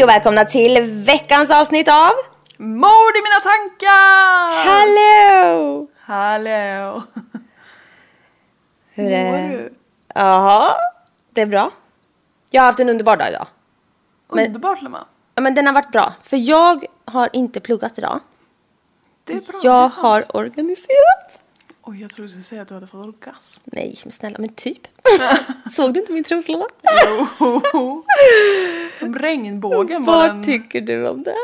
Hej 0.00 0.04
och 0.04 0.10
välkomna 0.10 0.44
till 0.44 0.82
veckans 0.82 1.50
avsnitt 1.50 1.88
av 1.88 2.10
Mord 2.56 3.14
i 3.16 3.22
mina 3.22 3.40
tankar! 3.42 4.64
Hallå! 4.64 5.86
Hallå! 6.00 7.02
Hur 8.90 9.04
Mår 9.04 9.10
är 9.10 9.48
du? 9.48 9.72
Jaha, 10.14 10.68
det 11.34 11.40
är 11.40 11.46
bra. 11.46 11.70
Jag 12.50 12.62
har 12.62 12.66
haft 12.66 12.80
en 12.80 12.88
underbar 12.88 13.16
dag 13.16 13.28
idag. 13.28 13.46
Men- 14.32 14.46
Underbart 14.46 14.82
Lemma. 14.82 15.06
Ja, 15.34 15.42
men 15.42 15.54
den 15.54 15.66
har 15.66 15.72
varit 15.74 15.92
bra. 15.92 16.12
För 16.22 16.36
jag 16.36 16.84
har 17.04 17.28
inte 17.32 17.60
pluggat 17.60 17.98
idag. 17.98 18.20
Det 19.24 19.32
är 19.32 19.36
bra. 19.40 19.58
det 19.62 19.68
är 19.68 19.70
Jag 19.72 19.92
skönt. 19.92 20.02
har 20.02 20.36
organiserat. 20.36 21.29
Oj, 21.90 22.00
jag 22.00 22.10
trodde 22.10 22.26
du 22.26 22.28
skulle 22.28 22.44
säga 22.44 22.62
att 22.62 22.68
du 22.68 22.74
hade 22.74 22.86
fått 22.86 23.06
orgasm. 23.06 23.62
Nej, 23.64 23.98
men 24.04 24.12
snälla, 24.12 24.36
men 24.38 24.48
typ. 24.48 24.78
Såg 25.70 25.94
du 25.94 26.00
inte 26.00 26.12
min 26.12 26.24
troslåda? 26.24 26.66
Jo. 27.72 28.04
Som 28.98 29.14
regnbågen 29.14 30.04
var 30.04 30.16
Vad 30.16 30.30
den. 30.30 30.44
tycker 30.44 30.80
du 30.80 31.08
om 31.08 31.22
det? 31.22 31.34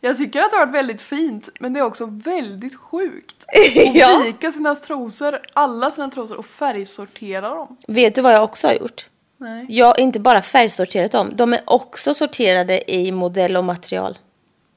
Jag 0.00 0.16
tycker 0.16 0.42
att 0.42 0.50
det 0.50 0.56
har 0.56 0.66
varit 0.66 0.74
väldigt 0.74 1.00
fint, 1.00 1.48
men 1.60 1.72
det 1.72 1.80
är 1.80 1.84
också 1.84 2.06
väldigt 2.06 2.76
sjukt. 2.76 3.46
Ja. 3.94 4.20
Att 4.20 4.26
vika 4.26 4.52
sina 4.52 4.74
trosor, 4.74 5.40
alla 5.52 5.90
sina 5.90 6.10
trosor 6.10 6.36
och 6.36 6.46
färgsortera 6.46 7.48
dem. 7.48 7.76
Vet 7.88 8.14
du 8.14 8.20
vad 8.20 8.34
jag 8.34 8.44
också 8.44 8.66
har 8.66 8.74
gjort? 8.74 9.08
Nej. 9.36 9.66
Jag 9.68 9.86
har 9.86 10.00
inte 10.00 10.20
bara 10.20 10.42
färgsorterat 10.42 11.12
dem, 11.12 11.30
de 11.34 11.52
är 11.52 11.60
också 11.66 12.14
sorterade 12.14 12.92
i 12.92 13.12
modell 13.12 13.56
och 13.56 13.64
material. 13.64 14.18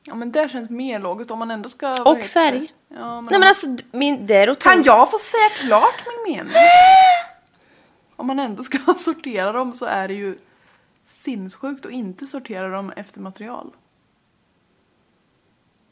Ja 0.04 0.16
men 0.16 0.32
det 0.32 0.52
känns 0.52 0.70
mer 0.70 1.00
logiskt 1.00 1.32
om 1.32 1.40
man 1.40 1.52
ändå 1.52 1.70
ska... 1.70 2.04
vad 2.04 2.18
Och 2.18 2.24
färg. 2.24 2.72
Ja, 2.90 3.22
men 3.22 3.28
Nej 3.32 3.40
men 3.40 3.48
alltså, 3.48 3.68
min, 3.92 4.28
det 4.28 4.36
är 4.36 4.46
Kan 4.46 4.52
otroligt. 4.52 4.86
jag 4.86 5.12
få 5.12 5.18
säga 5.18 5.50
klart 5.68 6.04
min 6.26 6.36
mening? 6.36 6.54
Om 8.16 8.28
man 8.28 8.40
ändå 8.40 8.64
ska 8.64 8.78
sortera 8.98 9.52
dem 9.52 9.74
så 9.74 9.86
är 9.86 10.08
det 10.08 10.14
ju 10.14 10.38
sinnessjukt 11.06 11.86
att 11.86 11.92
inte 11.92 12.28
sortera 12.28 12.70
dem 12.70 12.92
efter 12.96 13.20
material. 13.22 13.72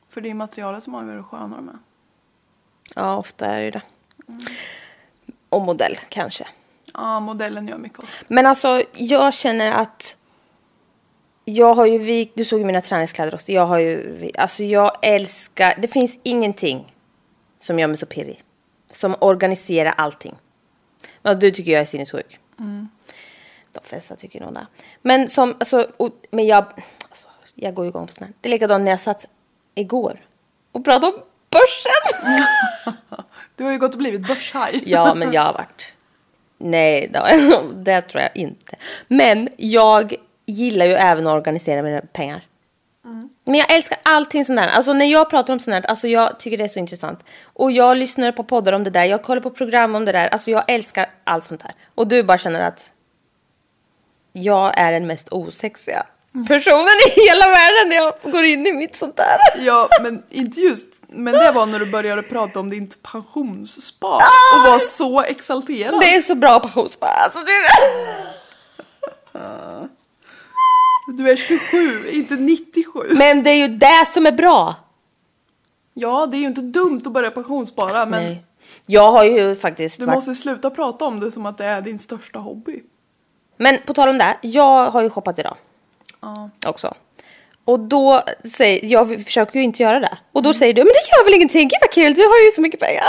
För 0.10 0.22
det 0.22 0.30
är 0.30 0.34
materialet 0.34 0.84
som 0.84 0.96
avgör 0.96 1.16
hur 1.16 1.24
sköna 1.24 1.56
de 1.56 1.70
är. 1.70 1.78
Ja, 2.96 3.18
ofta 3.18 3.46
är 3.46 3.62
det 3.62 3.72
det. 3.72 3.82
Och 5.50 5.62
modell 5.62 5.98
kanske. 6.10 6.48
Ja, 6.94 7.20
modellen 7.20 7.68
gör 7.68 7.78
mycket 7.78 8.00
också. 8.00 8.26
Men 8.28 8.46
alltså, 8.46 8.84
jag 8.94 9.34
känner 9.34 9.72
att 9.72 10.18
jag 11.50 11.74
har 11.74 11.86
ju 11.86 11.98
vikt, 11.98 12.32
du 12.36 12.46
såg 12.46 12.66
mina 12.66 12.82
träningskläder 12.82 13.36
också. 13.36 13.52
Jag 13.52 13.66
har 13.66 13.80
ju, 13.80 14.30
alltså 14.38 14.64
jag 14.64 14.92
älskar, 15.02 15.76
det 15.82 15.88
finns 15.88 16.20
ingenting 16.24 16.96
som 17.60 17.80
gör 17.80 17.88
mig 17.88 17.98
så 17.98 18.06
pirrig. 18.06 18.44
Som 18.92 19.16
organiserar 19.20 19.94
allting. 19.98 20.36
Ja, 21.22 21.34
du 21.34 21.52
tycker 21.52 21.72
jag 21.72 21.82
är 21.82 21.86
sinnessjuk. 21.86 22.40
De 23.72 23.80
flesta 23.84 24.16
tycker 24.16 24.42
nog 24.42 24.54
det. 24.54 24.68
Men 25.02 25.30
som, 25.30 25.56
alltså, 25.60 25.88
och, 25.98 26.10
men 26.32 26.48
jag, 26.48 26.66
alltså, 27.10 27.28
jag 27.56 27.74
går 27.74 27.86
ju 27.86 27.90
igång 27.90 28.08
på 28.08 28.14
sånt 28.14 28.28
här. 28.28 28.34
Det 28.42 28.50
är 28.50 28.52
likadant 28.52 28.84
när 28.84 28.92
jag 28.92 29.00
satt 29.00 29.26
igår 29.76 30.20
och 30.72 30.86
pratade 30.86 31.08
om 31.08 31.22
börsen. 31.50 32.44
Du 33.56 33.64
har 33.64 33.72
ju 33.72 33.78
gått 33.78 33.92
och 33.92 33.98
blivit 33.98 34.28
börshaj. 34.28 34.84
Ja, 34.86 35.14
men 35.14 35.34
jag 35.34 35.42
har 35.42 35.54
varit... 35.54 35.94
Nej, 36.58 37.12
det 37.76 38.02
tror 38.10 38.22
jag 38.22 38.32
inte. 38.36 38.76
Men 39.08 39.50
jag 39.58 40.16
gillar 40.48 40.86
ju 40.86 40.94
även 40.94 41.28
att 41.28 41.34
organisera 41.34 41.82
mina 41.82 42.02
pengar. 42.02 42.42
Men 43.46 43.56
jag 43.56 43.72
älskar 43.72 43.98
allting 44.04 44.46
sånt 44.46 44.60
där. 44.60 44.68
Alltså 44.68 44.94
när 44.94 45.06
jag 45.06 45.30
pratar 45.30 45.54
om 45.54 45.60
sånt 45.60 45.84
där, 45.84 45.90
alltså 45.90 46.08
jag 46.08 46.40
tycker 46.40 46.58
det 46.58 46.64
är 46.64 46.68
så 46.68 46.80
intressant. 46.80 47.20
Och 47.44 47.72
jag 47.72 47.98
lyssnar 47.98 48.32
på 48.32 48.44
poddar 48.44 48.74
om 48.74 48.84
det 48.84 48.90
där, 48.90 49.06
jag 49.06 49.24
kollar 49.24 49.42
på 49.42 49.50
program 49.50 49.96
om 49.96 50.06
det 50.06 50.12
där. 50.12 50.28
Alltså 50.28 50.52
jag 50.52 50.64
älskar 50.68 51.10
allt 51.24 51.46
sånt 51.46 51.62
där. 51.62 51.72
Och 51.96 52.08
du 52.08 52.24
bara 52.24 52.38
känner 52.38 52.62
att 52.62 52.92
jag 54.34 54.80
är 54.80 54.92
den 54.92 55.08
mest 55.08 55.30
osexiga 55.32 56.06
personen 56.48 56.98
i 57.08 57.10
hela 57.22 57.50
världen 57.50 57.90
när 57.90 57.96
jag 57.96 58.14
går 58.32 58.44
in 58.44 58.68
i 58.68 58.72
mitt 58.72 58.96
sånt 58.96 59.18
där. 59.18 59.38
Ja, 59.66 59.90
men 60.02 60.24
inte 60.30 60.60
just... 60.60 60.86
Men 61.08 61.34
det 61.34 61.52
var 61.52 61.66
när 61.66 61.80
du 61.80 61.86
började 61.86 62.24
prata 62.24 62.60
om 62.60 62.70
ditt 62.70 63.04
pensionsspar 63.04 64.22
och 64.56 64.72
var 64.72 64.80
så 64.80 65.22
exalterad. 65.22 66.00
Det 66.00 66.16
är 66.16 66.22
så 66.22 66.36
bra 66.36 66.60
pensionsspara. 66.60 67.10
Alltså, 67.10 67.46
det 67.46 67.52
Du 71.08 71.32
är 71.32 71.36
27, 71.36 72.10
inte 72.10 72.36
97. 72.36 73.00
Men 73.12 73.44
det 73.44 73.50
är 73.50 73.68
ju 73.68 73.78
det 73.78 74.08
som 74.14 74.26
är 74.26 74.32
bra. 74.32 74.76
Ja, 75.94 76.26
det 76.26 76.38
är 76.38 76.40
ju 76.40 76.48
inte 76.48 76.62
dumt 76.62 77.02
att 77.06 77.12
börja 77.12 77.32
pensionsspara 77.32 78.06
men 78.06 78.24
Nej. 78.24 78.44
Jag 78.88 79.12
har 79.12 79.24
ju 79.24 79.56
faktiskt 79.56 80.00
du 80.00 80.06
varit... 80.06 80.16
måste 80.16 80.36
sluta 80.36 80.70
prata 80.70 81.06
om 81.06 81.20
det 81.20 81.32
som 81.32 81.46
att 81.46 81.58
det 81.58 81.66
är 81.66 81.82
din 81.82 82.00
största 82.00 82.40
hobby. 82.40 82.84
Men 83.58 83.78
på 83.86 83.94
tal 83.94 84.10
om 84.10 84.18
det, 84.18 84.38
jag 84.42 84.92
har 84.92 85.02
ju 85.02 85.10
shoppat 85.10 85.40
idag. 85.40 85.58
Ja. 86.22 86.50
Också. 86.66 86.94
Och 87.68 87.80
då 87.80 88.24
säger, 88.56 88.86
jag 88.86 89.24
försöker 89.26 89.60
ju 89.60 89.64
inte 89.64 89.84
göra 89.84 90.00
det. 90.00 90.18
Och 90.32 90.44
då 90.44 90.54
säger 90.54 90.74
du, 90.74 90.82
men 90.82 90.88
det 90.88 91.18
gör 91.18 91.26
väl 91.26 91.34
ingenting, 91.34 91.68
gud 91.68 91.78
vad 91.82 91.92
kul, 91.92 92.14
du 92.14 92.22
har 92.22 92.46
ju 92.46 92.52
så 92.52 92.62
mycket 92.62 92.80
pengar. 92.80 93.06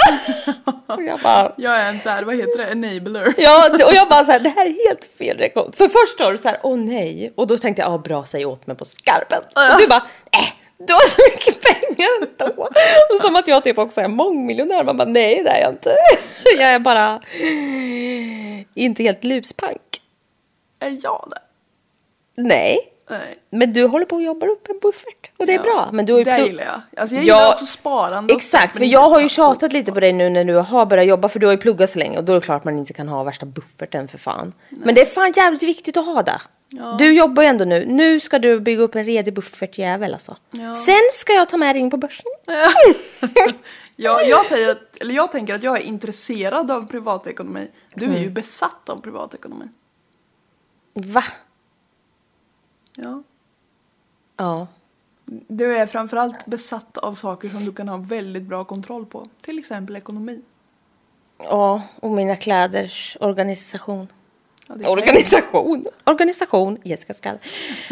och 0.86 1.02
jag 1.02 1.20
bara, 1.20 1.52
Jag 1.56 1.76
är 1.76 1.88
en 1.88 2.00
så 2.00 2.08
här, 2.08 2.22
vad 2.22 2.36
heter 2.36 2.58
det, 2.58 2.72
enabler. 2.72 3.34
ja, 3.38 3.70
och 3.86 3.94
jag 3.94 4.08
bara 4.08 4.24
så 4.24 4.32
här, 4.32 4.40
det 4.40 4.48
här 4.48 4.66
är 4.66 4.88
helt 4.88 5.04
fel 5.18 5.38
reaktion. 5.38 5.72
För 5.76 5.88
först 5.88 6.20
var 6.20 6.32
du 6.32 6.38
så 6.38 6.48
här, 6.48 6.58
åh 6.62 6.78
nej. 6.78 7.32
Och 7.36 7.46
då 7.46 7.58
tänkte 7.58 7.82
jag, 7.82 7.92
ja 7.92 7.98
bra, 7.98 8.24
säg 8.26 8.46
åt 8.46 8.66
mig 8.66 8.76
på 8.76 8.84
skarpen. 8.84 9.38
Och 9.54 9.80
du 9.80 9.86
bara, 9.86 10.06
äh, 10.32 10.48
du 10.86 10.92
har 10.92 11.08
så 11.08 11.22
mycket 11.32 11.62
pengar 11.62 12.08
ändå. 12.20 12.62
Och 13.14 13.20
som 13.20 13.36
att 13.36 13.48
jag 13.48 13.64
typ 13.64 13.78
också 13.78 14.00
är 14.00 14.08
mångmiljonär. 14.08 14.84
Man 14.84 14.96
bara, 14.96 15.08
nej 15.08 15.42
det 15.44 15.50
är 15.50 15.60
jag 15.60 15.72
inte. 15.72 15.96
jag 16.58 16.70
är 16.70 16.78
bara 16.78 17.20
inte 18.74 19.02
helt 19.02 19.24
luspank. 19.24 20.02
Är 20.80 20.98
jag 21.02 21.28
det? 21.30 21.40
Nej. 22.42 22.78
Nej. 23.10 23.38
Men 23.50 23.72
du 23.72 23.84
håller 23.86 24.04
på 24.06 24.16
att 24.16 24.22
jobba 24.24 24.46
upp 24.46 24.68
en 24.68 24.78
buffert. 24.82 25.30
Och 25.36 25.46
det 25.46 25.52
är 25.52 25.56
Ja, 25.56 25.62
bra. 25.62 25.88
Men 25.92 26.06
du 26.06 26.12
har 26.12 26.18
ju 26.20 26.24
det 26.24 26.38
gillar 26.38 26.64
jag. 26.64 27.00
Alltså 27.00 27.16
jag 27.16 27.24
gillar 27.24 27.52
också 27.52 27.66
sparande 27.66 28.34
och 28.34 28.40
Exakt, 28.40 28.76
för 28.78 28.84
jag 28.84 29.08
har 29.10 29.20
ju 29.20 29.28
tjatat 29.28 29.72
lite 29.72 29.92
på 29.92 30.00
dig 30.00 30.12
nu 30.12 30.30
när 30.30 30.44
du 30.44 30.54
har 30.54 30.86
börjat 30.86 31.06
jobba. 31.06 31.28
För 31.28 31.38
du 31.38 31.46
har 31.46 31.52
ju 31.52 31.58
pluggat 31.58 31.90
så 31.90 31.98
länge 31.98 32.18
och 32.18 32.24
då 32.24 32.32
är 32.32 32.36
det 32.36 32.42
klart 32.42 32.64
man 32.64 32.78
inte 32.78 32.92
kan 32.92 33.08
ha 33.08 33.22
värsta 33.22 33.46
bufferten 33.46 34.08
för 34.08 34.18
fan. 34.18 34.52
Men 34.68 34.94
det 34.94 35.00
är 35.00 35.06
fan 35.06 35.32
jävligt 35.36 35.62
viktigt 35.62 35.96
att 35.96 36.06
ha 36.06 36.22
det. 36.22 36.40
Du 36.98 37.12
jobbar 37.14 37.42
ju 37.42 37.48
ändå 37.48 37.64
nu. 37.64 37.84
Nu 37.86 38.20
ska 38.20 38.38
du 38.38 38.60
bygga 38.60 38.82
upp 38.82 38.94
en 38.94 39.04
redig 39.04 39.34
buffertjävel 39.34 40.12
alltså. 40.14 40.36
Ja. 40.50 40.74
Sen 40.74 41.00
ska 41.12 41.32
jag 41.32 41.48
ta 41.48 41.56
med 41.56 41.74
dig 41.74 41.82
in 41.82 41.90
på 41.90 41.96
börsen. 41.96 42.26
Ja, 44.00 44.22
jag, 44.22 44.46
säger 44.46 44.70
att, 44.70 44.96
eller 45.00 45.14
jag 45.14 45.32
tänker 45.32 45.54
att 45.54 45.62
jag 45.62 45.76
är 45.76 45.82
intresserad 45.82 46.70
av 46.70 46.86
privatekonomi. 46.88 47.68
Du 47.94 48.04
är 48.04 48.08
Mm. 48.08 48.22
ju 48.22 48.30
besatt 48.30 48.88
av 48.88 49.00
privatekonomi. 49.00 49.64
Va? 50.94 51.24
Ja. 53.02 53.22
Ja. 54.36 54.66
Du 55.48 55.76
är 55.76 55.86
framförallt 55.86 56.46
besatt 56.46 56.98
av 56.98 57.14
saker 57.14 57.48
som 57.48 57.64
du 57.64 57.72
kan 57.72 57.88
ha 57.88 57.96
väldigt 57.96 58.42
bra 58.42 58.64
kontroll 58.64 59.06
på. 59.06 59.28
Till 59.40 59.58
exempel 59.58 59.96
ekonomi. 59.96 60.40
Ja, 61.38 61.82
och 62.00 62.10
mina 62.10 62.36
kläders 62.36 63.16
organisation. 63.20 64.08
Ja, 64.66 64.90
Organisation? 64.90 65.84
Organisation, 66.04 66.78
Jessica 66.84 67.14
Skall. 67.14 67.38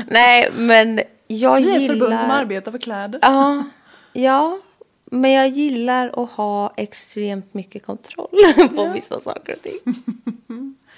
Nej, 0.09 0.51
men 0.57 1.01
jag 1.27 1.57
Vi 1.61 1.71
är 1.71 1.77
ett 1.77 1.83
gillar... 1.83 1.95
förbund 1.95 2.21
som 2.21 2.31
arbetar 2.31 2.73
för 2.73 2.79
kläder. 2.79 3.21
Ja, 3.23 3.65
ja, 4.13 4.59
men 5.05 5.33
jag 5.33 5.49
gillar 5.49 6.23
att 6.23 6.31
ha 6.31 6.73
extremt 6.77 7.55
mycket 7.55 7.87
kontroll 7.87 8.29
på 8.77 8.89
vissa 8.89 9.21
saker 9.21 9.57
och 9.57 9.63
ting. 9.63 9.95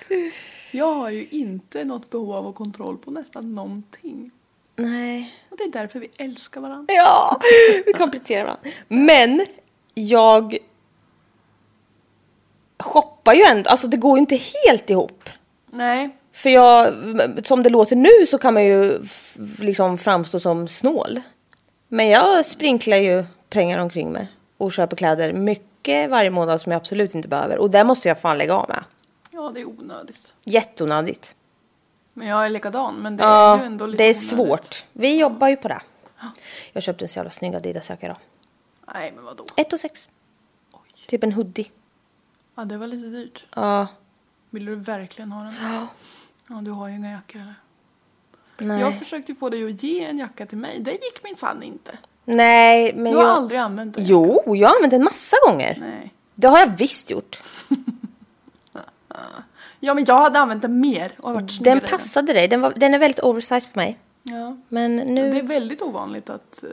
Jag 0.70 0.94
har 0.94 1.10
ju 1.10 1.26
inte 1.30 1.84
något 1.84 2.10
behov 2.10 2.32
av 2.32 2.46
att 2.46 2.54
kontroll 2.54 2.98
på 2.98 3.10
nästan 3.10 3.52
någonting. 3.52 4.30
Nej. 4.76 5.34
Och 5.50 5.56
det 5.56 5.64
är 5.64 5.82
därför 5.82 6.00
vi 6.00 6.10
älskar 6.18 6.60
varandra. 6.60 6.94
Ja, 6.94 7.40
vi 7.86 7.92
kompletterar 7.92 8.44
varandra. 8.44 8.70
Men 8.88 9.46
jag 9.94 10.56
shoppar 12.78 13.34
ju 13.34 13.42
ändå, 13.42 13.70
alltså 13.70 13.86
det 13.86 13.96
går 13.96 14.16
ju 14.16 14.20
inte 14.20 14.40
helt 14.66 14.90
ihop. 14.90 15.28
Nej, 15.70 16.10
För 16.32 16.50
jag, 16.50 16.94
som 17.46 17.62
det 17.62 17.70
låter 17.70 17.96
nu 17.96 18.26
så 18.28 18.38
kan 18.38 18.54
man 18.54 18.64
ju 18.64 19.00
liksom 19.58 19.98
framstå 19.98 20.40
som 20.40 20.68
snål. 20.68 21.20
Men 21.88 22.08
jag 22.08 22.46
sprinklar 22.46 22.96
ju 22.96 23.24
pengar 23.50 23.78
omkring 23.78 24.12
mig 24.12 24.28
och 24.58 24.72
köper 24.72 24.96
kläder 24.96 25.32
mycket 25.32 26.10
varje 26.10 26.30
månad 26.30 26.60
som 26.60 26.72
jag 26.72 26.80
absolut 26.80 27.14
inte 27.14 27.28
behöver. 27.28 27.58
Och 27.58 27.70
det 27.70 27.84
måste 27.84 28.08
jag 28.08 28.20
fan 28.20 28.38
lägga 28.38 28.54
av 28.54 28.68
med. 28.68 28.84
Ja 29.38 29.50
det 29.54 29.60
är 29.60 29.68
onödigt. 29.68 30.34
Jätteonödigt. 30.44 31.34
Men 32.14 32.26
jag 32.28 32.46
är 32.46 32.50
likadan. 32.50 32.94
Men 32.94 33.16
det 33.16 33.24
Ja, 33.24 33.54
är 33.56 33.60
ju 33.60 33.66
ändå 33.66 33.86
lite 33.86 34.02
det 34.04 34.08
är 34.08 34.14
onödigt. 34.14 34.28
svårt. 34.30 34.84
Vi 34.92 35.18
jobbar 35.20 35.48
ju 35.48 35.56
på 35.56 35.68
det. 35.68 35.80
Jag 36.72 36.82
köpte 36.82 37.04
en 37.04 37.08
så 37.08 37.18
jävla 37.18 37.30
snygg 37.30 37.54
Adidas-jacka 37.56 38.06
idag. 38.06 38.16
Nej, 38.94 39.12
men 39.16 39.24
vadå? 39.24 39.44
1 39.56 39.72
och 39.72 39.80
6. 39.80 40.08
Typ 41.06 41.24
en 41.24 41.32
hoodie. 41.32 41.70
Ja, 42.54 42.64
det 42.64 42.76
var 42.76 42.86
lite 42.86 43.06
dyrt. 43.08 43.44
Ja, 43.56 43.86
Vill 44.50 44.64
du 44.64 44.74
verkligen 44.74 45.32
ha 45.32 45.42
den? 45.44 45.54
Ja, 46.48 46.54
du 46.60 46.70
har 46.70 46.88
ju 46.88 46.94
inga 46.96 47.10
jackor 47.10 47.40
eller? 47.40 47.54
nej. 48.58 48.80
Jag 48.80 48.98
försökte 48.98 49.34
få 49.34 49.50
dig 49.50 49.70
att 49.70 49.82
ge 49.82 50.04
en 50.04 50.18
jacka 50.18 50.46
till 50.46 50.58
mig. 50.58 50.80
Det 50.80 50.90
gick 50.90 51.24
minsann 51.24 51.62
inte. 51.62 51.98
Nej, 52.24 52.94
men 52.94 53.12
Du 53.12 53.18
har 53.18 53.24
jag... 53.24 53.32
aldrig 53.32 53.60
använt 53.60 53.94
den. 53.94 54.04
Jo, 54.06 54.42
jag 54.56 54.68
har 54.68 54.76
använt 54.76 54.90
den 54.90 55.04
massa 55.04 55.36
gånger. 55.48 55.76
Nej. 55.80 56.14
Det 56.34 56.48
har 56.48 56.58
jag 56.58 56.76
visst 56.78 57.10
gjort. 57.10 57.42
Ja, 59.80 59.94
men 59.94 60.04
jag 60.04 60.14
hade 60.18 60.38
använt 60.38 60.62
den 60.62 60.80
mer 60.80 61.12
och 61.18 61.32
varit 61.34 61.50
snyggare 61.50 61.80
Den 61.80 61.88
passade 61.88 62.32
dig. 62.32 62.48
Den, 62.48 62.60
var, 62.60 62.72
den 62.76 62.94
är 62.94 62.98
väldigt 62.98 63.20
oversized 63.20 63.72
på 63.72 63.78
mig. 63.78 63.98
Ja. 64.22 64.56
Men 64.68 64.96
nu... 64.96 65.30
Det 65.30 65.38
är 65.38 65.42
väldigt 65.42 65.82
ovanligt 65.82 66.30
att 66.30 66.64
eh, 66.64 66.70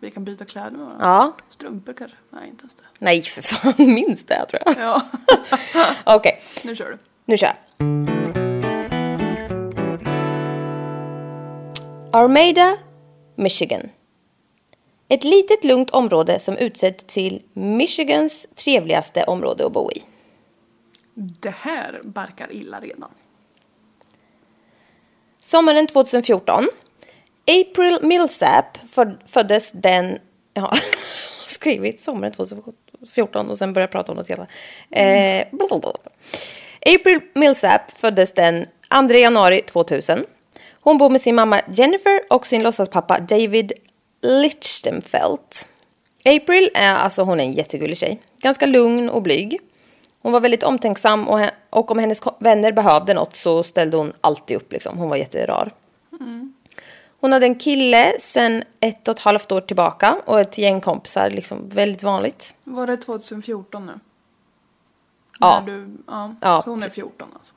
vi 0.00 0.10
kan 0.10 0.24
byta 0.24 0.44
kläder 0.44 0.70
med 0.70 0.80
varandra. 0.86 1.06
Ja. 1.06 1.32
Strumpor 1.48 1.92
kanske? 1.92 2.16
Nej, 2.30 2.48
inte 2.48 2.62
ens 2.62 2.74
det. 2.74 2.82
Nej, 2.98 3.22
för 3.22 3.42
fan. 3.42 3.74
Minst 3.94 4.28
det 4.28 4.46
tror 4.46 4.62
jag. 4.64 4.74
Ja, 4.78 5.02
Okej, 6.16 6.42
nu 6.64 6.76
kör 6.76 6.90
du. 6.90 6.98
nu 7.24 7.36
kör 7.36 7.46
jag. 7.46 7.56
Armada, 12.12 12.76
Michigan. 13.36 13.80
Ett 15.08 15.24
litet 15.24 15.64
lugnt 15.64 15.90
område 15.90 16.40
som 16.40 16.56
utsetts 16.56 17.04
till 17.04 17.42
Michigans 17.52 18.46
trevligaste 18.54 19.24
område 19.24 19.66
att 19.66 19.72
bo 19.72 19.90
i. 19.92 20.02
Det 21.14 21.54
här 21.60 22.00
barkar 22.04 22.52
illa 22.52 22.80
redan. 22.80 23.10
Sommaren 25.42 25.86
2014. 25.86 26.68
April 27.46 27.98
Millsap 28.02 28.78
föddes 29.26 29.70
den... 29.74 30.10
Ja, 30.10 30.18
jag 30.54 30.62
har 30.62 30.78
skrivit 31.46 32.00
sommaren 32.00 32.32
2014 32.32 33.50
och 33.50 33.58
sen 33.58 33.72
börjar 33.72 33.88
prata 33.88 34.12
om 34.12 34.18
något 34.18 34.28
helt 34.28 34.40
annat. 34.40 34.50
eh. 34.90 35.46
April 36.94 37.20
Millsap 37.34 37.90
föddes 37.96 38.32
den 38.34 38.66
2 39.08 39.14
januari 39.14 39.60
2000. 39.62 40.24
Hon 40.80 40.98
bor 40.98 41.10
med 41.10 41.20
sin 41.20 41.34
mamma 41.34 41.60
Jennifer 41.74 42.20
och 42.30 42.46
sin 42.46 42.62
låtsaspappa 42.62 43.18
David 43.18 43.72
Lichtenfeldt. 44.22 45.68
April 46.24 46.70
är 46.74 46.94
alltså 46.94 47.22
hon 47.22 47.40
är 47.40 47.44
en 47.44 47.52
jättegullig 47.52 47.98
tjej. 47.98 48.22
Ganska 48.42 48.66
lugn 48.66 49.10
och 49.10 49.22
blyg. 49.22 49.60
Hon 50.22 50.32
var 50.32 50.40
väldigt 50.40 50.62
omtänksam 50.62 51.28
och, 51.28 51.40
och 51.70 51.90
om 51.90 51.98
hennes 51.98 52.20
vänner 52.38 52.72
behövde 52.72 53.14
något 53.14 53.36
så 53.36 53.62
ställde 53.62 53.96
hon 53.96 54.12
alltid 54.20 54.56
upp. 54.56 54.72
Liksom. 54.72 54.98
Hon 54.98 55.08
var 55.08 55.16
jätterar. 55.16 55.74
Hon 57.20 57.32
hade 57.32 57.46
en 57.46 57.54
kille 57.58 58.12
sen 58.20 58.64
ett 58.80 59.08
och 59.08 59.14
ett 59.14 59.20
halvt 59.20 59.52
år 59.52 59.60
tillbaka 59.60 60.22
och 60.26 60.40
ett 60.40 60.58
gäng 60.58 60.80
kompisar. 60.80 61.30
Liksom 61.30 61.68
väldigt 61.68 62.02
vanligt. 62.02 62.56
Var 62.64 62.86
det 62.86 62.96
2014 62.96 63.86
nu? 63.86 63.92
Ja. 65.40 65.62
Du, 65.66 65.96
ja. 66.06 66.34
Ja, 66.40 66.62
Så 66.62 66.70
hon 66.70 66.82
är 66.82 66.86
precis. 66.86 67.02
14 67.02 67.28
alltså. 67.34 67.54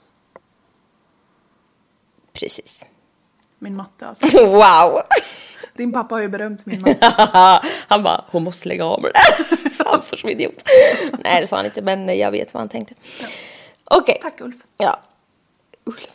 Precis. 2.34 2.86
Min 3.66 3.76
matte 3.76 4.08
alltså. 4.08 4.28
Wow! 4.46 5.02
Din 5.74 5.92
pappa 5.92 6.16
har 6.16 6.22
ju 6.22 6.28
berömt 6.30 6.66
min 6.66 6.82
matte. 6.86 7.62
han 7.88 8.04
bara, 8.04 8.26
hon 8.32 8.44
måste 8.44 8.68
lägga 8.68 8.86
av 8.86 9.02
med 9.02 9.12
det 9.14 9.20
där. 9.64 9.70
Framstår 9.70 10.18
som 10.18 10.30
idiot. 10.30 10.64
Nej, 11.24 11.42
det 11.42 11.48
sa 11.48 11.56
han 11.56 11.66
inte, 11.66 11.82
men 11.82 12.18
jag 12.18 12.32
vet 12.32 12.54
vad 12.54 12.62
han 12.62 12.70
tänkte. 12.70 12.94
Okej. 13.84 14.18
Tack 14.22 14.42
Ulf. 14.42 14.56
Ja. 14.78 15.00
Ulf. 15.86 16.08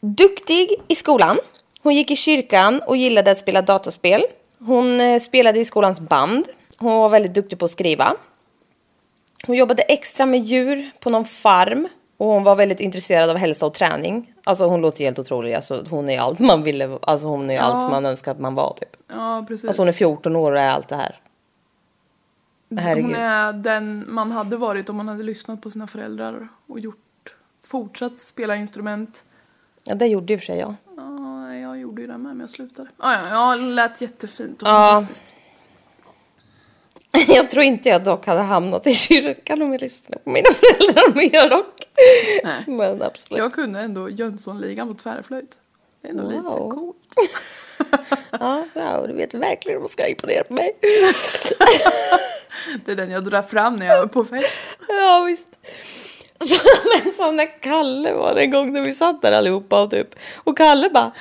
Duktig 0.00 0.68
i 0.88 0.94
skolan. 0.94 1.38
Hon 1.82 1.94
gick 1.94 2.10
i 2.10 2.16
kyrkan 2.16 2.82
och 2.86 2.96
gillade 2.96 3.30
att 3.30 3.38
spela 3.38 3.62
dataspel. 3.62 4.22
Hon 4.58 5.00
eh, 5.00 5.20
spelade 5.20 5.60
i 5.60 5.64
skolans 5.64 6.00
band. 6.00 6.46
Hon 6.78 6.92
var 6.92 7.08
väldigt 7.08 7.34
duktig 7.34 7.58
på 7.58 7.64
att 7.64 7.70
skriva. 7.70 8.16
Hon 9.46 9.56
jobbade 9.56 9.82
extra 9.82 10.26
med 10.26 10.40
djur 10.40 10.90
på 11.00 11.10
någon 11.10 11.24
farm. 11.24 11.88
Och 12.20 12.26
hon 12.26 12.44
var 12.44 12.56
väldigt 12.56 12.80
intresserad 12.80 13.30
av 13.30 13.36
hälsa 13.36 13.66
och 13.66 13.74
träning. 13.74 14.34
Alltså 14.44 14.66
hon 14.66 14.80
låter 14.80 15.00
ju 15.00 15.04
helt 15.04 15.18
otrolig. 15.18 15.54
Alltså, 15.54 15.84
hon 15.90 16.08
är 16.08 16.20
allt 16.20 16.38
man 16.38 16.62
ville. 16.62 16.98
Alltså 17.02 17.26
hon 17.26 17.50
är 17.50 17.54
Ja. 17.54 17.62
allt 17.62 17.90
man 17.90 18.06
önskar 18.06 18.32
att 18.32 18.38
man 18.40 18.54
var 18.54 18.72
typ. 18.80 18.96
Ja, 19.08 19.44
precis. 19.48 19.68
Alltså 19.68 19.82
hon 19.82 19.88
är 19.88 19.92
14 19.92 20.36
år 20.36 20.52
och 20.52 20.58
är 20.58 20.70
allt 20.70 20.88
det 20.88 20.96
här. 20.96 21.20
Herregud. 22.78 23.04
Hon 23.04 23.14
är 23.14 23.52
den 23.52 24.04
man 24.08 24.32
hade 24.32 24.56
varit 24.56 24.88
om 24.88 24.96
man 24.96 25.08
hade 25.08 25.22
lyssnat 25.22 25.62
på 25.62 25.70
sina 25.70 25.86
föräldrar 25.86 26.48
och 26.66 26.80
gjort, 26.80 27.34
fortsatt 27.64 28.20
spela 28.20 28.56
instrument. 28.56 29.24
Ja, 29.84 29.94
det 29.94 30.06
gjorde 30.06 30.34
och 30.34 30.40
för 30.40 30.46
sig 30.46 30.58
jag. 30.58 30.74
Ja, 30.96 31.54
jag 31.54 31.78
gjorde 31.78 32.00
ju 32.02 32.06
det 32.06 32.12
med 32.18 32.20
men 32.20 32.40
jag 32.40 32.50
slutade. 32.50 32.88
Ja, 33.02 33.12
ja, 33.12 33.28
ja, 33.30 33.56
det 33.56 33.62
lät 33.62 34.00
jättefint 34.00 34.62
och 34.62 34.68
Ja. 34.68 34.88
fantastiskt. 34.94 35.34
Jag 37.28 37.50
tror 37.50 37.62
inte 37.64 37.88
jag 37.88 38.04
dock 38.04 38.26
hade 38.26 38.40
hamnat 38.40 38.86
i 38.86 38.94
kyrkan 38.94 39.62
om 39.62 39.72
jag 39.72 39.80
lyssnade 39.80 40.22
på 40.24 40.30
mina 40.30 40.48
föräldrar 40.52 41.14
mer 41.14 41.50
dock. 41.50 41.74
Nej. 42.44 42.64
Men 42.66 43.02
absolut. 43.02 43.38
Jag 43.38 43.52
kunde 43.52 43.80
ändå 43.80 44.10
Jönssonligan 44.10 44.88
på 44.88 44.94
tvärflöjt. 45.02 45.58
Det 46.02 46.08
är 46.08 46.12
lite 46.12 46.36
Wow. 46.40 46.70
coolt. 46.70 46.96
Ja, 48.40 48.64
wow, 48.74 49.08
du 49.08 49.14
vet 49.14 49.34
verkligen 49.34 49.76
hur 49.76 49.80
man 49.80 49.88
ska 49.88 50.06
imponera 50.06 50.44
på 50.44 50.54
mig. 50.54 50.72
Det 52.84 52.92
är 52.92 52.96
den 52.96 53.10
jag 53.10 53.24
drar 53.24 53.42
fram 53.42 53.76
när 53.76 53.86
jag 53.86 54.02
är 54.02 54.06
på 54.06 54.24
fest. 54.24 54.56
Ja, 54.88 55.24
visst. 55.26 55.58
Så, 56.44 56.56
men 57.04 57.12
som 57.14 57.36
när 57.36 57.60
Kalle 57.62 58.12
var 58.12 58.34
den 58.34 58.50
gång 58.50 58.72
när 58.72 58.80
vi 58.82 58.94
satt 58.94 59.22
där 59.22 59.32
allihopa 59.32 59.82
och 59.82 59.90
typ. 59.90 60.08
Och 60.34 60.56
Kalle 60.56 60.90
bara. 60.90 61.12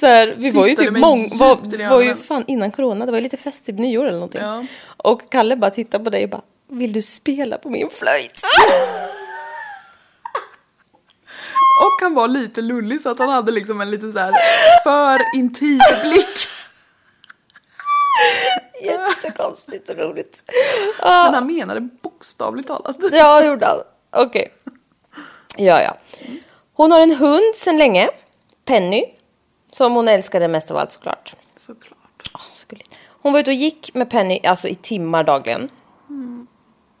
Så 0.00 0.06
här, 0.06 0.34
vi 0.38 0.50
var 0.50 0.66
ju 0.66 0.74
typ 0.74 0.90
många, 0.98 1.28
var, 1.34 1.88
var 1.90 2.00
ju 2.00 2.14
fan 2.14 2.44
innan 2.46 2.70
corona, 2.70 3.06
det 3.06 3.12
var 3.12 3.18
ju 3.18 3.22
lite 3.22 3.36
fest 3.36 3.66
typ 3.66 3.78
nyår 3.78 4.04
eller 4.04 4.18
någonting. 4.18 4.40
Ja. 4.40 4.66
Och 4.96 5.30
Kalle 5.30 5.56
bara 5.56 5.70
tittade 5.70 6.04
på 6.04 6.10
dig 6.10 6.24
och 6.24 6.30
bara, 6.30 6.42
vill 6.70 6.92
du 6.92 7.02
spela 7.02 7.58
på 7.58 7.70
min 7.70 7.90
flöjt? 7.90 8.40
Och 11.82 12.02
han 12.02 12.14
var 12.14 12.28
lite 12.28 12.60
lullig 12.62 13.00
så 13.00 13.10
att 13.10 13.18
han 13.18 13.28
hade 13.28 13.52
liksom 13.52 13.80
en 13.80 13.90
lite 13.90 14.12
så 14.12 14.18
här 14.18 14.32
för 14.82 15.38
intim 15.38 15.80
blick. 16.02 16.48
Jättekonstigt 18.82 19.88
och 19.90 19.98
roligt. 19.98 20.42
Men 21.02 21.34
han 21.34 21.46
menade 21.46 21.80
bokstavligt 21.80 22.68
talat. 22.68 22.96
Ja, 23.12 23.40
det 23.40 23.46
gjorde 23.46 23.66
han. 23.66 23.78
Okej. 24.16 24.52
Ja, 25.56 25.82
ja. 25.82 25.96
Hon 26.74 26.92
har 26.92 27.00
en 27.00 27.14
hund 27.14 27.54
sedan 27.56 27.78
länge. 27.78 28.08
Penny. 28.64 29.04
Som 29.72 29.94
hon 29.94 30.08
älskade 30.08 30.48
mest 30.48 30.70
av 30.70 30.76
allt 30.76 30.92
såklart. 30.92 31.34
Såklart. 31.56 32.30
Åh, 32.34 32.40
så 32.54 32.66
gulligt. 32.68 32.90
Hon 33.22 33.32
var 33.32 33.40
ute 33.40 33.50
och 33.50 33.54
gick 33.54 33.94
med 33.94 34.10
Penny 34.10 34.40
alltså 34.44 34.68
i 34.68 34.74
timmar 34.74 35.24
dagligen. 35.24 35.70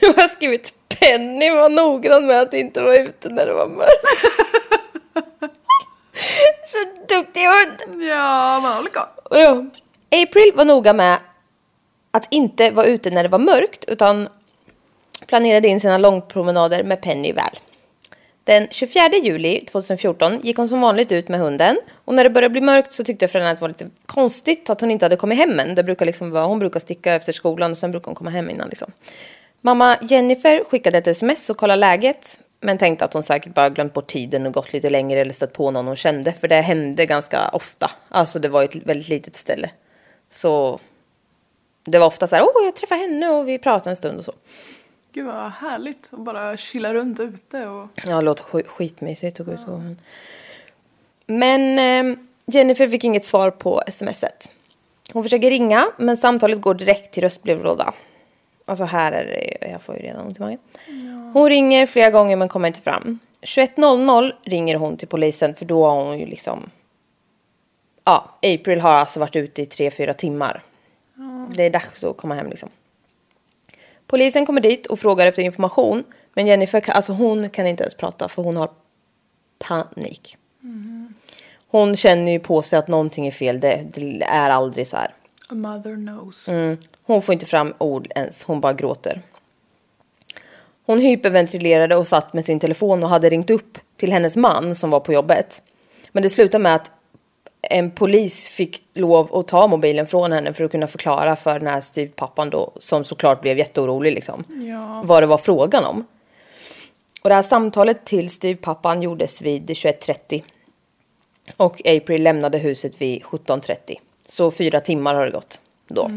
nu 0.00 0.08
har 0.08 0.14
jag 0.16 0.30
skrivit 0.30 0.72
Penny 0.88 1.50
var 1.50 1.68
noggrann 1.68 2.26
med 2.26 2.42
att 2.42 2.54
inte 2.54 2.82
vara 2.82 2.98
ute 2.98 3.28
när 3.28 3.46
det 3.46 3.52
var 3.52 3.66
mörkt. 3.66 4.08
Så 6.64 6.78
duktig 7.14 7.40
hund! 7.46 8.02
Ja, 8.02 8.60
man 8.62 8.76
håller 8.76 8.90
koll. 8.90 9.08
Ja. 9.30 9.64
April 10.22 10.52
var 10.54 10.64
noga 10.64 10.92
med 10.92 11.18
att 12.10 12.26
inte 12.30 12.70
vara 12.70 12.86
ute 12.86 13.10
när 13.10 13.22
det 13.22 13.28
var 13.28 13.38
mörkt 13.38 13.84
utan 13.84 14.28
planerade 15.26 15.68
in 15.68 15.80
sina 15.80 15.98
långpromenader 15.98 16.82
med 16.82 17.02
Penny 17.02 17.32
väl. 17.32 17.58
Den 18.48 18.68
24 18.70 19.08
juli 19.22 19.64
2014 19.64 20.40
gick 20.42 20.56
hon 20.56 20.68
som 20.68 20.80
vanligt 20.80 21.12
ut 21.12 21.28
med 21.28 21.40
hunden 21.40 21.78
och 22.04 22.14
när 22.14 22.24
det 22.24 22.30
började 22.30 22.52
bli 22.52 22.60
mörkt 22.60 22.92
så 22.92 23.04
tyckte 23.04 23.28
föräldrarna 23.28 23.52
att 23.52 23.58
det 23.58 23.60
var 23.60 23.68
lite 23.68 23.90
konstigt 24.06 24.70
att 24.70 24.80
hon 24.80 24.90
inte 24.90 25.04
hade 25.04 25.16
kommit 25.16 25.38
hem 25.38 25.60
än. 25.60 25.74
Det 25.74 25.84
brukar 25.84 26.06
liksom 26.06 26.30
vara, 26.30 26.46
hon 26.46 26.58
brukar 26.58 26.80
sticka 26.80 27.14
efter 27.14 27.32
skolan 27.32 27.70
och 27.70 27.78
sen 27.78 27.90
brukar 27.90 28.06
hon 28.06 28.14
komma 28.14 28.30
hem 28.30 28.50
innan. 28.50 28.68
Liksom. 28.68 28.92
Mamma 29.60 29.98
Jennifer 30.02 30.64
skickade 30.64 30.98
ett 30.98 31.06
sms 31.06 31.50
och 31.50 31.56
kollade 31.56 31.80
läget 31.80 32.40
men 32.60 32.78
tänkte 32.78 33.04
att 33.04 33.12
hon 33.12 33.22
säkert 33.22 33.54
bara 33.54 33.68
glömt 33.68 33.94
bort 33.94 34.06
tiden 34.06 34.46
och 34.46 34.52
gått 34.52 34.72
lite 34.72 34.90
längre 34.90 35.20
eller 35.20 35.32
stött 35.32 35.52
på 35.52 35.70
någon 35.70 35.86
hon 35.86 35.96
kände 35.96 36.32
för 36.32 36.48
det 36.48 36.60
hände 36.60 37.06
ganska 37.06 37.48
ofta. 37.48 37.90
Alltså 38.08 38.38
det 38.38 38.48
var 38.48 38.64
ett 38.64 38.74
väldigt 38.74 39.08
litet 39.08 39.36
ställe. 39.36 39.70
Så 40.30 40.80
det 41.84 41.98
var 41.98 42.06
ofta 42.06 42.26
så 42.26 42.36
här, 42.36 42.42
åh 42.42 42.64
jag 42.64 42.76
träffar 42.76 42.96
henne 42.96 43.28
och 43.28 43.48
vi 43.48 43.58
pratade 43.58 43.90
en 43.90 43.96
stund 43.96 44.18
och 44.18 44.24
så. 44.24 44.32
Gud 45.12 45.26
vad 45.26 45.50
härligt 45.52 46.08
att 46.12 46.18
bara 46.18 46.56
chilla 46.56 46.94
runt 46.94 47.20
ute 47.20 47.66
och... 47.66 47.88
Ja, 48.06 48.16
det 48.16 48.22
låter 48.22 48.44
sk- 48.44 48.66
skitmysigt 48.68 49.40
att 49.40 49.46
gå 49.46 49.52
ut 49.52 49.60
och 49.68 49.80
Men 51.26 51.78
eh, 52.10 52.18
Jennifer 52.46 52.88
fick 52.88 53.04
inget 53.04 53.24
svar 53.24 53.50
på 53.50 53.82
smset. 53.88 54.50
Hon 55.12 55.22
försöker 55.22 55.50
ringa, 55.50 55.86
men 55.98 56.16
samtalet 56.16 56.60
går 56.60 56.74
direkt 56.74 57.12
till 57.14 57.22
röstbrevlåda. 57.22 57.94
Alltså 58.66 58.84
här 58.84 59.12
är 59.12 59.24
det, 59.24 59.68
jag 59.70 59.82
får 59.82 59.96
ju 59.96 60.02
redan 60.02 60.26
ont 60.26 60.38
i 60.38 60.40
magen. 60.42 60.58
Hon 61.32 61.48
ringer 61.48 61.86
flera 61.86 62.10
gånger 62.10 62.36
men 62.36 62.48
kommer 62.48 62.68
inte 62.68 62.80
fram. 62.80 63.18
21.00 63.42 64.32
ringer 64.42 64.74
hon 64.74 64.96
till 64.96 65.08
polisen 65.08 65.54
för 65.54 65.64
då 65.64 65.84
har 65.86 66.04
hon 66.04 66.18
ju 66.18 66.26
liksom... 66.26 66.70
Ja, 68.04 68.38
April 68.42 68.80
har 68.80 68.90
alltså 68.94 69.20
varit 69.20 69.36
ute 69.36 69.62
i 69.62 69.64
3-4 69.64 70.12
timmar. 70.12 70.62
Det 71.54 71.62
är 71.62 71.70
dags 71.70 72.04
att 72.04 72.16
komma 72.16 72.34
hem 72.34 72.48
liksom. 72.48 72.68
Polisen 74.08 74.46
kommer 74.46 74.60
dit 74.60 74.86
och 74.86 74.98
frågar 74.98 75.26
efter 75.26 75.42
information. 75.42 76.04
Men 76.34 76.46
Jennifer 76.46 76.80
kan, 76.80 76.94
alltså 76.94 77.12
hon 77.12 77.50
kan 77.50 77.66
inte 77.66 77.82
ens 77.82 77.94
prata 77.94 78.28
för 78.28 78.42
hon 78.42 78.56
har 78.56 78.70
panik. 79.58 80.36
Hon 81.70 81.96
känner 81.96 82.32
ju 82.32 82.40
på 82.40 82.62
sig 82.62 82.78
att 82.78 82.88
någonting 82.88 83.26
är 83.26 83.30
fel. 83.30 83.60
Det, 83.60 83.86
det 83.94 84.22
är 84.22 84.50
aldrig 84.50 84.86
så 84.86 84.96
här. 84.96 85.14
A 85.48 85.54
mother 85.54 85.94
knows. 85.94 86.48
Mm. 86.48 86.76
Hon 87.02 87.22
får 87.22 87.32
inte 87.32 87.46
fram 87.46 87.74
ord 87.78 88.08
ens. 88.14 88.44
Hon 88.44 88.60
bara 88.60 88.72
gråter. 88.72 89.22
Hon 90.86 90.98
hyperventilerade 90.98 91.96
och 91.96 92.08
satt 92.08 92.32
med 92.32 92.44
sin 92.44 92.60
telefon 92.60 93.02
och 93.02 93.08
hade 93.08 93.30
ringt 93.30 93.50
upp 93.50 93.78
till 93.96 94.12
hennes 94.12 94.36
man 94.36 94.74
som 94.74 94.90
var 94.90 95.00
på 95.00 95.12
jobbet. 95.12 95.62
Men 96.12 96.22
det 96.22 96.30
slutade 96.30 96.62
med 96.62 96.74
att 96.74 96.90
en 97.62 97.90
polis 97.90 98.48
fick 98.48 98.82
lov 98.94 99.36
att 99.36 99.48
ta 99.48 99.66
mobilen 99.66 100.06
från 100.06 100.32
henne 100.32 100.52
för 100.54 100.64
att 100.64 100.70
kunna 100.70 100.86
förklara 100.86 101.36
för 101.36 101.58
den 101.58 101.68
här 101.68 101.80
styvpappan 101.80 102.50
då, 102.50 102.72
som 102.76 103.04
såklart 103.04 103.40
blev 103.40 103.58
jätteorolig 103.58 104.12
liksom, 104.14 104.44
Ja. 104.68 105.02
vad 105.04 105.22
det 105.22 105.26
var 105.26 105.38
frågan 105.38 105.84
om. 105.84 106.04
Och 107.22 107.28
det 107.28 107.34
här 107.34 107.42
samtalet 107.42 108.04
till 108.04 108.30
styvpappan 108.30 109.02
gjordes 109.02 109.42
vid 109.42 109.70
21.30 109.70 110.42
och 111.56 111.82
April 111.86 112.22
lämnade 112.22 112.58
huset 112.58 113.00
vid 113.00 113.22
17.30. 113.22 113.76
Så 114.26 114.50
fyra 114.50 114.80
timmar 114.80 115.14
har 115.14 115.24
det 115.26 115.32
gått 115.32 115.60
då. 115.88 116.10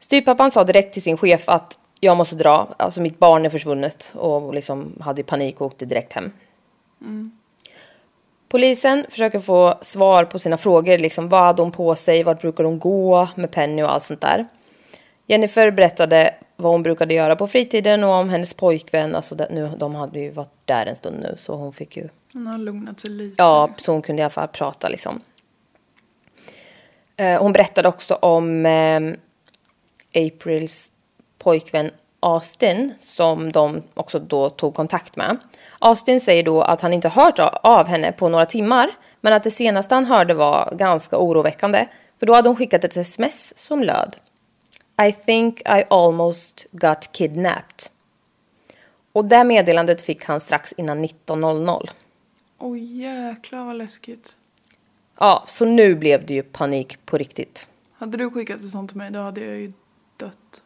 Styvpappan 0.00 0.50
sa 0.50 0.64
direkt 0.64 0.92
till 0.92 1.02
sin 1.02 1.16
chef 1.16 1.48
att 1.48 1.78
jag 2.00 2.16
måste 2.16 2.36
dra, 2.36 2.74
alltså 2.76 3.00
mitt 3.00 3.18
barn 3.18 3.44
är 3.44 3.50
försvunnet 3.50 4.12
och 4.16 4.54
liksom 4.54 4.92
hade 5.00 5.22
panik 5.22 5.60
och 5.60 5.66
åkte 5.66 5.84
direkt 5.84 6.12
hem. 6.12 6.32
Polisen 8.48 9.06
försöker 9.08 9.40
få 9.40 9.78
svar 9.80 10.24
på 10.24 10.38
sina 10.38 10.58
frågor, 10.58 10.98
liksom 10.98 11.28
vad 11.28 11.42
hade 11.42 11.62
hon 11.62 11.72
på 11.72 11.94
sig, 11.94 12.22
vart 12.22 12.40
brukar 12.40 12.64
hon 12.64 12.78
gå 12.78 13.28
med 13.34 13.50
Penny 13.50 13.82
och 13.82 13.92
allt 13.92 14.02
sånt 14.02 14.20
där. 14.20 14.46
Jennifer 15.26 15.70
berättade 15.70 16.34
vad 16.56 16.72
hon 16.72 16.82
brukade 16.82 17.14
göra 17.14 17.36
på 17.36 17.46
fritiden 17.46 18.04
och 18.04 18.10
om 18.10 18.28
hennes 18.28 18.54
pojkvän, 18.54 19.14
alltså 19.14 19.36
nu, 19.50 19.70
de 19.78 19.94
hade 19.94 20.20
ju 20.20 20.30
varit 20.30 20.58
där 20.64 20.86
en 20.86 20.96
stund 20.96 21.16
nu 21.22 21.34
så 21.38 21.54
hon 21.54 21.72
fick 21.72 21.96
ju 21.96 22.08
Hon 22.32 22.46
har 22.46 22.58
lugnat 22.58 23.00
sig 23.00 23.10
lite. 23.10 23.34
Ja, 23.38 23.70
så 23.76 23.92
hon 23.92 24.02
kunde 24.02 24.20
i 24.20 24.24
alla 24.24 24.30
fall 24.30 24.48
prata 24.48 24.88
liksom. 24.88 25.20
Eh, 27.16 27.42
hon 27.42 27.52
berättade 27.52 27.88
också 27.88 28.14
om 28.14 28.66
eh, 28.66 29.00
Aprils 30.26 30.92
pojkvän 31.38 31.90
Austin 32.20 32.94
som 32.98 33.52
de 33.52 33.82
också 33.94 34.18
då 34.18 34.50
tog 34.50 34.74
kontakt 34.74 35.16
med. 35.16 35.36
Austin 35.78 36.20
säger 36.20 36.42
då 36.42 36.62
att 36.62 36.80
han 36.80 36.92
inte 36.92 37.08
hört 37.08 37.38
av 37.62 37.86
henne 37.86 38.12
på 38.12 38.28
några 38.28 38.46
timmar 38.46 38.90
men 39.20 39.32
att 39.32 39.42
det 39.42 39.50
senaste 39.50 39.94
han 39.94 40.04
hörde 40.04 40.34
var 40.34 40.74
ganska 40.76 41.18
oroväckande 41.18 41.86
för 42.18 42.26
då 42.26 42.34
hade 42.34 42.48
hon 42.48 42.56
skickat 42.56 42.84
ett 42.84 42.96
sms 42.96 43.58
som 43.58 43.82
löd 43.82 44.16
I 45.02 45.12
think 45.12 45.60
I 45.60 45.84
almost 45.90 46.66
got 46.72 47.12
kidnapped. 47.12 47.90
Och 49.12 49.24
det 49.24 49.44
meddelandet 49.44 50.02
fick 50.02 50.24
han 50.24 50.40
strax 50.40 50.72
innan 50.72 51.04
19.00. 51.04 51.90
Oj 52.58 53.02
jäklar 53.02 53.64
vad 53.64 53.76
läskigt. 53.76 54.36
Ja, 55.18 55.44
så 55.46 55.64
nu 55.64 55.94
blev 55.94 56.26
det 56.26 56.34
ju 56.34 56.42
panik 56.42 57.06
på 57.06 57.18
riktigt. 57.18 57.68
Hade 57.92 58.18
du 58.18 58.30
skickat 58.30 58.60
ett 58.60 58.70
sånt 58.70 58.90
till 58.90 58.98
mig 58.98 59.10
då 59.10 59.18
hade 59.18 59.40
jag 59.40 59.56
ju 59.56 59.72
dött. 60.16 60.62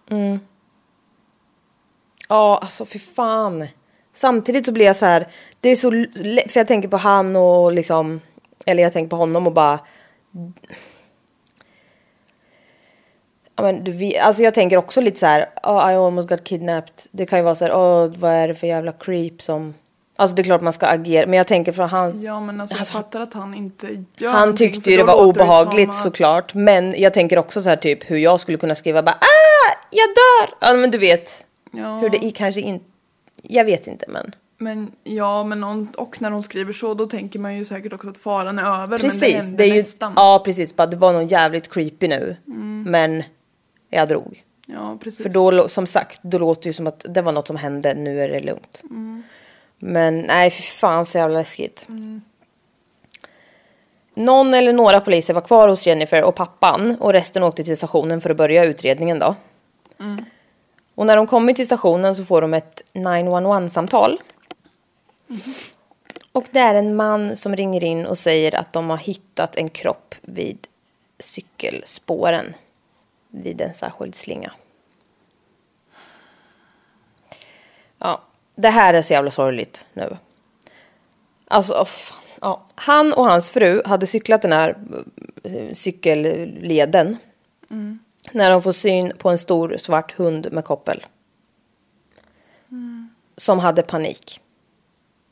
Ja, 2.33 2.59
alltså 2.63 2.85
för 2.85 2.99
fan. 2.99 3.69
Samtidigt 4.13 4.67
så 4.67 4.73
blir 4.73 4.87
jag 4.87 4.97
så 4.97 5.05
här, 5.07 5.29
det 5.61 5.69
är 5.69 5.77
så 5.77 5.91
för 6.51 6.61
jag 6.61 6.69
tänker 6.69 6.89
på 6.89 6.97
han 6.97 7.37
och 7.37 7.73
liksom, 7.73 8.21
eller 8.67 8.83
jag 8.83 8.93
tänker 8.93 9.11
på 9.11 9.17
honom 9.17 9.47
och 9.47 9.53
bara... 9.53 9.81
Ja, 13.57 13.63
men 13.63 13.85
du, 13.85 14.17
alltså 14.17 14.43
jag 14.43 14.55
tänker 14.55 14.77
också 14.77 15.01
lite 15.01 15.19
så 15.19 15.27
här, 15.27 15.49
oh, 15.63 15.93
I 15.93 15.95
almost 15.95 16.29
got 16.29 16.45
kidnapped. 16.45 16.95
Det 17.11 17.27
kan 17.27 17.39
ju 17.39 17.43
vara 17.43 17.55
så 17.55 17.65
här, 17.65 17.73
oh, 17.73 18.13
vad 18.19 18.33
är 18.33 18.49
det 18.49 18.55
för 18.55 18.67
jävla 18.67 18.93
creep 18.93 19.43
som... 19.43 19.75
Alltså 20.17 20.37
det 20.37 20.43
är 20.43 20.45
klart 20.45 20.61
man 20.61 20.73
ska 20.73 20.87
agera, 20.87 21.27
men 21.27 21.37
jag 21.37 21.47
tänker 21.47 21.73
från 21.73 21.89
hans... 21.89 22.25
Ja 22.25 22.41
men 22.41 22.61
alltså 22.61 22.75
jag 22.75 22.81
Alltså, 22.81 22.93
fattar 22.93 23.21
att 23.21 23.35
han 23.35 23.55
inte 23.55 24.05
gör 24.17 24.31
Han 24.31 24.57
tyckte 24.57 24.91
ju 24.91 24.97
det 24.97 25.05
var 25.05 25.25
obehagligt 25.27 25.89
att- 25.89 26.03
såklart. 26.03 26.55
Men 26.55 26.95
jag 26.99 27.15
tänker 27.15 27.39
också 27.39 27.63
så 27.63 27.69
här 27.69 27.77
typ 27.77 28.11
hur 28.11 28.17
jag 28.19 28.41
skulle 28.41 28.59
kunna 28.59 28.75
skriva 28.75 29.03
bara 29.03 29.17
ah, 29.21 29.81
jag 29.91 30.09
dör! 30.09 30.57
Ja 30.61 30.75
men 30.75 30.91
du 30.91 30.99
vet. 30.99 31.47
Ja. 31.73 31.99
Hur 31.99 32.11
det 32.11 32.31
kanske 32.31 32.61
inte, 32.61 32.85
jag 33.43 33.65
vet 33.65 33.87
inte 33.87 34.05
men. 34.09 34.35
Men 34.59 34.93
ja, 35.05 35.45
men 35.45 35.61
någon, 35.61 35.89
och 35.97 36.23
när 36.23 36.31
hon 36.31 36.43
skriver 36.43 36.73
så 36.73 36.95
då 36.95 37.07
tänker 37.07 37.39
man 37.39 37.57
ju 37.57 37.65
säkert 37.65 37.93
också 37.93 38.09
att 38.09 38.19
faran 38.19 38.59
är 38.59 38.63
över. 38.63 38.87
men 38.87 38.91
det 38.91 38.99
Precis, 38.99 39.45
det 39.45 39.65
är 39.65 39.69
ju, 39.69 39.75
nästan. 39.75 40.13
ja 40.17 40.43
precis, 40.45 40.77
bara 40.77 40.87
det 40.87 40.97
var 40.97 41.13
någon 41.13 41.27
jävligt 41.27 41.69
creepy 41.73 42.09
nu. 42.09 42.37
Men 42.87 43.23
jag 43.91 44.09
drog. 44.09 44.43
Ja, 44.67 44.99
precis. 45.01 45.23
För 45.23 45.29
då, 45.31 45.69
som 45.69 45.87
sagt, 45.87 46.21
då 46.23 46.39
låter 46.39 46.63
det 46.63 46.69
ju 46.69 46.73
som 46.73 46.87
att 46.87 47.07
det 47.09 47.23
var 47.23 47.33
något 47.33 47.47
som 47.47 47.57
hände, 47.57 47.95
nu 47.95 48.21
är 48.21 48.29
det 48.29 48.41
lugnt. 48.41 48.83
Men 49.79 50.21
nej, 50.21 50.51
för 50.51 50.63
fan 50.63 51.07
så 51.07 51.19
jävla 51.19 51.39
läskigt. 51.39 51.87
Någon 54.15 54.55
eller 54.55 54.73
några 54.73 55.01
poliser 55.01 55.35
var 55.35 55.41
kvar 55.41 55.69
hos 55.69 55.87
Jennifer 55.87 56.25
och 56.25 56.35
pappan 56.35 56.97
och 57.01 57.13
resten 57.13 57.43
åkte 57.43 57.65
till 57.65 57.77
stationen 57.77 58.21
för 58.21 58.31
att 58.31 58.37
börja 58.37 58.65
utredningen 58.65 59.19
då. 59.19 59.35
Och 60.95 61.07
när 61.07 61.17
de 61.17 61.27
kommer 61.27 61.53
till 61.53 61.67
stationen 61.67 62.17
så 62.17 62.25
får 62.25 62.41
de 62.41 62.55
ett 62.55 62.83
911-samtal. 62.95 64.21
Och 66.33 66.45
det 66.51 66.59
är 66.59 66.75
en 66.75 66.97
man 66.97 67.37
som 67.37 67.57
ringer 67.57 67.85
in 67.85 68.07
och 68.07 68.19
säger 68.19 68.55
att 68.55 68.73
de 68.73 68.91
har 68.91 68.97
hittat 68.97 69.57
en 69.57 69.69
kropp 69.69 70.15
vid 70.23 70.59
cykelspåren 71.19 72.55
vid 73.29 73.61
en 73.61 73.75
särskild 73.75 74.15
slinga. 74.15 74.53
Ja, 77.99 78.23
det 78.55 78.69
här 78.69 78.95
är 78.95 79.03
så 79.03 79.13
jävla 79.13 79.31
sorgligt 79.31 79.85
nu. 79.93 80.17
Alltså, 81.49 81.85
fan. 81.85 82.19
Ja. 82.43 82.63
Han 82.75 83.13
och 83.13 83.25
hans 83.25 83.51
fru 83.51 83.83
hade 83.85 84.07
cyklat 84.07 84.43
den 84.43 84.53
här 84.53 84.77
eh, 85.43 85.75
cykelleden. 85.75 87.17
När 88.31 88.51
de 88.51 88.63
får 88.63 88.73
syn 88.73 89.13
på 89.19 89.31
en 89.31 89.39
stor 89.39 89.77
svart 89.77 90.13
hund 90.13 90.49
med 90.53 90.65
koppel. 90.65 91.07
Som 93.37 93.59
hade 93.59 93.83
panik. 93.83 94.41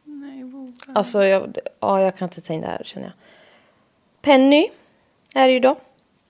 Nej, 0.05 0.45
vågar. 0.45 0.75
Alltså, 0.95 1.25
jag, 1.25 1.59
ja, 1.81 2.01
jag 2.01 2.17
kan 2.17 2.29
inte 2.29 2.41
ta 2.41 2.53
in 2.53 2.61
det 2.61 2.67
här 2.67 2.83
känner 2.85 3.07
jag. 3.07 3.15
Penny 4.23 4.71
är 5.35 5.47
det 5.47 5.53
ju 5.53 5.61
då. 5.61 5.77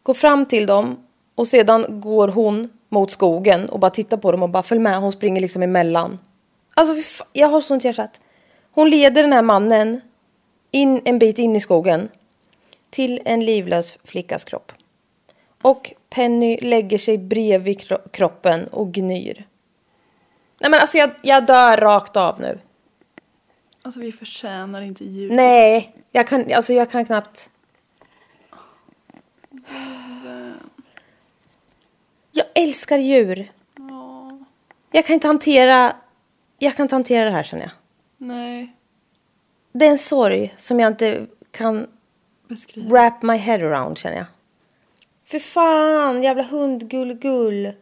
Går 0.02 0.14
fram 0.14 0.46
till 0.46 0.66
dem 0.66 1.06
och 1.34 1.48
sedan 1.48 2.00
går 2.00 2.28
hon 2.28 2.68
mot 2.88 3.10
skogen 3.10 3.68
och 3.68 3.80
bara 3.80 3.90
tittar 3.90 4.16
på 4.16 4.32
dem 4.32 4.42
och 4.42 4.48
bara 4.48 4.62
följ 4.62 4.80
med. 4.80 5.00
Hon 5.00 5.12
springer 5.12 5.40
liksom 5.40 5.62
emellan. 5.62 6.18
Alltså 6.74 6.94
jag 7.32 7.48
har 7.48 7.60
sånt 7.60 7.84
hjärtat. 7.84 8.20
Hon 8.72 8.90
leder 8.90 9.22
den 9.22 9.32
här 9.32 9.42
mannen 9.42 10.00
in 10.70 11.00
en 11.04 11.18
bit 11.18 11.38
in 11.38 11.56
i 11.56 11.60
skogen 11.60 12.08
till 12.90 13.20
en 13.24 13.44
livlös 13.44 13.98
flickas 14.04 14.44
kropp. 14.44 14.72
Och 15.62 15.92
Penny 16.10 16.58
lägger 16.62 16.98
sig 16.98 17.18
bredvid 17.18 17.80
kro- 17.80 18.08
kroppen 18.12 18.66
och 18.68 18.92
gnyr. 18.92 19.46
Nej 20.58 20.70
men 20.70 20.80
alltså 20.80 20.98
jag, 20.98 21.10
jag 21.22 21.46
dör 21.46 21.76
rakt 21.76 22.16
av 22.16 22.40
nu. 22.40 22.58
Alltså 23.82 24.00
vi 24.00 24.12
förtjänar 24.12 24.82
inte 24.82 25.04
djur. 25.04 25.30
Nej, 25.32 25.94
jag 26.12 26.26
kan, 26.28 26.52
alltså 26.54 26.72
jag 26.72 26.90
kan 26.90 27.04
knappt. 27.04 27.50
Jag 32.32 32.46
älskar 32.54 32.98
djur. 32.98 33.52
Ja. 33.76 34.38
Jag 34.90 35.06
kan 35.06 35.14
inte 35.14 35.26
hantera, 35.26 35.96
jag 36.58 36.76
kan 36.76 36.84
inte 36.84 36.94
hantera 36.94 37.24
det 37.24 37.30
här 37.30 37.42
känner 37.42 37.62
jag. 37.62 37.72
Nej. 38.16 38.76
Det 39.72 39.86
är 39.86 39.90
en 39.90 39.98
sorg 39.98 40.54
som 40.58 40.80
jag 40.80 40.88
inte 40.92 41.26
kan 41.50 41.86
Beskriv. 42.48 42.88
wrap 42.88 43.22
my 43.22 43.36
head 43.36 43.54
around 43.58 43.98
känner 43.98 44.16
jag. 44.16 44.26
För 45.30 45.38
fan, 45.38 46.22
jävla 46.22 46.42
hundgullgull. 46.42 47.72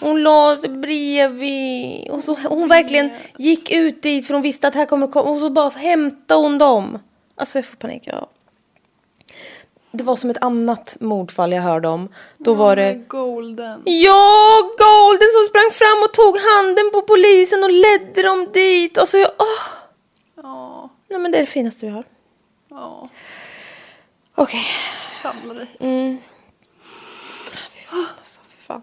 Hon 0.00 0.22
la 0.22 0.56
sig 0.56 0.70
bredvid. 0.70 2.10
Och 2.10 2.24
så 2.24 2.34
hon 2.48 2.68
verkligen 2.68 3.10
gick 3.38 3.72
ut 3.72 4.02
dit 4.02 4.26
för 4.26 4.34
hon 4.34 4.42
visste 4.42 4.68
att 4.68 4.74
här 4.74 4.86
kommer 4.86 5.06
komma. 5.06 5.30
Och 5.30 5.40
så 5.40 5.50
bara 5.50 5.68
hämtade 5.68 6.40
hon 6.40 6.58
dem. 6.58 6.98
Alltså 7.34 7.58
jag 7.58 7.66
får 7.66 7.76
panik. 7.76 8.02
Ja. 8.06 8.28
Det 9.90 10.04
var 10.04 10.16
som 10.16 10.30
ett 10.30 10.42
annat 10.42 10.96
mordfall 11.00 11.52
jag 11.52 11.62
hörde 11.62 11.88
om. 11.88 12.08
Då 12.38 12.54
var 12.54 12.76
det... 12.76 12.94
Golden. 12.94 13.82
Ja, 13.84 14.60
Golden 14.78 15.28
som 15.32 15.46
sprang 15.48 15.70
fram 15.72 16.02
och 16.04 16.12
tog 16.12 16.38
handen 16.38 16.90
på 16.92 17.02
polisen 17.02 17.64
och 17.64 17.70
ledde 17.70 18.22
dem 18.22 18.48
dit. 18.52 18.98
Alltså 18.98 19.18
jag... 19.18 19.30
Åh. 19.38 19.46
Ja. 20.42 20.90
Nej 21.08 21.18
men 21.18 21.32
det 21.32 21.38
är 21.38 21.40
det 21.40 21.46
finaste 21.46 21.86
vi 21.86 21.92
har. 21.92 22.04
Ja. 22.68 23.08
Okej. 24.34 24.66
Samla 25.22 25.54
dig. 25.54 25.66
Mm. 25.80 26.18
Alltså, 28.18 28.40
fan. 28.58 28.82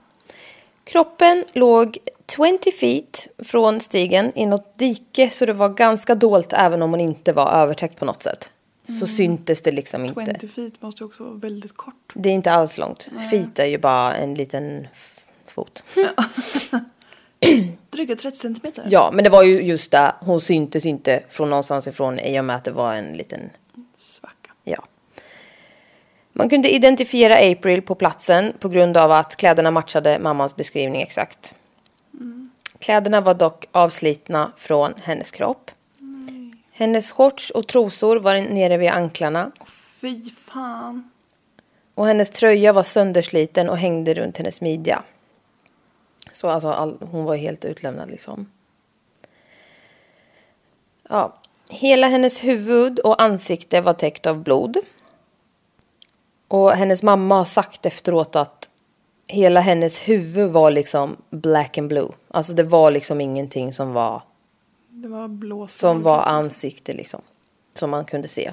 Kroppen 0.83 1.43
låg 1.53 1.97
20 2.37 2.71
feet 2.71 3.27
från 3.37 3.81
stigen 3.81 4.31
i 4.35 4.45
något 4.45 4.79
dike 4.79 5.29
så 5.29 5.45
det 5.45 5.53
var 5.53 5.69
ganska 5.69 6.15
dolt 6.15 6.53
även 6.53 6.81
om 6.81 6.91
hon 6.91 6.99
inte 6.99 7.33
var 7.33 7.51
övertäckt 7.51 7.99
på 7.99 8.05
något 8.05 8.23
sätt. 8.23 8.51
Så 8.99 9.07
syntes 9.07 9.61
det 9.61 9.71
liksom 9.71 10.05
inte. 10.05 10.35
20 10.39 10.47
feet 10.47 10.81
måste 10.81 11.03
också 11.03 11.23
vara 11.23 11.33
väldigt 11.33 11.77
kort. 11.77 12.13
Det 12.13 12.29
är 12.29 12.33
inte 12.33 12.51
alls 12.51 12.77
långt. 12.77 13.09
Feet 13.31 13.59
är 13.59 13.65
ju 13.65 13.77
bara 13.77 14.15
en 14.15 14.33
liten 14.33 14.87
fot. 15.47 15.83
Dryga 17.89 18.15
30 18.15 18.37
centimeter. 18.37 18.85
Ja, 18.89 19.11
men 19.13 19.23
det 19.23 19.29
var 19.29 19.43
ju 19.43 19.61
just 19.61 19.91
det. 19.91 20.15
Hon 20.19 20.41
syntes 20.41 20.85
inte 20.85 21.23
från 21.29 21.49
någonstans 21.49 21.87
ifrån 21.87 22.19
i 22.19 22.39
och 22.39 22.45
med 22.45 22.55
att 22.55 22.63
det 22.63 22.71
var 22.71 22.93
en 22.93 23.13
liten 23.13 23.49
Svacka. 23.97 24.51
Ja. 24.63 24.83
Man 26.41 26.49
kunde 26.49 26.69
identifiera 26.69 27.51
April 27.51 27.81
på 27.81 27.95
platsen 27.95 28.53
på 28.59 28.69
grund 28.69 28.97
av 28.97 29.11
att 29.11 29.35
kläderna 29.35 29.71
matchade 29.71 30.19
mammans 30.19 30.55
beskrivning 30.55 31.01
exakt. 31.01 31.55
Kläderna 32.79 33.21
var 33.21 33.33
dock 33.33 33.67
avslitna 33.71 34.51
från 34.57 34.93
hennes 35.03 35.31
kropp. 35.31 35.71
Hennes 36.71 37.11
shorts 37.11 37.49
och 37.49 37.67
trosor 37.67 38.17
var 38.17 38.33
nere 38.33 38.77
vid 38.77 38.89
anklarna 38.89 39.51
Åh, 39.59 39.65
fy 40.01 40.29
fan. 40.29 41.09
och 41.95 42.07
hennes 42.07 42.31
tröja 42.31 42.73
var 42.73 42.83
söndersliten 42.83 43.69
och 43.69 43.77
hängde 43.77 44.13
runt 44.13 44.37
hennes 44.37 44.61
midja. 44.61 45.03
Så 46.31 46.49
alltså 46.49 46.69
all, 46.69 46.97
hon 47.11 47.25
var 47.25 47.35
helt 47.35 47.65
utlämnad 47.65 48.09
liksom. 48.09 48.51
Ja, 51.09 51.37
hela 51.69 52.07
hennes 52.07 52.43
huvud 52.43 52.99
och 52.99 53.21
ansikte 53.21 53.81
var 53.81 53.93
täckt 53.93 54.27
av 54.27 54.43
blod. 54.43 54.77
Och 56.51 56.71
hennes 56.71 57.03
mamma 57.03 57.35
har 57.35 57.45
sagt 57.45 57.85
efteråt 57.85 58.35
att 58.35 58.69
hela 59.27 59.59
hennes 59.59 59.99
huvud 59.99 60.51
var 60.51 60.71
liksom 60.71 61.17
black 61.29 61.77
and 61.77 61.87
blue. 61.87 62.09
Alltså 62.27 62.53
det 62.53 62.63
var 62.63 62.91
liksom 62.91 63.21
ingenting 63.21 63.73
som 63.73 63.93
var 63.93 64.21
Det 64.89 65.07
var 65.07 65.27
blå 65.27 65.67
som 65.67 66.01
var 66.01 66.21
strålar. 66.21 66.37
ansikte 66.37 66.93
liksom. 66.93 67.21
Som 67.73 67.89
man 67.89 68.05
kunde 68.05 68.27
se. 68.27 68.51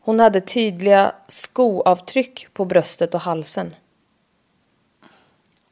Hon 0.00 0.20
hade 0.20 0.40
tydliga 0.40 1.14
skoavtryck 1.28 2.46
på 2.52 2.64
bröstet 2.64 3.14
och 3.14 3.20
halsen. 3.20 3.74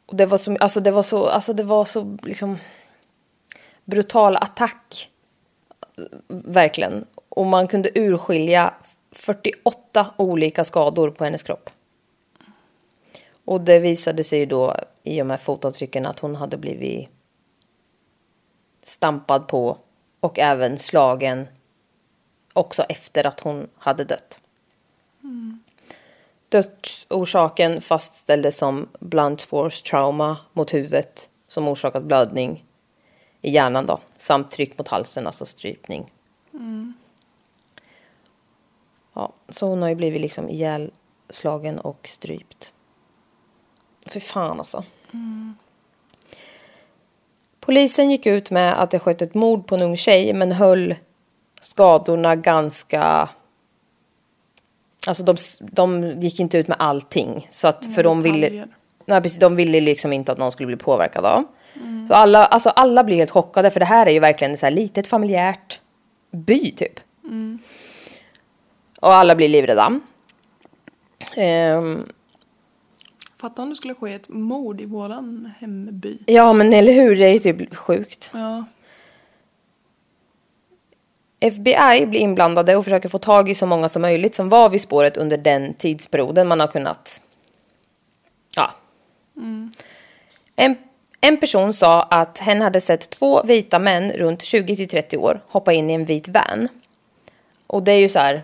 Och 0.07 0.17
det 0.17 0.27
var 0.27 0.39
så, 0.39 0.57
alltså 0.57 0.81
det 0.81 0.91
var 0.91 1.03
så, 1.03 1.27
alltså 1.27 1.53
det 1.53 1.63
var 1.65 1.85
så 1.85 2.19
liksom 2.23 2.59
brutal 3.85 4.37
attack. 4.37 5.11
Verkligen. 6.29 7.07
Och 7.29 7.47
man 7.47 7.69
kunde 7.69 7.91
urskilja 7.95 8.75
48 9.11 10.15
olika 10.17 10.65
skador 10.65 11.11
på 11.11 11.25
hennes 11.25 11.43
kropp. 11.43 11.71
Och 13.45 13.61
det 13.61 13.79
visade 13.79 14.25
sig 14.25 14.39
ju 14.39 14.47
då 14.47 14.77
i 15.03 15.23
och 15.23 15.27
med 15.27 15.41
fotavtrycken 15.41 16.07
att 16.07 16.19
hon 16.19 16.37
hade 16.37 16.57
blivit 16.57 17.11
stampad 18.83 19.49
på 19.49 19.79
och 20.21 20.39
även 20.39 20.79
slagen 20.79 21.47
också 22.53 22.83
efter 22.83 23.27
att 23.27 23.41
hon 23.41 23.69
hade 23.79 24.05
dött. 24.05 24.41
Dödsorsaken 26.49 27.81
fastställdes 27.81 28.59
som 28.59 28.89
blunt 29.01 29.43
force 29.43 29.85
trauma 29.85 30.37
mot 30.53 30.75
huvudet 30.75 31.31
som 31.49 31.69
orsakat 31.69 32.05
blödning 32.05 32.65
i 33.43 33.51
hjärnan 33.51 33.87
då, 33.87 34.01
samt 34.19 34.51
tryck 34.51 34.79
mot 34.79 34.89
halsen, 34.89 35.27
alltså 35.27 35.47
strypning. 35.47 36.13
Ja, 39.19 39.33
så 39.49 39.67
hon 39.67 39.83
har 39.83 39.89
ju 39.89 39.95
blivit 39.95 40.21
liksom 40.21 40.49
ihjälslagen 40.49 41.79
och 41.79 42.09
strypt. 42.09 42.73
För 44.07 44.21
fan 44.21 44.59
alltså. 44.59 44.85
Polisen 47.61 48.11
gick 48.11 48.27
ut 48.27 48.51
med 48.51 48.83
att 48.83 48.91
det 48.91 48.99
skett 48.99 49.23
ett 49.23 49.35
mord 49.35 49.67
på 49.67 49.75
en 49.75 49.83
ung 49.83 49.97
tjej 49.97 50.33
men 50.33 50.53
höll 50.53 50.95
skadorna 51.61 52.37
ganska... 52.37 53.29
Alltså 55.07 55.23
de, 55.23 55.37
de 55.61 56.21
gick 56.21 56.41
inte 56.41 56.59
ut 56.59 56.69
med 56.69 56.77
allting. 56.81 57.49
Så 57.51 57.69
att 57.69 57.95
för 57.95 58.03
de 58.03 58.23
ville... 58.23 58.67
Nej, 59.07 59.23
precis, 59.23 59.39
de 59.39 59.57
ville 59.57 59.81
liksom 59.81 60.13
inte 60.13 60.33
att 60.33 60.39
någon 60.39 60.53
skulle 60.53 60.67
bli 60.67 60.77
påverkad 60.77 61.25
av. 61.25 61.45
Så 62.09 62.15
alla, 62.15 62.47
alltså 62.47 62.69
alla 62.71 63.05
blir 63.05 63.17
helt 63.17 63.31
chockade 63.31 63.71
för 63.71 63.81
det 63.81 63.87
här 63.87 64.07
är 64.07 64.11
ju 64.11 64.21
verkligen 64.21 64.55
ett 64.55 64.61
så 64.61 64.67
här 64.67 64.71
litet 64.71 65.07
familjärt 65.07 65.81
by 66.31 66.73
typ. 66.73 67.01
Och 69.01 69.15
alla 69.15 69.35
blir 69.35 69.49
livrädda. 69.49 70.01
Ehm, 71.37 72.07
Fatta 73.41 73.63
om 73.63 73.71
det 73.71 73.77
skulle 73.77 73.95
ske 73.95 74.15
ett 74.15 74.29
mord 74.29 74.81
i 74.81 74.85
våran 74.85 75.53
hemby. 75.59 76.19
ja 76.27 76.53
men 76.53 76.73
eller 76.73 76.93
hur, 76.93 77.17
det 77.17 77.27
är 77.27 77.33
ju 77.33 77.39
typ 77.39 77.77
sjukt. 77.77 78.31
Ja. 78.35 78.65
FBI 81.41 82.07
blir 82.07 82.21
inblandade 82.21 82.77
och 82.77 82.85
försöker 82.85 83.09
få 83.09 83.19
tag 83.19 83.49
i 83.49 83.55
så 83.55 83.67
många 83.67 83.89
som 83.89 84.03
möjligt 84.03 84.35
som 84.35 84.49
var 84.49 84.69
vid 84.69 84.81
spåret 84.81 85.17
under 85.17 85.37
den 85.37 85.75
tidsperioden 85.75 86.49
man 86.49 86.61
har 86.61 86.67
kunnat... 86.67 87.23
Ja. 88.57 88.71
En, 90.57 90.77
en 91.21 91.37
person 91.37 91.75
sa 91.75 92.03
att 92.03 92.39
hen 92.39 92.63
hade 92.63 92.81
sett 92.81 93.11
två 93.11 93.43
vita 93.43 93.79
män 93.79 94.13
runt 94.13 94.43
20 94.43 94.77
till 94.77 94.89
30 94.89 95.17
år 95.17 95.41
hoppa 95.49 95.73
in 95.73 95.91
i 95.91 95.95
en 95.95 96.05
vit 96.05 96.29
van. 96.29 96.69
Och 97.67 97.83
det 97.83 97.93
är 97.93 97.99
ju 97.99 98.09
så 98.09 98.19
här... 98.19 98.43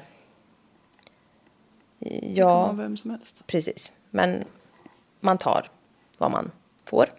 Ja. 2.23 2.73
Vem 2.73 2.97
som 2.97 3.11
helst. 3.11 3.43
precis. 3.47 3.93
Men 4.11 4.45
man 5.21 5.39
tar 5.39 5.71
vad 6.19 6.31
man 6.31 6.51
får. 6.85 7.13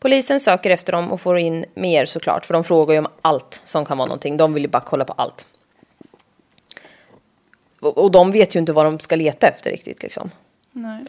Polisen 0.00 0.40
söker 0.40 0.70
efter 0.70 0.92
dem 0.92 1.12
och 1.12 1.20
får 1.20 1.38
in 1.38 1.64
mer 1.74 2.06
såklart. 2.06 2.46
För 2.46 2.54
de 2.54 2.64
frågar 2.64 2.92
ju 2.92 2.98
om 2.98 3.06
allt 3.22 3.62
som 3.64 3.84
kan 3.84 3.98
vara 3.98 4.06
någonting. 4.06 4.36
De 4.36 4.54
vill 4.54 4.62
ju 4.62 4.68
bara 4.68 4.82
kolla 4.86 5.04
på 5.04 5.12
allt. 5.12 5.46
Och, 7.80 7.98
och 7.98 8.10
de 8.10 8.30
vet 8.32 8.54
ju 8.56 8.58
inte 8.60 8.72
vad 8.72 8.84
de 8.86 8.98
ska 9.00 9.16
leta 9.16 9.48
efter 9.48 9.70
riktigt 9.70 10.02
liksom. 10.02 10.30
Nej. 10.72 11.04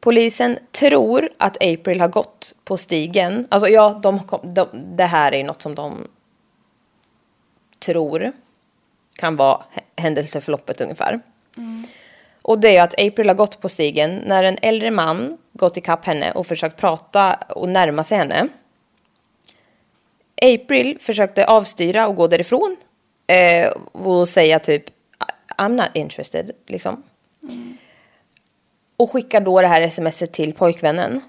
Polisen 0.00 0.58
tror 0.72 1.28
att 1.38 1.56
April 1.62 2.00
har 2.00 2.08
gått 2.08 2.54
på 2.64 2.76
stigen. 2.76 3.46
Alltså 3.50 3.68
ja, 3.68 4.00
de, 4.02 4.20
de, 4.54 4.68
det 4.96 5.04
här 5.04 5.32
är 5.32 5.36
ju 5.36 5.44
något 5.44 5.62
som 5.62 5.74
de 5.74 6.08
tror 7.78 8.32
kan 9.16 9.36
vara 9.36 9.62
hä- 9.72 10.02
händelseförloppet 10.02 10.80
ungefär. 10.80 11.20
Och 12.42 12.58
det 12.58 12.76
är 12.76 12.82
att 12.82 13.00
April 13.00 13.28
har 13.28 13.34
gått 13.34 13.60
på 13.60 13.68
stigen 13.68 14.22
när 14.26 14.42
en 14.42 14.58
äldre 14.62 14.90
man 14.90 15.38
gått 15.52 15.76
ikapp 15.76 16.04
henne 16.04 16.32
och 16.32 16.46
försökt 16.46 16.76
prata 16.76 17.34
och 17.34 17.68
närma 17.68 18.04
sig 18.04 18.18
henne. 18.18 18.48
April 20.42 20.98
försökte 21.00 21.46
avstyra 21.46 22.08
och 22.08 22.16
gå 22.16 22.26
därifrån 22.26 22.76
eh, 23.26 23.70
och 23.92 24.28
säga 24.28 24.58
typ 24.58 24.84
I'm 25.56 25.76
not 25.76 25.90
interested, 25.94 26.50
liksom. 26.66 27.02
Och 28.96 29.10
skickar 29.10 29.40
då 29.40 29.60
det 29.60 29.66
här 29.66 29.88
smset 29.88 30.32
till 30.32 30.52
pojkvännen. 30.52 31.20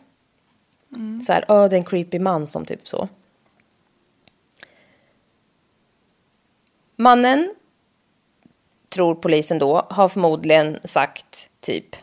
Så 1.26 1.34
här, 1.34 1.46
öh 1.50 1.70
det 1.70 1.76
är 1.76 1.78
en 1.78 1.86
creepy 1.86 2.20
man 2.20 2.48
som 2.48 2.66
typ 2.66 2.88
så. 2.88 3.08
Mannen, 6.96 7.54
tror 8.94 9.16
polisen 9.16 9.60
då, 9.60 9.88
har 9.90 10.10
förmodligen 10.10 10.78
sagt 10.84 11.50
typ 11.62 11.96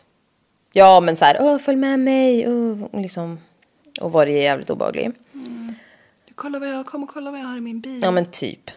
Ja 0.73 0.99
men 0.99 1.17
så 1.17 1.25
här, 1.25 1.37
öh 1.39 1.57
följ 1.57 1.77
med 1.77 1.99
mig, 1.99 2.45
öh, 2.45 2.77
liksom. 3.01 3.39
Och 4.01 4.11
varit 4.11 4.33
jävligt 4.33 4.69
obehaglig. 4.69 5.11
Du 6.27 6.33
kolla 6.35 6.59
vad 6.59 6.69
jag, 6.69 6.85
kom 6.85 7.03
och 7.03 7.09
kolla 7.13 7.31
vad 7.31 7.39
jag 7.39 7.45
har 7.45 7.57
i 7.57 7.61
min 7.61 7.79
bil. 7.79 7.99
Ja 8.03 8.11
men 8.11 8.25
typ. 8.25 8.71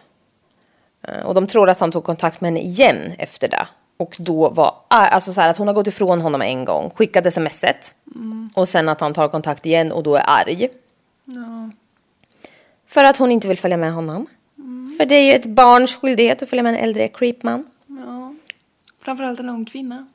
Eh, 1.07 1.25
Och 1.25 1.33
de 1.33 1.47
tror 1.47 1.69
att 1.69 1.79
han 1.79 1.91
tog 1.91 2.03
kontakt 2.03 2.41
med 2.41 2.47
henne 2.51 2.61
igen 2.61 3.11
efter 3.17 3.47
det. 3.47 3.67
Och 3.97 4.15
då 4.19 4.49
var, 4.49 4.75
ah, 4.87 5.05
alltså 5.07 5.33
så 5.33 5.41
här 5.41 5.49
att 5.49 5.57
hon 5.57 5.67
har 5.67 5.73
gått 5.73 5.87
ifrån 5.87 6.21
honom 6.21 6.41
en 6.41 6.65
gång, 6.65 6.89
skickat 6.95 7.33
smset. 7.33 7.95
Och 8.53 8.67
sen 8.67 8.89
att 8.89 9.01
han 9.01 9.13
tar 9.13 9.27
kontakt 9.27 9.65
igen 9.65 9.91
och 9.91 10.03
då 10.03 10.15
är 10.15 10.23
arg. 10.27 10.69
Ja. 11.25 11.69
För 12.87 13.03
att 13.03 13.17
hon 13.17 13.31
inte 13.31 13.47
vill 13.47 13.57
följa 13.57 13.77
med 13.77 13.93
honom. 13.93 14.27
För 14.97 15.05
det 15.05 15.15
är 15.15 15.23
ju 15.23 15.33
ett 15.33 15.45
barns 15.45 15.95
skyldighet 15.95 16.41
att 16.41 16.49
följa 16.49 16.63
med 16.63 16.73
en 16.73 16.79
äldre 16.79 17.07
creepman. 17.07 17.63
Framförallt 19.05 19.39
en 19.39 19.49
ung 19.49 19.65
kvinna. 19.65 20.07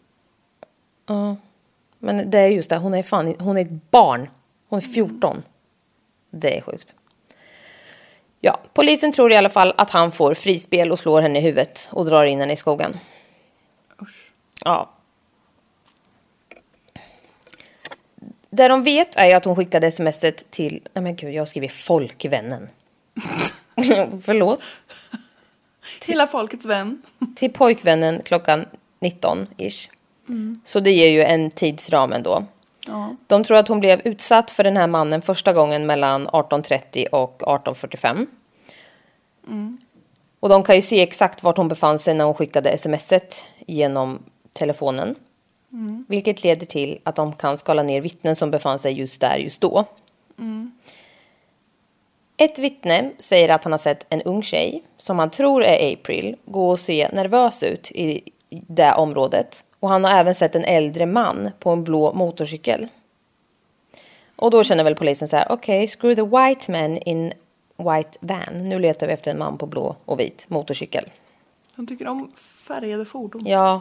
Ja. 1.07 1.37
Men 1.99 2.31
det 2.31 2.39
är 2.39 2.49
just 2.49 2.71
det, 2.71 2.77
hon 2.77 2.95
är 2.95 3.03
fan, 3.03 3.35
hon 3.39 3.57
är 3.57 3.61
ett 3.61 3.91
barn. 3.91 4.29
Hon 4.69 4.79
är 4.79 4.83
14. 4.83 5.43
Det 6.31 6.59
är 6.59 6.61
sjukt. 6.61 6.95
Ja, 8.41 8.61
polisen 8.75 9.13
tror 9.13 9.33
i 9.33 9.37
alla 9.37 9.51
fall 9.51 9.75
att 9.77 9.91
han 9.91 10.13
får 10.13 10.35
frispel 10.35 10.93
och 10.93 10.99
slår 10.99 11.23
henne 11.23 11.39
i 11.39 11.43
huvudet 11.43 11.89
och 11.93 12.05
drar 12.05 12.25
in 12.25 12.41
henne 12.41 12.53
i 12.53 12.57
skogen. 12.57 12.97
Usch. 14.03 14.33
Ja. 14.65 14.91
Det 18.51 18.69
de 18.69 18.85
vet 18.85 19.17
är 19.17 19.27
ju 19.27 19.33
att 19.33 19.45
hon 19.45 19.57
skickade 19.57 19.91
smset 19.91 20.51
till, 20.51 20.89
nej 20.93 21.03
men 21.03 21.17
gud 21.17 21.35
jag 21.35 21.41
har 21.41 21.47
skrivit 21.47 21.73
folkvännen. 21.73 22.69
Förlåt. 24.23 24.83
Hela 26.07 26.27
folkets 26.27 26.67
vän. 26.67 27.03
Till 27.37 27.53
pojkvännen 27.53 28.23
klockan 28.25 28.67
19-ish. 29.01 29.91
Så 30.65 30.81
det 30.81 30.93
ger 30.93 31.11
ju 31.11 31.23
en 31.23 31.51
tidsram 31.51 32.13
ändå. 32.13 32.45
Ja. 32.87 33.17
De 33.27 33.45
tror 33.45 33.57
att 33.57 33.69
hon 33.69 33.81
blev 33.81 34.01
utsatt 34.05 34.51
för 34.51 34.65
den 34.65 34.77
här 34.77 34.87
mannen 34.87 35.23
första 35.23 35.53
gången 35.53 35.87
mellan 35.87 36.29
18.30 36.29 37.07
och 37.07 37.43
18.45. 37.43 38.27
Och 40.41 40.49
de 40.49 40.63
kan 40.63 40.77
ju 40.77 40.83
se 40.83 41.01
exakt 41.01 41.43
vart 41.43 41.57
hon 41.57 41.69
befann 41.69 41.99
sig 41.99 42.15
när 42.15 42.25
hon 42.25 42.35
skickade 42.35 42.79
smset 42.79 43.47
genom 43.67 44.19
telefonen. 44.53 45.15
Vilket 46.09 46.45
leder 46.45 46.67
till 46.67 46.99
att 47.05 47.17
de 47.17 47.33
kan 47.33 47.59
skala 47.59 47.83
ner 47.83 48.01
vittnen 48.01 48.37
som 48.37 48.51
befann 48.51 48.79
sig 48.79 48.93
just 48.93 49.21
där 49.21 49.37
just 49.37 49.61
då. 49.61 49.85
Ett 52.37 52.59
vittne 52.59 53.11
säger 53.19 53.49
att 53.49 53.65
han 53.65 53.73
har 53.73 53.79
sett 53.79 54.07
en 54.09 54.23
ung 54.23 54.43
tjej 54.43 54.83
som 54.97 55.19
han 55.19 55.31
tror 55.31 55.65
är 55.65 55.93
April 55.93 56.37
gå 56.45 56.71
och 56.71 56.81
se 56.81 57.09
nervös 57.13 57.63
ut 57.63 57.91
i 57.91 58.21
det 58.51 58.93
området. 58.93 59.65
Och 59.81 59.89
han 59.89 60.05
har 60.05 60.11
även 60.11 60.35
sett 60.35 60.55
en 60.55 60.65
äldre 60.65 61.07
man 61.07 61.51
på 61.59 61.71
en 61.71 61.85
blå 61.85 62.13
motorcykel. 62.13 62.89
Och 64.37 64.51
då 64.51 64.65
känner 64.65 64.85
väl 64.85 64.95
polisen 64.95 65.29
så 65.29 65.37
här, 65.37 65.53
okej, 65.53 65.89
screw 65.89 66.15
the 66.15 66.37
white 66.37 66.73
man 66.73 66.99
in 66.99 67.33
white 67.77 68.19
van. 68.21 68.69
Nu 68.69 68.79
letar 68.79 69.07
vi 69.07 69.13
efter 69.13 69.31
en 69.31 69.39
man 69.39 69.59
på 69.59 69.67
blå 69.67 69.97
och 70.05 70.21
vit 70.21 70.45
motorcykel. 70.49 71.11
Han 71.75 71.87
tycker 71.87 72.09
om 72.09 72.33
färgade 72.67 73.05
fordon. 73.05 73.43
Ja, 73.47 73.81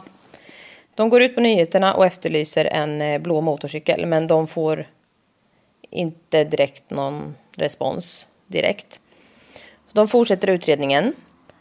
de 0.94 1.08
går 1.08 1.22
ut 1.22 1.34
på 1.34 1.40
nyheterna 1.40 1.94
och 1.94 2.06
efterlyser 2.06 2.64
en 2.64 3.02
eh, 3.02 3.20
blå 3.20 3.40
motorcykel, 3.40 4.06
men 4.06 4.26
de 4.26 4.46
får 4.46 4.86
inte 5.90 6.44
direkt 6.44 6.90
någon 6.90 7.34
respons 7.52 8.28
direkt. 8.46 9.00
Så 9.86 9.92
de 9.92 10.08
fortsätter 10.08 10.48
utredningen, 10.48 11.14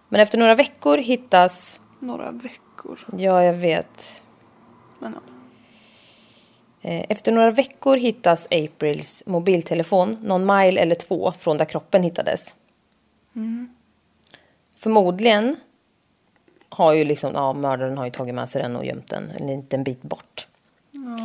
men 0.10 0.22
efter 0.22 0.38
några 0.38 0.56
veckor 0.56 0.98
hittas, 0.98 1.80
Några 2.00 2.32
veckor. 2.32 2.69
Ja 3.18 3.44
jag 3.44 3.54
vet, 3.54 4.24
Men 5.00 5.16
ja. 5.16 5.22
Eh, 6.90 7.06
Efter 7.10 7.32
några 7.32 7.52
veckor 7.52 7.98
hittas 7.98 8.48
Aprils 8.52 9.24
mobiltelefon 9.26 10.18
någon 10.22 10.46
mile 10.46 10.82
eller 10.82 10.96
två 10.96 11.34
från 11.40 11.58
där 11.58 11.66
kroppen 11.66 12.04
hittades. 12.04 12.56
Förmodligen 14.78 15.56
har 16.70 16.94
ju 16.94 17.04
liksom, 17.04 17.32
ja 17.34 17.54
mördaren 17.54 17.98
har 17.98 18.06
ju 18.06 18.12
tagit 18.12 18.36
med 18.36 18.50
sig 18.50 18.62
den 18.62 18.76
och 18.76 18.86
gömt 18.86 19.10
den 19.10 19.32
en 19.40 19.48
liten 19.48 19.84
bit 19.84 20.02
bort. 20.02 20.48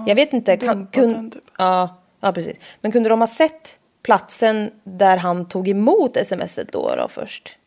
Jag 0.07 0.14
vet 0.14 0.33
inte, 0.33 0.57
kan, 0.57 0.87
kun, 0.87 1.12
den 1.12 1.31
typ. 1.31 1.43
ja, 1.59 1.97
ja 2.21 2.33
precis. 2.33 2.57
Men 2.81 2.93
kunde 2.93 3.09
de 3.09 3.21
ha 3.21 3.27
sett 3.27 3.81
platsen 4.03 4.71
där 4.85 5.17
han 5.17 5.49
tog 5.49 5.69
emot 5.69 6.17
smset 6.27 6.73
då, 6.73 6.95
då 6.97 7.09
först? 7.09 7.59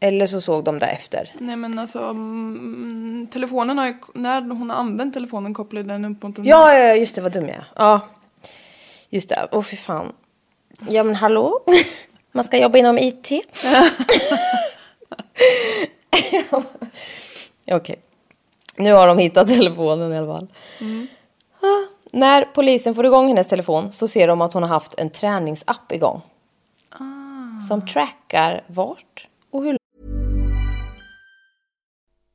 Eller 0.00 0.26
så 0.26 0.40
såg 0.40 0.64
de 0.64 0.78
det 0.78 0.86
efter. 0.86 1.32
Nej 1.38 1.56
men 1.56 1.78
alltså, 1.78 1.98
mm, 1.98 3.28
telefonen 3.32 3.78
har 3.78 3.86
ju, 3.86 3.94
när 4.14 4.40
hon 4.40 4.70
har 4.70 4.76
använt 4.76 5.14
telefonen 5.14 5.54
kopplar 5.54 5.82
den 5.82 6.04
upp 6.04 6.22
mot 6.22 6.38
en 6.38 6.44
Ja, 6.44 6.58
mast. 6.58 6.72
ja, 6.74 6.94
just 6.94 7.14
det, 7.14 7.20
vad 7.20 7.32
dum 7.32 7.44
jag 7.46 7.56
är. 7.56 7.64
Ja, 7.76 8.00
just 9.10 9.28
det. 9.28 9.48
Åh, 9.52 9.62
fy 9.62 9.76
fan. 9.76 10.12
Ja, 10.88 11.02
men 11.02 11.14
hallå? 11.14 11.60
Man 12.32 12.44
ska 12.44 12.58
jobba 12.58 12.78
inom 12.78 12.98
IT. 12.98 13.30
Okej. 17.70 17.96
Nu 18.76 18.92
har 18.92 19.06
de 19.06 19.18
hittat 19.18 19.48
telefonen 19.48 20.12
i 20.12 20.16
alla 20.18 20.26
fall. 20.38 20.48
Ah, 21.62 21.86
När 22.12 22.44
polisen 22.44 22.94
får 22.94 23.06
igång 23.06 23.28
hennes 23.28 23.48
telefon 23.48 23.92
så 23.92 24.08
ser 24.08 24.28
de 24.28 24.40
att 24.40 24.52
hon 24.52 24.62
har 24.62 24.70
haft 24.70 24.94
en 25.00 25.10
träningsapp 25.10 25.92
igång. 25.92 26.20
Som 27.68 27.86
trackar 27.86 28.64
vart 28.66 29.26
och 29.50 29.64
hur 29.64 29.76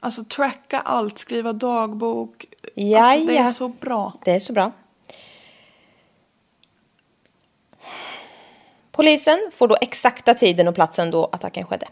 Alltså 0.00 0.24
tracka 0.24 0.80
allt, 0.80 1.18
skriva 1.18 1.52
dagbok. 1.52 2.46
Ja, 2.74 3.04
alltså, 3.12 3.26
det 3.26 3.36
är 3.36 3.48
så 3.48 3.68
bra. 3.68 4.12
Det 4.24 4.30
är 4.30 4.40
så 4.40 4.52
bra. 4.52 4.72
Polisen 8.92 9.38
får 9.52 9.68
då 9.68 9.76
exakta 9.80 10.34
tiden 10.34 10.68
och 10.68 10.74
platsen 10.74 11.10
då 11.10 11.24
attacken 11.32 11.66
skedde. 11.66 11.86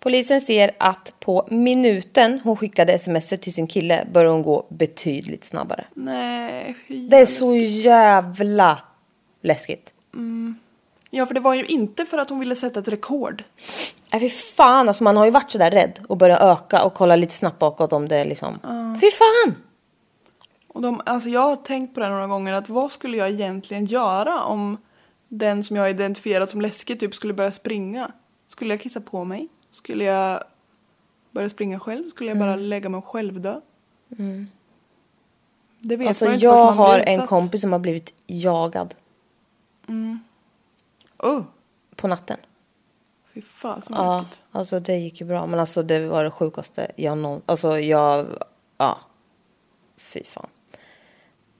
Polisen 0.00 0.40
ser 0.40 0.70
att 0.78 1.14
på 1.20 1.46
minuten 1.50 2.40
hon 2.44 2.56
skickade 2.56 2.92
sms 2.92 3.28
till 3.28 3.54
sin 3.54 3.66
kille 3.66 4.06
började 4.12 4.32
hon 4.32 4.42
gå 4.42 4.66
betydligt 4.68 5.44
snabbare. 5.44 5.84
Nej, 5.94 6.76
Det 6.88 7.16
är 7.16 7.20
vad 7.20 7.28
så 7.28 7.52
läskigt. 7.54 7.84
jävla 7.84 8.80
läskigt. 9.42 9.94
Ja, 11.10 11.26
för 11.26 11.34
det 11.34 11.40
var 11.40 11.54
ju 11.54 11.64
inte 11.66 12.04
för 12.04 12.18
att 12.18 12.30
hon 12.30 12.38
ville 12.38 12.54
sätta 12.54 12.80
ett 12.80 12.88
rekord. 12.88 13.44
Nej 14.12 14.20
fy 14.20 14.28
fan, 14.30 14.88
alltså 14.88 15.04
man 15.04 15.16
har 15.16 15.24
ju 15.24 15.30
varit 15.30 15.50
sådär 15.50 15.70
rädd 15.70 16.00
och 16.08 16.16
börjat 16.16 16.40
öka 16.40 16.84
och 16.84 16.94
kolla 16.94 17.16
lite 17.16 17.34
snabbt 17.34 17.58
bakåt 17.58 17.92
om 17.92 18.08
det 18.08 18.24
liksom. 18.24 18.58
Fy 19.00 19.10
fan! 19.10 19.56
Och 20.68 20.82
de, 20.82 21.00
alltså 21.06 21.28
jag 21.28 21.40
har 21.40 21.56
tänkt 21.56 21.94
på 21.94 22.00
det 22.00 22.08
några 22.08 22.26
gånger 22.26 22.52
att 22.52 22.68
vad 22.68 22.92
skulle 22.92 23.16
jag 23.16 23.30
egentligen 23.30 23.84
göra 23.84 24.42
om 24.44 24.76
den 25.28 25.64
som 25.64 25.76
jag 25.76 25.82
har 25.82 25.88
identifierat 25.88 26.50
som 26.50 26.60
läskig 26.60 27.00
typ 27.00 27.14
skulle 27.14 27.32
börja 27.34 27.52
springa? 27.52 28.10
Skulle 28.48 28.72
jag 28.74 28.80
kissa 28.80 29.00
på 29.00 29.24
mig? 29.24 29.48
Skulle 29.70 30.04
jag 30.04 30.42
börja 31.30 31.48
springa 31.48 31.80
själv? 31.80 32.08
Skulle 32.10 32.30
jag 32.30 32.38
bara 32.38 32.52
Mm. 32.52 32.64
lägga 32.64 32.88
mig 32.88 32.98
och 32.98 33.06
självdö? 33.06 33.60
Det 35.80 35.96
vet 35.96 36.08
Alltså 36.08 36.24
man 36.24 36.30
ju 36.32 36.34
inte 36.34 36.46
jag 36.46 36.66
har 36.72 36.98
en 36.98 37.26
kompis 37.26 37.60
som 37.60 37.72
har 37.72 37.78
blivit 37.78 38.14
jagad 38.26 38.94
Oh, 41.22 41.42
på 41.96 42.08
natten. 42.08 42.36
fy 43.34 43.42
fan 43.42 43.82
som 43.82 43.94
Ja, 43.96 44.20
läskigt. 44.20 44.42
alltså 44.52 44.80
det 44.80 44.96
gick 44.96 45.20
ju 45.20 45.26
bra. 45.26 45.46
Men 45.46 45.60
alltså 45.60 45.82
det 45.82 46.06
var 46.08 46.24
det 46.24 46.30
sjukaste 46.30 46.92
jag 46.96 47.18
någon... 47.18 47.42
Alltså 47.46 47.78
jag... 47.78 48.26
Ja. 48.78 48.98
Fy 49.96 50.24
fan. 50.24 50.46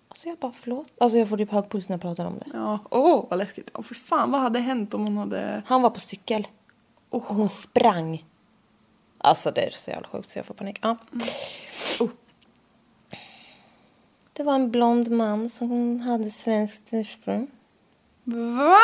Alltså 0.08 0.28
jag 0.28 0.38
bara 0.38 0.52
förlåt. 0.52 0.88
Alltså 1.00 1.18
jag 1.18 1.28
får 1.28 1.36
typ 1.36 1.50
hög 1.50 1.68
puls 1.70 1.88
när 1.88 1.94
jag 1.94 2.00
pratar 2.00 2.24
om 2.24 2.38
det. 2.38 2.46
Ja, 2.54 2.78
åh 2.90 3.24
vad 3.30 3.38
läskigt. 3.38 3.70
Oh, 3.74 3.82
fy 3.82 3.94
fan 3.94 4.30
vad 4.30 4.40
hade 4.40 4.58
hänt 4.58 4.94
om 4.94 5.04
hon 5.04 5.16
hade... 5.18 5.62
Han 5.66 5.82
var 5.82 5.90
på 5.90 6.00
cykel. 6.00 6.46
Och 7.10 7.22
hon 7.22 7.48
sprang. 7.48 8.26
Alltså 9.18 9.50
det 9.50 9.60
är 9.66 9.70
så 9.70 9.90
jävla 9.90 10.08
sjukt 10.08 10.28
så 10.28 10.38
jag 10.38 10.46
får 10.46 10.54
panik. 10.54 10.78
Ja. 10.82 10.96
Oh. 12.00 12.08
Det 14.32 14.42
var 14.42 14.54
en 14.54 14.70
blond 14.70 15.10
man 15.10 15.48
som 15.48 16.00
hade 16.00 16.30
svenskt 16.30 16.88
ursprung. 16.92 17.46
Va? 18.24 18.76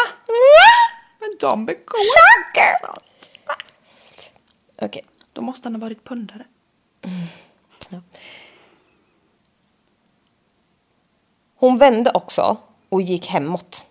Men 1.26 1.36
de 1.40 1.66
begår 1.66 1.96
inte 2.38 2.86
sånt. 2.86 3.30
Okej. 4.82 5.04
Då 5.32 5.42
måste 5.42 5.68
han 5.68 5.74
ha 5.74 5.80
varit 5.80 6.04
pundare. 6.04 6.44
Hon 11.56 11.78
vände 11.78 12.10
också 12.14 12.56
och 12.88 13.02
gick 13.02 13.26
hemåt. 13.26 13.84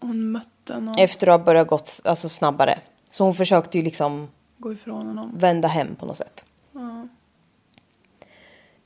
Hon 0.00 0.32
mötte 0.32 0.80
någon. 0.80 0.98
Efter 0.98 1.26
att 1.26 1.40
ha 1.40 1.44
börjat 1.44 1.68
gått 1.68 2.00
alltså, 2.04 2.28
snabbare. 2.28 2.78
Så 3.10 3.24
hon 3.24 3.34
försökte 3.34 3.78
ju 3.78 3.84
liksom 3.84 4.28
Gå 4.58 4.72
ifrån 4.72 5.06
honom. 5.06 5.38
vända 5.38 5.68
hem 5.68 5.96
på 5.96 6.06
något 6.06 6.16
sätt. 6.16 6.44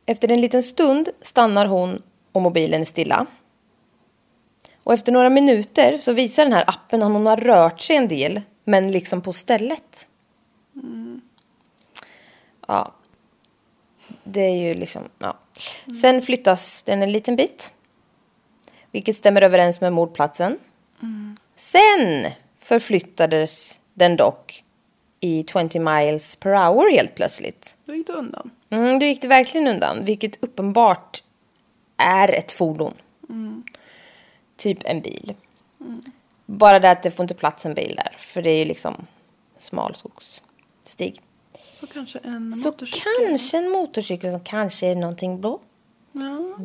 Efter 0.06 0.28
en 0.28 0.40
liten 0.40 0.62
stund 0.62 1.08
stannar 1.22 1.66
hon 1.66 2.02
och 2.32 2.42
mobilen 2.42 2.80
är 2.80 2.84
stilla. 2.84 3.26
Och 4.90 4.94
efter 4.94 5.12
några 5.12 5.30
minuter 5.30 5.96
så 5.96 6.12
visar 6.12 6.44
den 6.44 6.52
här 6.52 6.64
appen 6.66 7.02
att 7.02 7.12
hon 7.12 7.26
har 7.26 7.36
rört 7.36 7.80
sig 7.80 7.96
en 7.96 8.08
del, 8.08 8.40
men 8.64 8.92
liksom 8.92 9.20
på 9.20 9.32
stället. 9.32 10.08
Ja. 12.68 12.94
Det 14.24 14.40
är 14.40 14.56
ju 14.56 14.74
liksom, 14.74 15.02
ja. 15.18 15.38
Sen 16.00 16.22
flyttas 16.22 16.82
den 16.82 17.02
en 17.02 17.12
liten 17.12 17.36
bit. 17.36 17.70
Vilket 18.90 19.16
stämmer 19.16 19.42
överens 19.42 19.80
med 19.80 19.92
mordplatsen. 19.92 20.58
Sen 21.56 22.26
förflyttades 22.60 23.80
den 23.94 24.16
dock 24.16 24.64
i 25.20 25.44
20 25.44 25.78
miles 25.78 26.36
per 26.36 26.50
hour 26.50 26.92
helt 26.92 27.14
plötsligt. 27.14 27.76
Då 27.84 27.94
gick 27.94 28.06
det 28.06 28.12
undan. 28.12 28.50
Mm, 28.70 28.98
då 28.98 29.06
gick 29.06 29.22
det 29.22 29.28
verkligen 29.28 29.68
undan, 29.68 30.04
vilket 30.04 30.44
uppenbart 30.44 31.22
är 31.96 32.34
ett 32.34 32.52
fordon. 32.52 32.94
Typ 34.60 34.78
en 34.84 35.00
bil. 35.00 35.34
Bara 36.46 36.78
det 36.78 36.90
att 36.90 37.02
det 37.02 37.10
får 37.10 37.24
inte 37.24 37.34
plats 37.34 37.66
en 37.66 37.74
bil 37.74 37.94
där, 37.96 38.16
för 38.18 38.42
det 38.42 38.50
är 38.50 38.58
ju 38.58 38.64
liksom 38.64 39.06
smalskogsstig. 39.56 41.20
Så 41.74 41.86
kanske 41.86 42.18
en 42.18 42.54
Så 42.54 42.68
motorcykel. 42.68 43.26
kanske 43.28 43.58
en 43.58 43.70
motorcykel 43.70 44.30
som 44.30 44.40
kanske 44.40 44.86
är 44.86 44.96
någonting 44.96 45.40
blå. 45.40 45.60
Ja. 46.12 46.58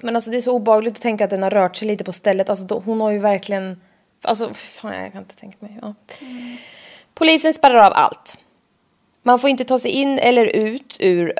Men 0.00 0.16
alltså 0.16 0.30
det 0.30 0.36
är 0.36 0.40
så 0.40 0.52
obehagligt 0.52 0.96
att 0.96 1.02
tänka 1.02 1.24
att 1.24 1.30
den 1.30 1.42
har 1.42 1.50
rört 1.50 1.76
sig 1.76 1.88
lite 1.88 2.04
på 2.04 2.12
stället. 2.12 2.48
Alltså 2.50 2.64
då, 2.64 2.82
hon 2.84 3.00
har 3.00 3.10
ju 3.10 3.18
verkligen... 3.18 3.80
Alltså 4.22 4.54
fan, 4.54 5.02
jag 5.02 5.12
kan 5.12 5.22
inte 5.22 5.36
tänka 5.36 5.56
mig. 5.60 5.78
Ja. 5.82 5.94
Polisen 7.14 7.54
spärrar 7.54 7.86
av 7.86 7.92
allt. 7.94 8.38
Man 9.22 9.38
får 9.38 9.50
inte 9.50 9.64
ta 9.64 9.78
sig 9.78 9.90
in 9.90 10.18
eller 10.18 10.44
ut 10.44 10.96
ur 11.00 11.32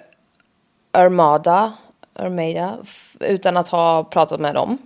Armada, 0.92 1.72
Armada 2.14 2.78
utan 3.20 3.56
att 3.56 3.68
ha 3.68 4.04
pratat 4.04 4.40
med 4.40 4.54
dem. 4.54 4.78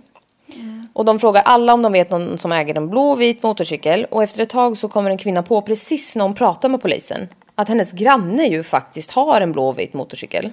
Och 0.93 1.05
de 1.05 1.19
frågar 1.19 1.41
alla 1.41 1.73
om 1.73 1.81
de 1.81 1.91
vet 1.91 2.11
någon 2.11 2.37
som 2.37 2.51
äger 2.51 2.77
en 2.77 2.89
blå 2.89 3.01
och 3.01 3.21
vit 3.21 3.43
motorcykel. 3.43 4.05
Och 4.11 4.23
efter 4.23 4.43
ett 4.43 4.49
tag 4.49 4.77
så 4.77 4.87
kommer 4.87 5.11
en 5.11 5.17
kvinna 5.17 5.43
på 5.43 5.61
precis 5.61 6.15
när 6.15 6.23
hon 6.23 6.33
pratar 6.33 6.69
med 6.69 6.81
polisen 6.81 7.27
att 7.55 7.69
hennes 7.69 7.91
granne 7.91 8.43
ju 8.43 8.63
faktiskt 8.63 9.11
har 9.11 9.41
en 9.41 9.51
blå 9.51 9.67
och 9.67 9.79
vit 9.79 9.93
motorcykel. 9.93 10.51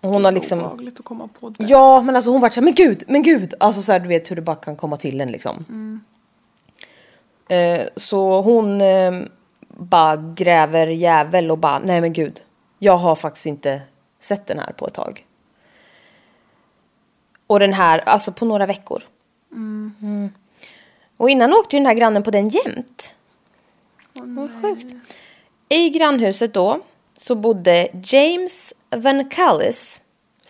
Och 0.00 0.10
hon 0.10 0.24
har 0.24 0.32
liksom... 0.32 0.58
Obehagligt 0.58 0.98
att 0.98 1.04
komma 1.04 1.28
på 1.40 1.48
det. 1.48 1.64
Ja, 1.64 2.02
men 2.02 2.16
alltså 2.16 2.30
hon 2.30 2.40
vart 2.40 2.54
såhär, 2.54 2.64
men 2.64 2.74
gud, 2.74 3.04
men 3.08 3.22
gud. 3.22 3.54
Alltså 3.60 3.82
så 3.82 3.92
här, 3.92 4.00
du 4.00 4.08
vet 4.08 4.30
hur 4.30 4.36
det 4.36 4.42
bara 4.42 4.56
kan 4.56 4.76
komma 4.76 4.96
till 4.96 5.20
en 5.20 5.32
liksom. 5.32 5.64
Eh, 7.48 7.80
så 7.96 8.40
hon 8.40 8.80
eh, 8.80 9.12
bara 9.68 10.16
gräver 10.16 10.86
jävel 10.86 11.50
och 11.50 11.58
bara, 11.58 11.78
nej 11.84 12.00
men 12.00 12.12
gud. 12.12 12.40
Jag 12.78 12.96
har 12.96 13.14
faktiskt 13.14 13.46
inte 13.46 13.80
sett 14.20 14.46
den 14.46 14.58
här 14.58 14.72
på 14.72 14.86
ett 14.86 14.94
tag. 14.94 15.24
Och 17.46 17.60
den 17.60 17.72
här, 17.72 17.98
alltså 17.98 18.32
på 18.32 18.44
några 18.44 18.66
veckor. 18.66 19.02
Mm. 19.52 20.30
Och 21.16 21.30
innan 21.30 21.52
åkte 21.52 21.76
ju 21.76 21.80
den 21.80 21.86
här 21.86 21.94
grannen 21.94 22.22
på 22.22 22.30
den 22.30 22.48
jämt. 22.48 23.14
Vad 24.12 24.62
sjukt. 24.62 24.94
I 25.68 25.88
grannhuset 25.90 26.54
då 26.54 26.80
så 27.16 27.34
bodde 27.34 27.88
James 28.02 28.74
Van 28.90 29.28
Callis. 29.28 30.00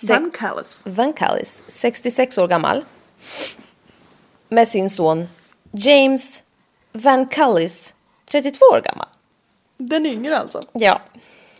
Van 0.03 0.31
Callis. 0.31 0.83
Van 0.87 1.13
Callis, 1.13 1.63
66 1.69 2.39
år 2.39 2.49
gammal. 2.49 2.85
Med 4.49 4.69
sin 4.69 4.91
son 4.91 5.29
James 5.73 6.45
Van 6.93 7.27
Callis, 7.27 7.95
32 8.31 8.65
år 8.65 8.81
gammal. 8.81 9.07
Den 9.77 10.07
yngre 10.07 10.39
alltså. 10.39 10.63
Ja. 10.73 11.01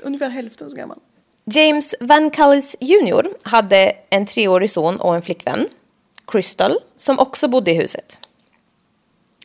Ungefär 0.03 0.29
hälften 0.29 0.71
så 0.71 0.77
gammal. 0.77 0.99
James 1.45 1.95
Van 2.01 2.31
Callis 2.31 2.77
Jr 2.81 3.25
hade 3.43 3.93
en 4.11 4.27
treårig 4.27 4.71
son 4.71 4.97
och 5.01 5.15
en 5.15 5.23
flickvän, 5.23 5.69
Crystal, 6.27 6.77
som 6.97 7.19
också 7.19 7.49
bodde 7.49 7.71
i 7.71 7.75
huset. 7.75 8.19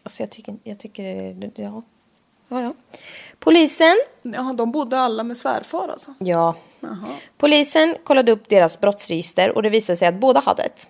Alltså 0.03 0.23
jag 0.23 0.29
tycker, 0.29 0.55
jag 0.63 0.79
tycker, 0.79 1.03
ja. 1.55 1.83
Ja, 2.47 2.61
ja. 2.61 2.73
Polisen, 3.39 3.95
Ja, 4.21 4.53
de 4.57 4.71
bodde 4.71 4.99
alla 4.99 5.23
med 5.23 5.37
svärfar 5.37 5.89
alltså. 5.89 6.13
ja. 6.19 6.55
Jaha. 6.79 7.19
Polisen 7.37 7.95
kollade 8.03 8.31
upp 8.31 8.49
deras 8.49 8.79
brottsregister 8.79 9.55
och 9.55 9.63
det 9.63 9.69
visade 9.69 9.97
sig 9.97 10.07
att 10.07 10.19
båda 10.19 10.39
hade 10.39 10.63
ett. 10.63 10.87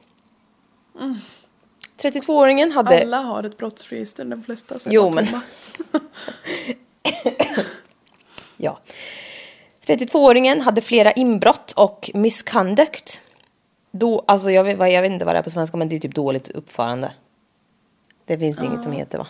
32-åringen 2.02 2.72
hade... 2.72 3.02
Alla 3.02 3.18
har 3.18 3.44
ett 3.44 3.58
brottsregister, 3.58 4.26
de 4.26 4.42
flesta. 4.42 4.76
Jo, 4.86 5.10
men-. 5.10 5.28
Ja. 8.58 8.80
32-åringen 9.96 10.62
hade 10.62 10.82
flera 10.82 11.12
inbrott 11.12 11.72
och 11.72 12.12
misconduct. 12.14 13.22
Då, 13.92 14.24
alltså 14.28 14.52
jag 14.52 14.64
vet, 14.64 14.94
jag 14.94 15.02
vet 15.02 15.12
inte 15.12 15.26
vad 15.26 15.36
det 15.36 15.40
är 15.40 15.44
på 15.44 15.50
svenska 15.50 15.78
men 15.78 15.90
det 15.90 15.96
är 15.96 16.00
typ 16.00 16.16
dåligt 16.16 16.50
uppförande. 16.50 17.12
Det 18.26 18.38
finns 18.38 18.58
det 18.58 18.66
inget 18.66 18.84
som 18.84 18.92
heter 18.92 19.18
va? 19.18 19.28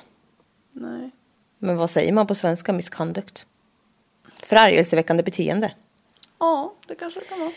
Nej. 0.71 1.11
Men 1.57 1.77
vad 1.77 1.89
säger 1.89 2.13
man 2.13 2.27
på 2.27 2.35
svenska 2.35 2.73
misconduct? 2.73 3.45
Förargelseväckande 4.43 5.23
beteende. 5.23 5.71
Ja, 6.39 6.73
det 6.87 6.95
kanske 6.95 7.19
det 7.19 7.25
kan 7.25 7.39
vara. 7.39 7.51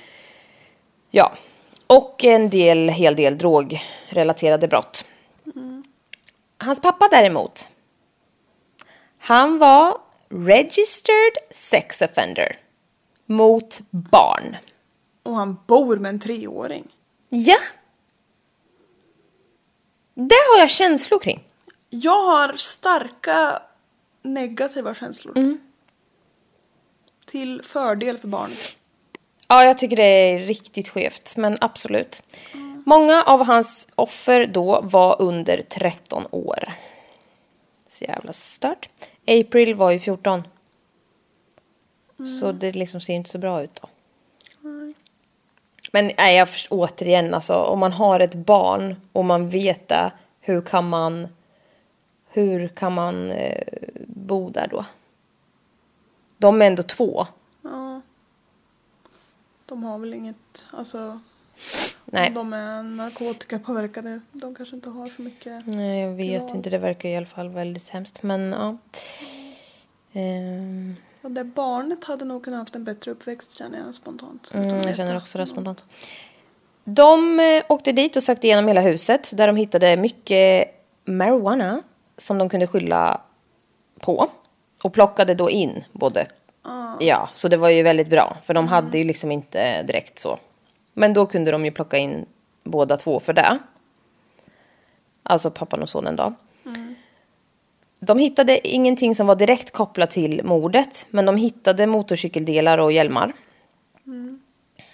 Ja. 1.10 1.32
Och 1.86 2.24
en 2.24 2.50
del, 2.50 2.88
hel 2.88 3.16
del 3.16 3.38
drogrelaterade 3.38 4.68
brott. 4.68 5.04
Hans 6.58 6.80
pappa 6.80 7.08
däremot. 7.10 7.68
Han 9.18 9.58
var 9.58 9.98
registered 10.28 11.36
sex 11.50 12.02
offender. 12.02 12.56
Mot 13.32 13.80
barn. 13.90 14.56
Och 15.22 15.34
han 15.34 15.58
bor 15.66 15.96
med 15.96 16.08
en 16.08 16.20
treåring. 16.20 16.88
Ja. 17.28 17.58
Det 20.14 20.34
har 20.52 20.58
jag 20.58 20.70
känslor 20.70 21.18
kring. 21.18 21.48
Jag 21.90 22.22
har 22.22 22.56
starka 22.56 23.62
negativa 24.22 24.94
känslor. 24.94 25.38
Mm. 25.38 25.60
Till 27.26 27.62
fördel 27.64 28.18
för 28.18 28.28
barnet. 28.28 28.76
Ja, 29.48 29.64
jag 29.64 29.78
tycker 29.78 29.96
det 29.96 30.02
är 30.02 30.38
riktigt 30.38 30.88
skevt, 30.88 31.36
men 31.36 31.58
absolut. 31.60 32.22
Många 32.86 33.22
av 33.22 33.44
hans 33.44 33.88
offer 33.94 34.46
då 34.46 34.80
var 34.80 35.22
under 35.22 35.62
13 35.62 36.26
år. 36.30 36.72
Så 37.88 38.04
jävla 38.04 38.32
stört. 38.32 38.88
April 39.26 39.74
var 39.74 39.90
ju 39.90 39.98
14. 39.98 40.42
Så 42.26 42.52
det 42.52 42.72
liksom 42.72 43.00
ser 43.00 43.14
inte 43.14 43.30
så 43.30 43.38
bra 43.38 43.62
ut 43.62 43.80
då. 43.82 43.88
Men 45.92 46.10
nej, 46.18 46.36
jag 46.36 46.48
förstår, 46.48 46.76
återigen, 46.76 47.34
alltså, 47.34 47.54
om 47.54 47.78
man 47.78 47.92
har 47.92 48.20
ett 48.20 48.34
barn 48.34 48.96
och 49.12 49.24
man 49.24 49.48
vet 49.48 49.88
det, 49.88 50.12
hur 50.40 50.60
kan 50.60 50.88
man 50.88 51.28
hur 52.34 52.68
kan 52.68 52.92
man 52.92 53.30
eh, 53.30 53.62
bo 54.06 54.50
där 54.50 54.68
då? 54.70 54.84
De 56.38 56.62
är 56.62 56.66
ändå 56.66 56.82
två. 56.82 57.26
Ja. 57.62 58.00
De 59.66 59.82
har 59.82 59.98
väl 59.98 60.14
inget, 60.14 60.66
alltså 60.70 61.20
Nej. 62.04 62.28
om 62.28 62.34
de 62.34 62.52
är 62.52 62.82
narkotikapåverkade. 62.82 64.20
De 64.32 64.54
kanske 64.54 64.76
inte 64.76 64.90
har 64.90 65.08
så 65.08 65.22
mycket. 65.22 65.66
Nej, 65.66 66.00
jag 66.00 66.10
vet 66.10 66.40
Privat. 66.40 66.54
inte. 66.54 66.70
Det 66.70 66.78
verkar 66.78 67.08
i 67.08 67.16
alla 67.16 67.26
fall 67.26 67.48
väldigt 67.48 67.88
hemskt. 67.88 68.22
Men 68.22 68.52
ja. 68.52 68.76
Ehm, 70.12 70.96
Och 71.22 71.30
det 71.30 71.44
barnet 71.44 72.04
hade 72.04 72.24
nog 72.24 72.44
kunnat 72.44 72.60
haft 72.60 72.74
en 72.74 72.84
bättre 72.84 73.10
uppväxt 73.10 73.58
känner 73.58 73.78
jag 73.78 73.94
spontant. 73.94 74.50
mm, 74.54 74.80
jag 74.84 74.96
känner 74.96 75.16
också 75.16 75.38
det 75.38 75.46
spontant. 75.46 75.84
De 76.84 77.40
eh, 77.40 77.64
åkte 77.68 77.92
dit 77.92 78.16
och 78.16 78.22
sökte 78.22 78.46
igenom 78.46 78.68
hela 78.68 78.80
huset 78.80 79.30
där 79.36 79.46
de 79.46 79.56
hittade 79.56 79.96
mycket 79.96 80.68
marijuana 81.04 81.82
som 82.16 82.38
de 82.38 82.48
kunde 82.48 82.66
skylla 82.66 83.20
på. 84.00 84.28
Och 84.84 84.92
plockade 84.92 85.34
då 85.34 85.50
in 85.50 85.84
både. 85.92 86.26
Ja, 87.00 87.28
så 87.34 87.48
det 87.48 87.56
var 87.56 87.68
ju 87.68 87.82
väldigt 87.82 88.08
bra. 88.08 88.36
För 88.44 88.54
de 88.54 88.68
hade 88.68 88.98
ju 88.98 89.04
liksom 89.04 89.32
inte 89.32 89.82
direkt 89.82 90.18
så. 90.18 90.38
Men 90.94 91.12
då 91.12 91.26
kunde 91.26 91.50
de 91.50 91.64
ju 91.64 91.70
plocka 91.70 91.96
in 91.96 92.26
båda 92.64 92.96
två 92.96 93.20
för 93.20 93.32
det. 93.32 93.58
Alltså 95.22 95.50
pappan 95.50 95.82
och 95.82 95.88
sonen 95.88 96.16
då. 96.16 96.34
De 98.06 98.18
hittade 98.18 98.68
ingenting 98.68 99.14
som 99.14 99.26
var 99.26 99.34
direkt 99.34 99.70
kopplat 99.70 100.10
till 100.10 100.44
mordet. 100.44 101.06
Men 101.10 101.26
de 101.26 101.36
hittade 101.36 101.86
motorcykeldelar 101.86 102.78
och 102.78 102.92
hjälmar. 102.92 103.32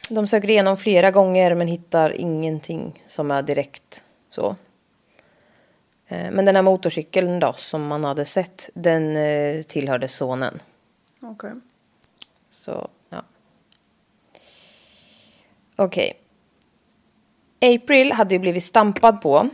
De 0.09 0.27
söker 0.27 0.51
igenom 0.51 0.77
flera 0.77 1.11
gånger 1.11 1.55
men 1.55 1.69
hittar 1.69 2.11
ingenting 2.11 3.03
som 3.07 3.31
är 3.31 3.43
direkt 3.43 4.05
så. 4.31 4.57
Eh, 6.07 6.31
Men 6.31 6.45
den 6.45 6.57
här 6.57 6.63
motorcykeln 6.63 7.41
då 7.41 7.53
som 7.53 7.87
man 7.87 8.05
hade 8.05 8.25
sett 8.25 8.71
den 8.75 9.17
eh, 9.17 9.63
tillhörde 9.63 10.09
sonen. 10.09 10.61
Okej. 11.21 11.53
Så, 12.51 12.89
ja. 13.09 13.23
Okej. 15.77 16.13
April 17.61 18.13
hade 18.13 18.35
ju 18.35 18.39
blivit 18.39 18.65
stampad 18.65 19.21
på. 19.21 19.49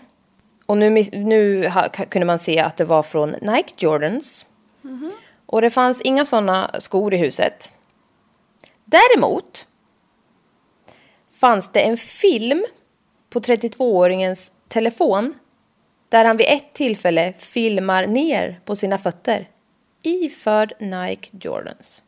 Och 0.66 0.78
nu, 0.78 0.90
nu 1.12 1.68
ha, 1.68 1.88
kunde 1.88 2.26
man 2.26 2.38
se 2.38 2.58
att 2.58 2.76
det 2.76 2.84
var 2.84 3.02
från 3.02 3.30
Nike 3.30 3.74
Jordans. 3.76 4.46
Och 5.46 5.60
det 5.60 5.70
fanns 5.70 6.00
inga 6.00 6.24
sådana 6.24 6.70
skor 6.78 7.14
i 7.14 7.16
huset. 7.16 7.72
Däremot 8.84 9.66
fanns 11.30 11.72
det 11.72 11.80
en 11.80 11.96
film 11.96 12.64
på 13.30 13.40
32-åringens 13.40 14.52
telefon 14.68 15.34
där 16.08 16.24
han 16.24 16.36
vid 16.36 16.46
ett 16.48 16.72
tillfälle 16.72 17.32
filmar 17.38 18.06
ner 18.06 18.60
på 18.64 18.76
sina 18.76 18.98
fötter 18.98 19.48
iförd 20.02 20.72
Nike 20.80 21.28
Jordans. 21.40 22.02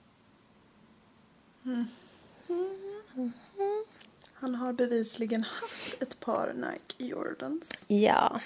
Han 4.46 4.54
har 4.54 4.72
bevisligen 4.72 5.44
haft 5.44 6.02
ett 6.02 6.20
par 6.20 6.52
Nike 6.54 7.04
Jordans. 7.14 7.68
Ja. 7.86 8.40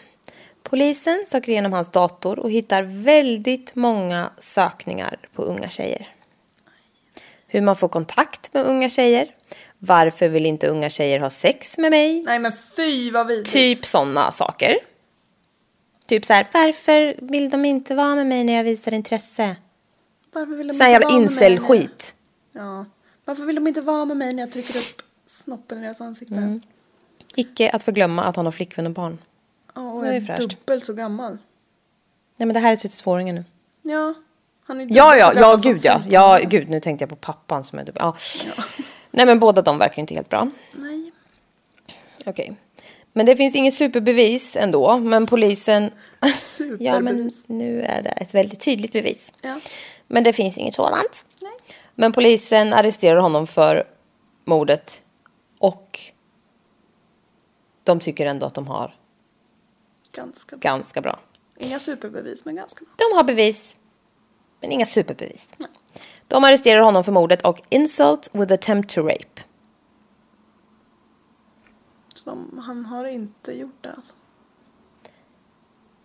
Polisen 0.63 1.25
söker 1.27 1.53
igenom 1.53 1.73
hans 1.73 1.89
dator 1.91 2.39
och 2.39 2.51
hittar 2.51 2.83
väldigt 2.83 3.75
många 3.75 4.33
sökningar 4.39 5.19
på 5.35 5.43
unga 5.43 5.69
tjejer. 5.69 6.09
Hur 7.47 7.61
man 7.61 7.77
får 7.77 7.89
kontakt 7.89 8.55
med 8.55 8.67
unga 8.67 8.91
tjejer. 8.91 9.35
Varför 9.79 10.29
vill 10.29 10.47
inte 10.47 10.67
unga 10.69 10.91
tjejer 10.91 11.21
ha 11.21 11.31
sex 11.31 11.79
med 11.79 11.91
mig? 11.91 12.23
Nej 12.23 12.39
men 12.39 12.53
fy 12.77 13.11
vad 13.11 13.27
vidrigt. 13.27 13.53
Typ 13.53 13.87
sådana 13.87 14.33
saker. 14.33 14.77
Typ 16.07 16.25
så 16.25 16.33
här, 16.33 16.49
varför 16.53 17.17
vill 17.23 17.51
de 17.51 17.65
inte 17.65 17.95
vara 17.95 18.15
med 18.15 18.27
mig 18.27 18.45
när 18.45 18.53
jag 18.53 18.65
visar 18.65 18.95
intresse? 18.95 19.57
Varför 20.33 20.55
vill 20.55 20.69
de 20.69 20.75
Sån 20.75 20.87
här 20.87 20.95
inte 20.95 21.05
jävla 21.05 21.09
vara 21.09 21.21
med 21.21 21.31
mig 21.31 21.41
när- 21.41 21.57
incel-skit. 21.57 22.15
Ja. 22.53 22.87
Varför 23.25 23.45
vill 23.45 23.57
de 23.57 23.67
inte 23.67 23.81
vara 23.81 24.05
med 24.05 24.17
mig 24.17 24.33
när 24.33 24.43
jag 24.43 24.53
trycker 24.53 24.79
upp 24.79 25.03
snoppen 25.31 25.79
i 25.79 25.81
deras 25.81 26.01
ansikte? 26.01 26.35
Mm. 26.35 26.61
Icke 27.35 27.71
att 27.71 27.83
förglömma 27.83 28.25
att 28.25 28.37
han 28.37 28.45
har 28.45 28.53
flickvän 28.53 28.87
och 28.87 28.93
barn. 28.93 29.19
Ja, 29.75 29.93
och 29.93 30.07
är 30.07 30.13
är 30.13 30.39
dubbelt 30.49 30.87
så 30.87 30.93
gammal. 30.93 31.39
Nej 32.37 32.47
men 32.47 32.55
det 32.55 32.61
här 32.61 32.73
är 32.73 32.77
32-åringen 32.77 33.35
nu. 33.35 33.45
Ja. 33.83 34.15
Han 34.65 34.81
är 34.81 34.87
Ja, 34.91 35.17
ja, 35.17 35.33
ja, 35.37 35.57
gud 35.57 35.81
ja. 35.83 35.93
15 35.93 36.11
Ja, 36.11 36.41
gud, 36.43 36.69
nu 36.69 36.81
tänkte 36.81 37.03
jag 37.03 37.11
på 37.11 37.17
pappan 37.17 37.65
som 37.65 37.79
är 37.79 37.85
dubbel. 37.85 38.01
Ja. 38.03 38.17
Nej, 39.11 39.27
men 39.27 39.39
båda 39.39 39.63
de 39.63 39.79
verkar 39.79 40.01
inte 40.01 40.15
helt 40.15 40.29
bra. 40.29 40.51
Nej. 40.73 41.13
Okej. 42.27 42.57
Men 43.13 43.27
det 43.27 43.37
finns 43.37 43.55
inget 43.55 43.75
superbevis 43.75 44.57
ändå, 44.57 44.99
men 44.99 45.27
polisen... 45.27 45.91
Superbevis. 46.39 46.87
ja, 46.87 47.01
men 47.01 47.31
nu 47.47 47.83
är 47.83 48.03
det 48.03 48.11
ett 48.11 48.35
väldigt 48.35 48.61
tydligt 48.61 48.93
bevis. 48.93 49.33
Ja. 49.41 49.61
Men 50.07 50.25
det 50.25 50.33
finns 50.33 50.59
inget 50.59 50.75
sådant. 50.75 51.27
Nej. 51.43 51.53
Men 51.95 52.13
polisen 52.13 52.73
arresterar 52.73 53.21
honom 53.21 53.47
för 53.47 53.85
mordet 54.45 55.03
och 55.61 55.99
de 57.85 58.01
tycker 58.01 58.27
ändå 58.27 58.47
att 58.47 58.55
de 58.55 58.67
har 58.67 58.95
Ganska 60.13 60.57
bra. 60.57 60.71
ganska 60.71 61.01
bra. 61.01 61.19
Inga 61.57 61.79
superbevis 61.79 62.45
men 62.45 62.57
ganska 62.57 62.85
bra. 62.85 62.95
De 62.97 63.17
har 63.17 63.25
bevis, 63.25 63.77
men 64.61 64.73
inga 64.73 64.87
superbevis. 64.87 65.55
De 66.29 66.45
arresterar 66.45 66.81
honom 66.81 67.05
för 67.05 67.13
mordet 67.13 67.45
och 67.47 67.61
insult 67.69 68.31
with 68.33 68.53
attempt 68.53 68.91
to 68.95 69.01
rape. 69.03 69.43
Så 72.15 72.31
de, 72.31 72.59
han 72.59 72.85
har 72.87 73.05
inte 73.07 73.53
gjort 73.53 73.77
det 73.83 73.93
alltså. 73.93 74.15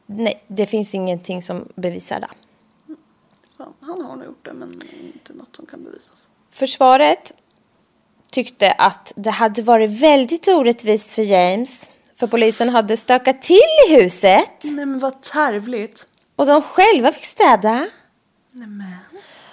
Nej, 0.06 0.44
det 0.48 0.66
finns 0.66 0.96
ingenting 0.96 1.42
som 1.42 1.70
bevisar 1.76 2.20
det. 2.20 2.30
Så 3.50 3.74
han 3.80 4.02
har 4.02 4.16
nog 4.16 4.26
gjort 4.26 4.46
det 4.46 4.54
men 4.54 4.82
inte 5.14 5.34
något 5.34 5.56
som 5.56 5.66
kan 5.66 5.84
bevisas. 5.84 6.30
Försvaret 6.50 7.34
tyckte 8.32 8.72
att 8.72 9.12
det 9.16 9.30
hade 9.30 9.62
varit 9.62 9.90
väldigt 9.90 10.48
orättvist 10.48 11.12
för 11.12 11.22
James. 11.22 11.90
För 12.16 12.28
polisen 12.28 12.70
hade 12.70 12.98
stökat 12.98 13.42
till 13.42 13.62
i 13.90 13.96
huset 13.96 14.64
Nej 14.64 14.86
men 14.86 15.00
vad 15.00 15.22
tarvligt. 15.22 16.08
och 16.36 16.46
de 16.46 16.62
själva 16.62 17.12
fick 17.12 17.26
städa. 17.26 17.88
Nej 18.52 18.68
men. 18.68 18.96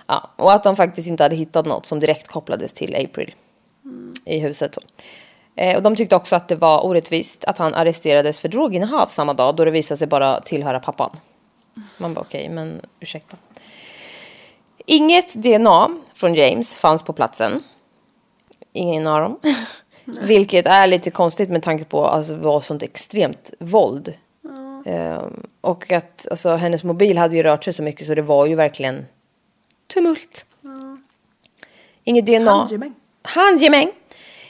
Ja, 0.06 0.30
och 0.37 0.52
att 0.52 0.62
de 0.62 0.76
faktiskt 0.76 1.08
inte 1.08 1.22
hade 1.22 1.37
hittat 1.37 1.66
något 1.66 1.87
som 1.87 2.00
direkt 2.00 2.28
kopplades 2.28 2.72
till 2.72 2.96
April 2.96 3.35
i 4.24 4.38
huset. 4.38 4.78
Eh, 5.56 5.76
och 5.76 5.82
de 5.82 5.96
tyckte 5.96 6.16
också 6.16 6.37
att 6.37 6.48
det 6.48 6.56
var 6.56 6.87
orättvist 6.87 7.44
att 7.44 7.58
han 7.58 7.74
arresterades 7.74 8.40
för 8.40 8.48
droginnehav 8.48 9.06
samma 9.06 9.35
dag 9.35 9.56
då 9.56 9.64
det 9.64 9.70
visade 9.70 9.98
sig 9.98 10.06
bara 10.06 10.40
tillhöra 10.40 10.80
pappan. 10.80 11.11
Man 11.98 12.14
bara 12.14 12.20
okej, 12.20 12.48
men 12.48 12.80
ursäkta. 13.00 13.37
Inget 14.87 15.35
DNA 15.35 15.88
från 16.14 16.35
James 16.35 16.74
fanns 16.76 17.02
på 17.02 17.12
platsen. 17.12 17.62
Ingen 18.72 19.06
av 19.06 19.20
dem. 19.20 19.38
Vilket 20.04 20.66
är 20.66 20.87
lite 20.87 21.11
konstigt 21.11 21.50
med 21.50 21.62
tanke 21.62 21.85
på 21.85 22.06
att 22.06 22.14
alltså, 22.14 22.35
var 22.37 22.61
sånt 22.61 22.82
extremt 22.82 23.52
våld. 23.58 24.14
Ehm, 24.85 25.46
och 25.61 25.92
att 25.92 26.28
alltså, 26.30 26.56
hennes 26.56 26.85
mobil 26.85 27.18
hade 27.18 27.37
ju 27.37 27.42
rört 27.42 27.64
sig 27.64 27.72
så 27.72 27.82
mycket 27.82 28.06
så 28.06 28.14
det 28.14 28.22
var 28.22 28.46
ju 28.46 28.54
verkligen 28.54 29.06
tumult. 29.94 30.46
Inget 32.04 32.26
DNA. 32.26 32.50
Handgemäng. 32.50 32.94
Handgemäng. 33.22 33.92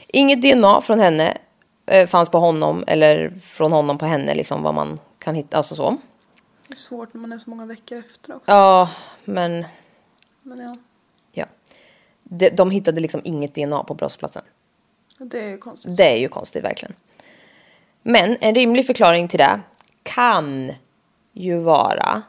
Inget 0.08 0.42
DNA 0.42 0.80
från 0.80 1.00
henne 1.00 1.38
eh, 1.86 2.06
fanns 2.06 2.30
på 2.30 2.38
honom 2.38 2.84
eller 2.86 3.32
från 3.42 3.72
honom 3.72 3.98
på 3.98 4.06
henne 4.06 4.34
liksom 4.34 4.62
vad 4.62 4.74
man 4.74 4.98
kan 5.18 5.34
hitta. 5.34 5.56
Alltså 5.56 5.74
så. 5.74 5.96
Det 6.68 6.74
är 6.74 6.76
svårt 6.76 7.14
när 7.14 7.20
man 7.20 7.32
är 7.32 7.38
så 7.38 7.50
många 7.50 7.66
veckor 7.66 7.98
efter 7.98 8.36
också. 8.36 8.52
Ja, 8.52 8.90
men 9.24 9.64
Men 10.42 10.58
ja. 10.58 10.76
De, 12.34 12.50
de 12.50 12.70
hittade 12.70 13.00
liksom 13.00 13.20
inget 13.24 13.54
DNA 13.54 13.84
på 13.84 13.94
brottsplatsen. 13.94 14.42
Det 15.18 15.40
är 15.40 15.48
ju 15.48 15.58
konstigt. 15.58 15.96
Det 15.96 16.12
är 16.12 16.16
ju 16.16 16.28
konstigt 16.28 16.64
verkligen. 16.64 16.94
Men 18.02 18.36
en 18.40 18.54
rimlig 18.54 18.86
förklaring 18.86 19.28
till 19.28 19.38
det 19.38 19.60
kan 20.02 20.72
ju 21.32 21.58
vara 21.58 22.22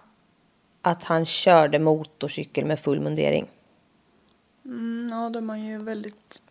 att 0.81 1.03
han 1.03 1.25
körde 1.25 1.79
motorcykel 1.79 2.65
med 2.65 2.79
full 2.79 2.99
mundering. 2.99 3.45
Mm, 4.65 5.09
ja 5.11 5.29
då 5.29 5.39
är 5.39 5.43
man 5.43 5.61
ju 5.65 5.77
väldigt 5.77 6.41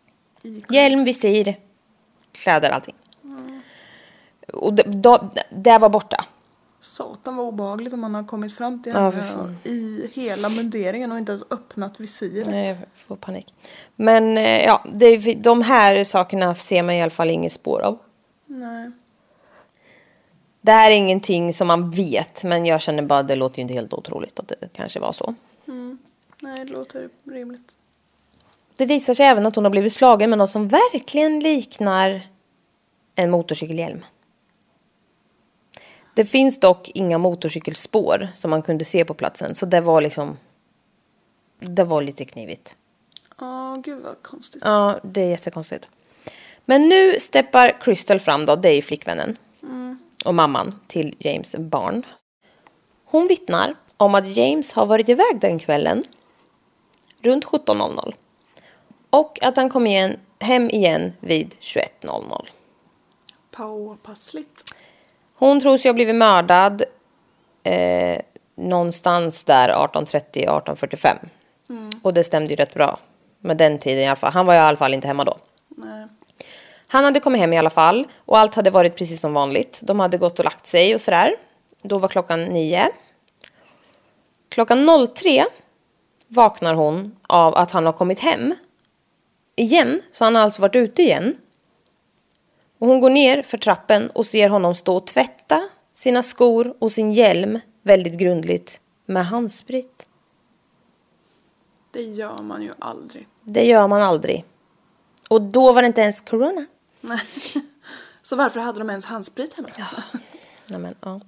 iklädd. 0.41 0.75
Hjälm, 0.75 1.03
visir, 1.03 1.55
kläder, 2.31 2.69
allting. 2.69 2.95
Och 4.53 4.73
det, 4.73 4.83
då, 4.83 5.29
det 5.49 5.77
var 5.77 5.89
borta. 5.89 6.25
Satan 6.83 7.35
vad 7.35 7.45
obehagligt 7.45 7.93
om 7.93 7.99
man 7.99 8.15
har 8.15 8.23
kommit 8.23 8.55
fram 8.55 8.83
till 8.83 8.91
Ja, 8.95 9.09
henne 9.09 9.31
fan. 9.31 9.57
i 9.63 10.09
hela 10.13 10.49
munderingen 10.49 11.11
och 11.11 11.17
inte 11.17 11.31
ens 11.31 11.43
öppnat 11.51 11.99
visiret. 11.99 12.47
Nej, 12.47 12.67
jag 12.67 12.77
får 12.95 13.15
panik. 13.15 13.53
Men 13.95 14.37
eh, 14.37 14.63
ja, 14.65 14.85
det, 14.93 15.17
de 15.33 15.61
här 15.61 16.03
sakerna 16.03 16.55
ser 16.55 16.83
man 16.83 16.95
i 16.95 17.01
alla 17.01 17.09
fall 17.11 17.29
inget 17.29 17.53
spår 17.53 17.81
av. 17.81 17.97
Nej. 18.45 18.91
Det 20.61 20.71
här 20.71 20.91
är 20.91 20.95
ingenting 20.95 21.53
som 21.53 21.67
man 21.67 21.91
vet, 21.91 22.43
men 22.43 22.65
jag 22.65 22.81
känner 22.81 23.03
bara 23.03 23.19
att 23.19 23.27
det 23.27 23.35
låter 23.35 23.57
ju 23.57 23.61
inte 23.61 23.73
helt 23.73 23.93
otroligt 23.93 24.39
att 24.39 24.47
det 24.47 24.69
kanske 24.73 24.99
var 24.99 25.11
så. 25.11 25.35
Nej, 26.41 26.65
det 26.65 26.71
låter 26.71 27.09
rimligt. 27.31 27.77
Det 28.77 28.85
visar 28.85 29.13
sig 29.13 29.25
även 29.25 29.45
att 29.45 29.55
hon 29.55 29.65
har 29.65 29.71
blivit 29.71 29.93
slagen 29.93 30.29
med 30.29 30.39
något 30.39 30.51
som 30.51 30.67
verkligen 30.67 31.39
liknar 31.39 32.21
en 33.15 33.31
motorcykelhjälm. 33.31 34.05
Det 36.13 36.25
finns 36.25 36.59
dock 36.59 36.91
inga 36.93 37.17
motorcykelspår 37.17 38.27
som 38.33 38.51
man 38.51 38.61
kunde 38.61 38.85
se 38.85 39.05
på 39.05 39.13
platsen. 39.13 39.55
Så 39.55 39.65
det 39.65 39.81
var 39.81 40.01
liksom... 40.01 40.37
Det 41.59 41.83
var 41.83 42.01
lite 42.01 42.25
knivigt. 42.25 42.75
Ja, 43.39 43.81
gud 43.83 44.01
vad 44.01 44.21
konstigt. 44.21 44.61
Ja, 44.65 44.99
det 45.03 45.21
är 45.21 45.29
jättekonstigt. 45.29 45.87
Men 46.65 46.89
nu 46.89 47.19
steppar 47.19 47.81
Crystal 47.81 48.19
fram 48.19 48.45
då, 48.45 48.55
det 48.55 48.69
är 48.69 48.73
ju 48.73 48.81
flickvännen. 48.81 49.35
Och 50.25 50.35
mamman 50.35 50.79
till 50.87 51.15
James 51.19 51.55
barn. 51.55 52.05
Hon 53.05 53.27
vittnar 53.27 53.75
om 53.97 54.15
att 54.15 54.37
James 54.37 54.73
har 54.73 54.85
varit 54.85 55.09
iväg 55.09 55.39
den 55.41 55.59
kvällen. 55.59 56.03
Runt 57.21 57.45
17.00. 57.45 58.13
Och 59.09 59.43
att 59.43 59.57
han 59.57 59.69
kom 59.69 59.87
igen, 59.87 60.19
hem 60.39 60.69
igen 60.69 61.13
vid 61.19 61.55
21.00. 61.59 62.45
Påpassligt. 63.51 64.73
Hon 65.35 65.61
tror 65.61 65.77
sig 65.77 65.89
ha 65.89 65.93
blivit 65.93 66.15
mördad 66.15 66.83
eh, 67.63 68.19
någonstans 68.55 69.43
där 69.43 69.69
1830-1845. 69.69 71.17
Och 72.01 72.13
det 72.13 72.23
stämde 72.23 72.49
ju 72.49 72.55
rätt 72.55 72.73
bra 72.73 72.99
med 73.39 73.57
den 73.57 73.79
tiden 73.79 74.03
i 74.03 74.07
alla 74.07 74.15
fall. 74.15 74.31
Han 74.31 74.45
var 74.45 74.53
ju 74.53 74.59
i 74.59 74.63
alla 74.63 74.77
fall 74.77 74.93
inte 74.93 75.07
hemma 75.07 75.23
då. 75.23 75.37
Nej. 75.77 76.07
Han 76.87 77.03
hade 77.03 77.19
kommit 77.19 77.41
hem 77.41 77.53
i 77.53 77.57
alla 77.57 77.69
fall 77.69 78.07
och 78.17 78.39
allt 78.39 78.55
hade 78.55 78.69
varit 78.69 78.95
precis 78.95 79.21
som 79.21 79.33
vanligt. 79.33 79.81
De 79.83 79.99
hade 79.99 80.17
gått 80.17 80.39
och 80.39 80.45
lagt 80.45 80.65
sig 80.65 80.95
och 80.95 81.01
sådär. 81.01 81.35
Då 81.83 81.97
var 81.99 82.07
klockan 82.07 82.45
nio. 82.45 82.89
Klockan 84.49 85.07
03 85.15 85.45
vaknar 86.27 86.73
hon 86.73 87.15
av 87.27 87.55
att 87.55 87.71
han 87.71 87.85
har 87.85 87.93
kommit 87.93 88.19
hem. 88.19 88.55
Igen, 89.55 90.01
så 90.11 90.23
han 90.23 90.35
har 90.35 90.43
alltså 90.43 90.61
varit 90.61 90.75
ute 90.75 91.01
igen. 91.01 91.37
Och 92.83 92.89
hon 92.89 92.99
går 92.99 93.09
ner 93.09 93.41
för 93.41 93.57
trappen 93.57 94.09
och 94.09 94.25
ser 94.25 94.49
honom 94.49 94.75
stå 94.75 94.95
och 94.95 95.07
tvätta 95.07 95.69
sina 95.93 96.23
skor 96.23 96.75
och 96.79 96.91
sin 96.91 97.11
hjälm 97.11 97.59
väldigt 97.83 98.13
grundligt 98.13 98.81
med 99.05 99.25
handsprit. 99.25 100.07
Det 101.91 102.01
gör 102.01 102.41
man 102.41 102.61
ju 102.61 102.71
aldrig. 102.79 103.27
Det 103.43 103.65
gör 103.65 103.87
man 103.87 104.01
aldrig. 104.01 104.45
Och 105.29 105.41
då 105.41 105.73
var 105.73 105.81
det 105.81 105.85
inte 105.85 106.01
ens 106.01 106.21
corona. 106.21 106.65
Nej. 107.01 107.19
Så 108.21 108.35
varför 108.35 108.59
hade 108.59 108.79
de 108.79 108.89
ens 108.89 109.05
handsprit 109.05 109.53
hemma? 109.53 109.69
Nej, 110.65 110.79
men, 110.79 110.95
ja. 110.99 111.21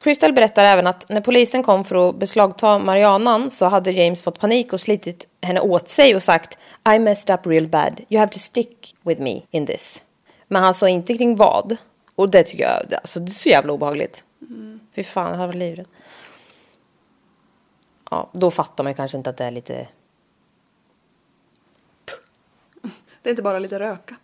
Crystal 0.00 0.32
berättar 0.32 0.64
även 0.64 0.86
att 0.86 1.08
när 1.08 1.20
polisen 1.20 1.62
kom 1.62 1.84
för 1.84 2.08
att 2.08 2.18
beslagta 2.18 2.78
Marianan 2.78 3.50
så 3.50 3.66
hade 3.66 3.90
James 3.90 4.22
fått 4.22 4.40
panik 4.40 4.72
och 4.72 4.80
slitit 4.80 5.28
henne 5.42 5.60
åt 5.60 5.88
sig 5.88 6.16
och 6.16 6.22
sagt 6.22 6.58
I 6.94 6.98
messed 6.98 7.34
up 7.34 7.46
real 7.46 7.68
bad. 7.68 8.00
You 8.08 8.20
have 8.20 8.32
to 8.32 8.38
stick 8.38 8.96
with 9.02 9.20
me 9.20 9.42
in 9.50 9.66
this. 9.66 10.04
Men 10.48 10.62
han 10.62 10.74
sa 10.74 10.88
inte 10.88 11.14
kring 11.14 11.36
vad. 11.36 11.76
Och 12.14 12.30
det 12.30 12.42
tycker 12.42 12.64
jag, 12.64 12.94
alltså 12.94 13.20
det 13.20 13.30
är 13.30 13.32
så 13.32 13.48
jävla 13.48 13.72
obehagligt. 13.72 14.24
Fy 14.94 15.02
fan, 15.04 15.30
jag 15.30 15.34
hade 15.36 15.46
varit 15.46 15.56
livrädd. 15.58 15.86
Ja, 18.10 18.30
då 18.32 18.50
fattar 18.50 18.84
man 18.84 18.90
ju 18.92 18.96
kanske 18.96 19.18
inte 19.18 19.30
att 19.30 19.36
det 19.36 19.44
är 19.44 19.50
lite... 19.50 19.88
Det 23.22 23.28
är 23.28 23.30
inte 23.30 23.42
bara 23.42 23.58
lite 23.58 23.78
röka. 23.78 24.16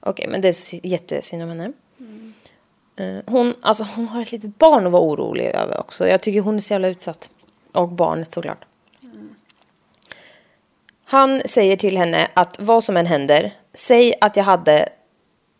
Okej, 0.00 0.26
men 0.28 0.40
det 0.40 0.48
är 0.48 0.52
sy- 0.52 0.80
jättesynd 0.82 1.42
om 1.42 1.48
henne. 1.48 1.72
Eh, 2.96 3.18
Hon, 3.26 3.54
alltså, 3.62 3.84
hon 3.96 4.08
har 4.08 4.22
ett 4.22 4.32
litet 4.32 4.58
barn 4.58 4.86
att 4.86 4.92
vara 4.92 5.02
orolig 5.02 5.44
över 5.46 5.80
också. 5.80 6.08
Jag 6.08 6.20
tycker 6.22 6.40
hon 6.40 6.56
är 6.56 6.60
så 6.60 6.74
jävla 6.74 6.88
utsatt. 6.88 7.30
Och 7.72 7.88
barnet 7.88 8.32
såklart. 8.32 8.64
Han 11.04 11.42
säger 11.46 11.76
till 11.76 11.96
henne 11.98 12.28
att 12.34 12.60
vad 12.60 12.84
som 12.84 12.96
än 12.96 13.06
händer, 13.06 13.54
säg 13.74 14.14
att 14.20 14.36
jag 14.36 14.44
hade 14.44 14.88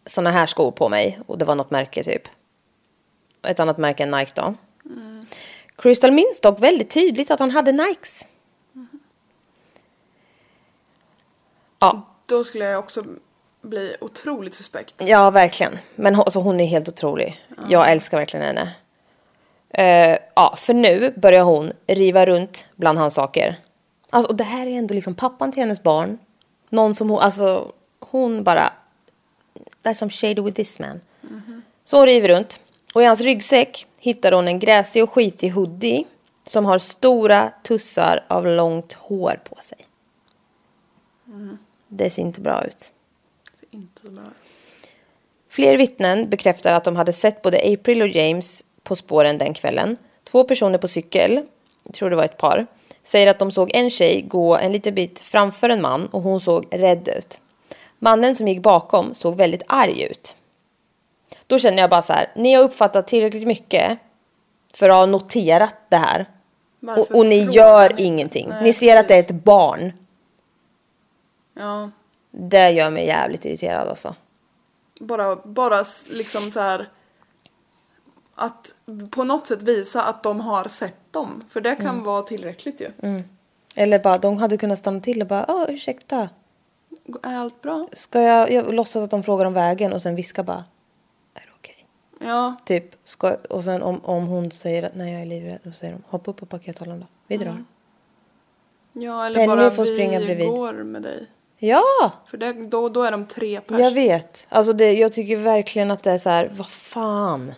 såna 0.06 0.30
här 0.30 0.46
skor 0.46 0.70
på 0.70 0.88
mig. 0.88 1.18
Och 1.26 1.38
det 1.38 1.44
var 1.44 1.54
något 1.54 1.70
märke 1.70 2.04
typ. 2.04 2.22
Ett 3.46 3.60
annat 3.60 3.78
märke 3.78 4.02
än 4.02 4.10
Nike 4.10 4.32
då. 4.34 4.54
Crystal 5.76 6.12
minns 6.12 6.40
dock 6.40 6.60
väldigt 6.60 6.90
tydligt 6.90 7.30
att 7.30 7.40
han 7.40 7.50
hade 7.50 7.72
Nikes. 7.72 8.26
Ja, 11.78 12.02
Då 12.26 12.44
skulle 12.44 12.64
jag 12.64 12.78
också 12.78 13.04
bli 13.62 13.96
otroligt 14.00 14.54
suspekt. 14.54 14.94
Ja, 14.98 15.30
verkligen. 15.30 15.78
Men 15.94 16.14
alltså, 16.14 16.40
hon 16.40 16.60
är 16.60 16.66
helt 16.66 16.88
otrolig. 16.88 17.40
Jag 17.68 17.90
älskar 17.90 18.18
verkligen 18.18 18.46
henne. 18.46 18.74
Eh, 19.70 20.18
ja, 20.34 20.54
för 20.56 20.74
nu 20.74 21.14
börjar 21.16 21.42
hon 21.42 21.72
riva 21.86 22.26
runt 22.26 22.66
bland 22.76 22.98
hans 22.98 23.14
saker. 23.14 23.60
Alltså, 24.10 24.30
och 24.30 24.36
det 24.36 24.44
här 24.44 24.66
är 24.66 24.78
ändå 24.78 24.94
liksom 24.94 25.14
pappan 25.14 25.52
till 25.52 25.62
hennes 25.62 25.82
barn. 25.82 26.18
Någon 26.68 26.94
som 26.94 27.10
hon, 27.10 27.20
alltså 27.20 27.72
hon 28.00 28.44
bara... 28.44 28.72
That's 29.82 29.94
some 29.94 30.10
shady 30.10 30.42
with 30.42 30.56
this 30.56 30.78
man. 30.78 31.00
Så 31.84 31.96
hon 31.96 32.06
river 32.06 32.28
runt. 32.28 32.60
Och 32.94 33.02
i 33.02 33.04
hans 33.04 33.20
ryggsäck 33.20 33.86
hittar 33.98 34.32
hon 34.32 34.48
en 34.48 34.58
gräsig 34.58 35.02
och 35.02 35.10
skitig 35.10 35.50
hoodie 35.50 36.04
som 36.44 36.64
har 36.64 36.78
stora 36.78 37.52
tussar 37.62 38.24
av 38.28 38.46
långt 38.46 38.92
hår 38.92 39.40
på 39.44 39.56
sig. 39.60 39.78
Det 41.88 42.10
ser 42.10 42.22
inte 42.22 42.40
bra 42.40 42.64
ut. 42.64 42.92
Det 43.60 43.76
är 43.76 43.80
inte 43.80 44.10
bra. 44.10 44.24
Fler 45.48 45.76
vittnen 45.76 46.30
bekräftar 46.30 46.72
att 46.72 46.84
de 46.84 46.96
hade 46.96 47.12
sett 47.12 47.42
både 47.42 47.72
April 47.72 48.02
och 48.02 48.08
James 48.08 48.64
på 48.82 48.96
spåren 48.96 49.38
den 49.38 49.54
kvällen. 49.54 49.96
Två 50.24 50.44
personer 50.44 50.78
på 50.78 50.88
cykel, 50.88 51.46
jag 51.82 51.94
tror 51.94 52.10
det 52.10 52.16
var 52.16 52.24
ett 52.24 52.36
par, 52.36 52.66
säger 53.02 53.26
att 53.26 53.38
de 53.38 53.50
såg 53.50 53.70
en 53.74 53.90
tjej 53.90 54.22
gå 54.22 54.56
en 54.56 54.72
liten 54.72 54.94
bit 54.94 55.20
framför 55.20 55.68
en 55.68 55.82
man 55.82 56.06
och 56.06 56.22
hon 56.22 56.40
såg 56.40 56.66
rädd 56.70 57.08
ut. 57.08 57.40
Mannen 58.04 58.36
som 58.36 58.48
gick 58.48 58.62
bakom 58.62 59.14
såg 59.14 59.36
väldigt 59.36 59.62
arg 59.66 60.02
ut. 60.02 60.36
Då 61.46 61.58
känner 61.58 61.78
jag 61.78 61.90
bara 61.90 62.02
så 62.02 62.12
här, 62.12 62.32
ni 62.36 62.54
har 62.54 62.62
uppfattat 62.64 63.06
tillräckligt 63.06 63.46
mycket 63.46 63.98
för 64.74 64.88
att 64.88 64.94
ha 64.94 65.06
noterat 65.06 65.74
det 65.88 65.96
här. 65.96 66.26
Och, 66.96 67.10
och 67.10 67.26
ni 67.26 67.42
gör 67.42 67.94
ni? 67.96 68.02
ingenting. 68.02 68.48
Nej, 68.48 68.62
ni 68.64 68.72
ser 68.72 68.96
att 68.96 69.08
det 69.08 69.14
är 69.14 69.20
ett 69.20 69.26
precis. 69.28 69.44
barn. 69.44 69.92
Ja. 71.54 71.90
Det 72.30 72.70
gör 72.70 72.90
mig 72.90 73.06
jävligt 73.06 73.44
irriterad 73.44 73.88
alltså. 73.88 74.14
Bara, 75.00 75.36
bara 75.36 75.84
liksom 76.10 76.50
så 76.50 76.60
här 76.60 76.88
att 78.34 78.74
på 79.10 79.24
något 79.24 79.46
sätt 79.46 79.62
visa 79.62 80.02
att 80.02 80.22
de 80.22 80.40
har 80.40 80.68
sett 80.68 81.12
dem. 81.12 81.44
För 81.48 81.60
det 81.60 81.76
kan 81.76 81.86
Mm. 81.86 82.04
vara 82.04 82.22
tillräckligt 82.22 82.80
ju. 82.80 83.22
Eller 83.76 83.98
bara, 83.98 84.18
de 84.18 84.38
hade 84.38 84.56
kunnat 84.56 84.78
stanna 84.78 85.00
till 85.00 85.20
och 85.22 85.28
bara, 85.28 85.44
åh 85.48 85.64
ursäkta. 85.68 86.28
Är 87.22 87.36
allt 87.36 87.62
bra? 87.62 87.88
Ska 87.92 88.20
jag, 88.22 88.52
jag 88.52 88.74
låtsas 88.74 89.04
att 89.04 89.10
de 89.10 89.22
frågar 89.22 89.44
om 89.44 89.54
vägen 89.54 89.92
och 89.92 90.02
sen 90.02 90.14
viska 90.14 90.42
bara, 90.42 90.64
är 91.34 91.40
det 91.46 91.52
okej? 91.58 91.86
Ja, 92.20 92.54
Typ, 92.64 92.96
ska, 93.04 93.36
och 93.50 93.64
sen 93.64 93.82
om, 93.82 94.04
om 94.04 94.26
hon 94.26 94.50
säger 94.50 94.82
att 94.82 94.94
nej 94.94 95.12
jag 95.12 95.22
är 95.22 95.26
livrädd, 95.26 95.58
då 95.62 95.72
säger 95.72 95.92
de, 95.92 96.02
hoppa 96.08 96.30
upp 96.30 96.36
på 96.36 96.46
pakethållaren 96.46 97.00
då, 97.00 97.06
vi 97.26 97.36
drar. 97.36 97.64
ja 98.92 99.26
eller 99.26 99.36
Penny 99.36 99.56
bara 99.56 99.70
får 99.70 99.84
vi 99.84 99.94
springa 99.94 100.20
bredvid. 100.20 100.48
går 100.48 100.72
med 100.72 101.02
dig. 101.02 101.26
Ja, 101.58 102.12
För 102.26 102.36
det, 102.36 102.52
då, 102.52 102.88
då 102.88 103.02
är 103.02 103.10
de 103.12 103.26
tre 103.26 103.60
pers. 103.60 103.80
jag 103.80 103.90
vet. 103.90 104.46
Alltså 104.48 104.72
det, 104.72 104.92
jag 104.92 105.12
tycker 105.12 105.36
verkligen 105.36 105.90
att 105.90 106.02
det 106.02 106.10
är 106.10 106.18
så 106.18 106.28
här, 106.30 106.50
vad 106.52 106.66
fan. 106.70 107.54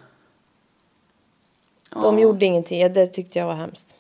De 2.03 2.19
gjorde 2.19 2.45
ingenting, 2.47 2.81
Ja, 2.81 2.89
det 2.89 3.07
tyckte 3.07 3.39
jag 3.39 3.47
var 3.47 3.55
hemskt. 3.55 3.95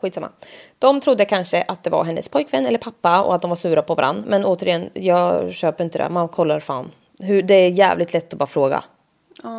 Skitsamma. 0.00 0.30
De 0.78 1.00
trodde 1.00 1.24
kanske 1.24 1.64
att 1.68 1.84
det 1.84 1.90
var 1.90 2.04
hennes 2.04 2.28
pojkvän 2.28 2.66
eller 2.66 2.78
pappa 2.78 3.22
och 3.22 3.34
att 3.34 3.42
de 3.42 3.48
var 3.50 3.56
sura 3.56 3.82
på 3.82 3.94
varandra. 3.94 4.24
Men 4.26 4.44
återigen, 4.44 4.90
jag 4.94 5.52
köper 5.54 5.84
inte 5.84 5.98
det. 5.98 6.08
Man 6.10 6.28
kollar 6.28 6.60
fan. 6.60 6.90
Hur, 7.18 7.42
det 7.42 7.54
är 7.54 7.68
jävligt 7.70 8.12
lätt 8.12 8.32
att 8.32 8.38
bara 8.38 8.46
fråga. 8.46 8.84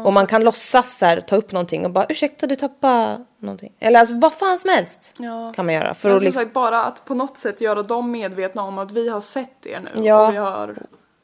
och 0.06 0.14
man 0.14 0.28
kan 0.28 0.44
låtsas 0.44 0.98
så 0.98 1.06
här, 1.06 1.22
ta 1.22 1.36
upp 1.36 1.52
någonting 1.52 1.86
och 1.86 1.92
bara 1.92 2.06
ursäkta 2.10 2.48
du 2.48 2.56
tappade 2.56 3.26
någonting. 3.40 3.74
Eller 3.80 4.00
alltså 4.00 4.16
vad 4.20 4.34
fan 4.34 4.60
som 4.60 4.70
helst 4.70 5.14
Ja. 5.18 5.54
kan 5.56 5.66
man 5.66 5.76
göra. 5.76 5.94
För 5.94 6.10
att 6.10 6.16
som 6.16 6.24
liksom, 6.26 6.50
bara 6.54 6.84
att 6.84 7.06
på 7.06 7.14
något 7.14 7.38
sätt 7.40 7.62
göra 7.62 7.84
dem 7.84 8.12
medvetna 8.12 8.62
om 8.62 8.78
att 8.78 8.92
vi 8.92 9.10
har 9.10 9.22
sett 9.22 9.66
er 9.66 9.80
nu. 9.80 10.04
Ja. 10.06 10.28
Och 10.28 10.34
vi 10.34 10.38
har, 10.38 10.78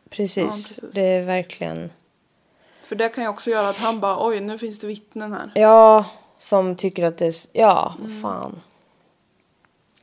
precis, 0.09 0.38
Ja, 0.38 0.49
precis. 0.49 0.84
det 0.91 1.01
är 1.01 1.24
verkligen. 1.24 1.91
för 2.84 2.95
det 2.95 3.09
kan 3.09 3.24
ju 3.24 3.30
också 3.30 3.49
göra 3.49 3.70
att 3.70 3.78
han 3.78 3.99
bara 3.99 4.28
oj 4.28 4.39
nu 4.39 4.57
finns 4.57 4.80
det 4.80 4.88
vittnen 4.88 5.34
här. 5.34 5.51
Ja, 5.55 6.05
som 6.39 6.76
tycker 6.76 7.05
att 7.05 7.18
det 7.18 7.26
är, 7.28 7.34
ja, 7.53 7.93
vad 7.99 8.22
fan. 8.22 8.61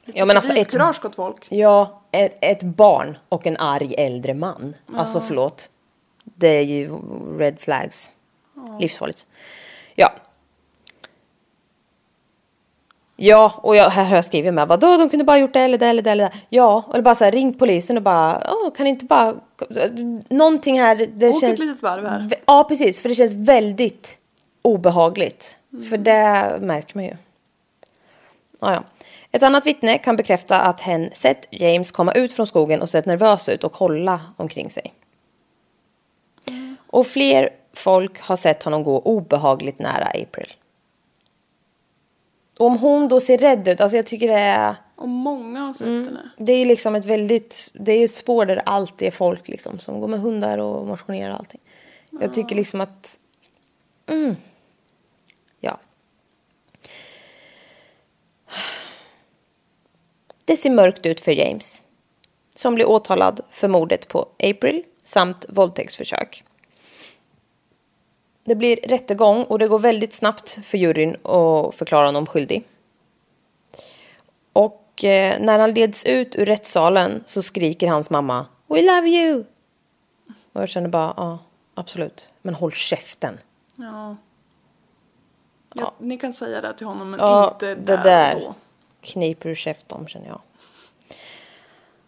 Ja 0.05 0.25
men 0.25 0.37
alltså 0.37 0.53
ett, 0.53 0.57
Civilkurage 0.57 1.03
gott 1.03 1.15
folk. 1.15 1.47
ja, 1.49 2.03
ett, 2.13 2.39
ett 2.41 2.63
barn 2.63 3.19
och 3.29 3.47
en 3.47 3.57
arg 3.57 3.95
äldre 3.99 4.35
man. 4.35 4.75
Alltså 4.97 5.21
förlåt. 5.21 5.71
Det 6.25 6.49
är 6.49 6.63
ju 6.63 6.99
red 7.39 7.61
flags. 7.61 8.11
Livsfarligt. 8.81 9.27
Ja. 9.95 10.13
Ja, 13.17 13.55
och 13.63 13.77
jag, 13.77 13.91
här 13.91 14.05
har 14.05 14.15
jag 14.15 14.25
skrivit 14.25 14.55
med. 14.55 14.69
Vadå, 14.69 14.97
de 14.97 15.11
kunde 15.11 15.25
bara 15.25 15.39
gjort 15.39 15.53
det 15.53 15.61
eller 15.61 15.79
det 15.79 15.87
eller 15.87 16.03
det 16.03 16.11
eller 16.11 16.25
det. 16.25 16.33
Ja, 16.49 16.85
eller 16.93 17.03
bara 17.03 17.15
så 17.15 17.25
här, 17.25 17.33
ringt 17.33 17.59
polisen 17.59 17.97
och 17.97 18.03
bara, 18.03 18.43
åh, 18.51 18.73
kan 18.73 18.87
inte 18.87 19.05
bara, 19.05 19.35
någonting 20.29 20.81
här. 20.81 21.09
Det 21.15 21.29
Åk 21.29 21.41
känns, 21.41 21.53
ett 21.53 21.59
litet 21.59 21.83
varv 21.83 22.07
här. 22.07 22.31
Ja, 22.47 22.65
precis. 22.65 23.03
För 23.03 23.09
det 23.09 23.15
känns 23.15 23.35
väldigt 23.35 24.19
obehagligt. 24.63 25.59
För 25.91 25.99
det 25.99 26.59
märker 26.61 26.97
man 26.97 27.05
ju. 27.05 27.17
Ja, 28.61 28.73
ja. 28.73 28.83
Ett 29.33 29.43
annat 29.43 29.67
vittne 29.67 29.99
kan 29.99 30.17
bekräfta 30.17 30.61
att 30.61 30.81
hen 30.81 31.11
sett 31.13 31.47
James 31.51 31.91
komma 31.91 32.13
ut 32.13 32.33
från 32.33 32.47
skogen 32.47 32.83
och 32.83 32.91
sett 32.91 33.07
nervös 33.07 33.49
ut 33.49 33.65
och 33.65 33.73
kolla 33.73 34.21
omkring 34.37 34.71
sig. 34.71 34.95
Och 36.87 37.07
fler 37.07 37.51
folk 37.73 38.21
har 38.21 38.37
sett 38.37 38.63
honom 38.63 38.83
gå 38.83 38.99
obehagligt 38.99 39.79
nära 39.79 40.05
April. 40.05 40.53
Och 42.59 42.67
om 42.67 42.79
hon 42.79 43.09
då 43.09 43.21
ser 43.21 43.39
rädd 43.39 43.69
ut, 43.69 43.81
alltså 43.81 43.97
jag 43.97 44.07
tycker 44.07 44.29
det 44.29 44.35
är... 44.35 44.75
Och 44.97 45.09
många 45.09 45.61
har 45.61 45.75
sett 45.75 45.87
henne. 45.87 46.31
Det 46.37 46.53
är 46.53 46.67
liksom 46.67 46.95
ett 46.95 47.05
väldigt, 47.05 47.71
det 47.75 47.93
är 47.93 48.05
ett 48.05 48.15
spår 48.15 48.47
där 48.47 48.57
det 48.57 48.63
alltid 48.63 49.09
är 49.09 49.13
folk 49.13 49.49
liksom 49.49 49.79
som 49.79 50.01
går 50.01 50.09
med 50.09 50.21
hundar 50.21 50.59
och 50.59 50.87
motionerar 50.87 51.33
och 51.33 51.39
allting. 51.39 51.61
Jag 52.11 52.33
tycker 52.33 52.57
liksom 52.57 52.81
att, 52.81 53.19
mm, 54.07 54.37
ja. 55.61 55.79
Det 60.51 60.57
ser 60.57 60.71
mörkt 60.71 61.07
ut 61.07 61.21
för 61.21 61.33
James. 61.33 61.83
Som 62.55 62.75
blir 62.75 62.89
åtalad 62.89 63.41
för 63.51 63.69
mordet 63.69 64.09
på 64.09 64.29
April 64.43 64.85
samt 65.05 65.47
våldtäktsförsök. 65.49 66.45
Det 68.45 68.55
blir 68.55 68.77
rättegång 68.77 69.45
och 69.45 69.59
det 69.59 69.69
går 69.69 69.79
väldigt 69.79 70.15
snabbt 70.15 70.59
för 70.65 70.79
juryn 70.79 71.15
att 71.15 71.75
förklara 71.75 72.07
honom 72.07 72.27
skyldig. 72.27 72.65
Och 74.53 75.05
eh, 75.05 75.41
när 75.41 75.59
han 75.59 75.75
leds 75.75 76.05
ut 76.05 76.37
ur 76.37 76.47
rättssalen 76.47 77.25
så 77.27 77.43
skriker 77.43 77.89
hans 77.89 78.11
mamma 78.11 78.47
We 78.67 78.83
love 78.83 79.09
you! 79.09 79.45
Och 80.53 80.63
jag 80.63 80.69
känner 80.69 80.89
bara, 80.89 81.15
ja, 81.17 81.39
absolut. 81.75 82.29
Men 82.43 82.55
håll 82.55 82.73
käften. 82.73 83.39
Ja. 83.77 84.17
Ja, 85.75 85.93
Ni 85.99 86.19
kan 86.19 86.33
säga 86.33 86.61
det 86.61 86.75
till 86.75 86.87
honom 86.87 87.11
men 87.11 87.21
Ja, 87.21 87.51
inte 87.53 87.75
där, 87.75 88.05
där 88.05 88.35
och 88.35 88.41
då. 88.41 88.55
Kniper 89.01 89.49
ur 89.49 89.55
käften 89.55 90.07
känner 90.09 90.27
jag. 90.27 90.41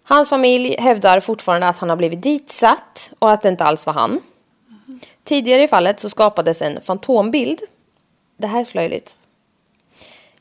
Hans 0.03 0.28
familj 0.28 0.76
hävdar 0.78 1.20
fortfarande 1.20 1.68
att 1.68 1.78
han 1.78 1.88
har 1.88 1.97
blivit 1.97 2.22
ditsatt 2.22 3.12
och 3.18 3.30
att 3.30 3.43
det 3.43 3.49
inte 3.49 3.64
alls 3.64 3.86
var 3.86 3.93
han. 3.93 4.20
Tidigare 5.24 5.62
i 5.62 5.68
fallet 5.68 6.01
så 6.01 6.11
skapades 6.11 6.62
en 6.62 6.82
fantombild. 6.82 7.61
Det 8.36 8.47
här 8.47 8.61
är 8.61 8.64
så 8.64 8.78
löjligt. 8.78 9.18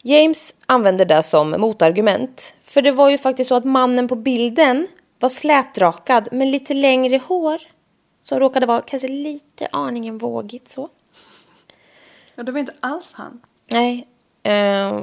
James 0.02 0.54
använde 0.66 1.06
det 1.06 1.24
som 1.24 1.52
motargument. 1.52 2.56
För 2.62 2.82
det 2.82 2.92
var 2.92 3.10
ju 3.10 3.18
faktiskt 3.18 3.48
så 3.48 3.56
att 3.56 3.66
mannen 3.66 4.08
på 4.08 4.16
bilden 4.16 4.88
var 5.20 5.30
slätrakad 5.30 6.28
med 6.32 6.48
lite 6.48 6.74
längre 6.74 7.18
hår. 7.28 7.62
Som 8.22 8.40
råkade 8.40 8.66
vara 8.66 8.82
kanske 8.82 9.08
lite 9.08 9.68
aningen 9.72 10.18
vågigt 10.18 10.70
så. 10.70 10.90
Ja, 12.36 12.44
det 12.44 12.52
var 12.52 12.60
inte 12.60 12.76
alls 12.80 13.14
han. 13.14 13.42
Nej. 13.72 14.08
Eh, 14.44 15.00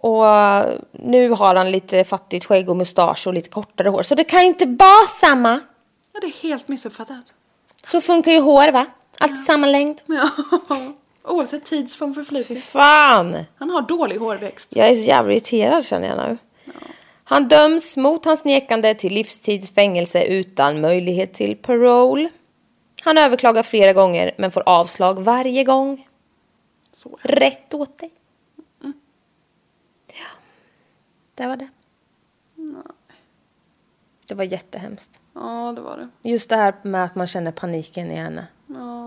och 0.00 0.24
nu 0.92 1.30
har 1.30 1.54
han 1.54 1.70
lite 1.70 2.04
fattigt 2.04 2.44
skägg 2.44 2.70
och 2.70 2.76
mustasch 2.76 3.26
och 3.26 3.34
lite 3.34 3.48
kortare 3.48 3.88
hår. 3.88 4.02
Så 4.02 4.14
det 4.14 4.24
kan 4.24 4.42
inte 4.42 4.66
vara 4.66 5.06
samma. 5.20 5.60
Ja, 6.12 6.20
det 6.20 6.26
är 6.26 6.42
helt 6.42 6.68
missuppfattat. 6.68 7.34
Så 7.84 8.00
funkar 8.00 8.32
ju 8.32 8.40
hår 8.40 8.72
va? 8.72 8.86
Alltid 9.18 9.38
samma 9.38 9.66
längd. 9.66 10.00
Ja. 10.06 10.30
Oavsett 11.24 11.64
tidsform 11.64 12.14
Fy 12.14 12.20
förflutet. 12.24 12.64
fan! 12.64 13.44
Han 13.58 13.70
har 13.70 13.82
dålig 13.82 14.16
hårväxt. 14.16 14.76
Jag 14.76 14.88
är 14.88 14.94
så 14.94 15.02
jävla 15.02 15.32
irriterad 15.32 15.84
känner 15.84 16.08
jag 16.08 16.18
nu. 16.18 16.38
Han 17.24 17.48
döms 17.48 17.96
mot 17.96 18.24
hans 18.24 18.44
nekande 18.44 18.94
till 18.94 19.14
livstidsfängelse 19.14 20.24
utan 20.24 20.80
möjlighet 20.80 21.34
till 21.34 21.56
parole. 21.56 22.30
Han 23.02 23.18
överklagar 23.18 23.62
flera 23.62 23.92
gånger 23.92 24.34
men 24.38 24.50
får 24.50 24.62
avslag 24.66 25.20
varje 25.22 25.64
gång. 25.64 26.08
Så. 26.92 27.18
Rätt 27.22 27.74
åt 27.74 27.98
dig. 27.98 28.10
Ja, 30.06 30.12
det 31.40 31.46
var 31.46 31.56
det. 31.56 31.68
Det 34.26 34.34
var 34.34 34.44
jättehemskt. 34.44 35.20
Ja, 35.34 35.72
det 35.76 35.80
var 35.80 35.96
det. 36.22 36.28
Just 36.30 36.48
det 36.48 36.56
här 36.56 36.74
med 36.82 37.04
att 37.04 37.14
man 37.14 37.26
känner 37.26 37.52
paniken 37.52 38.10
i 38.10 38.14
henne. 38.14 38.46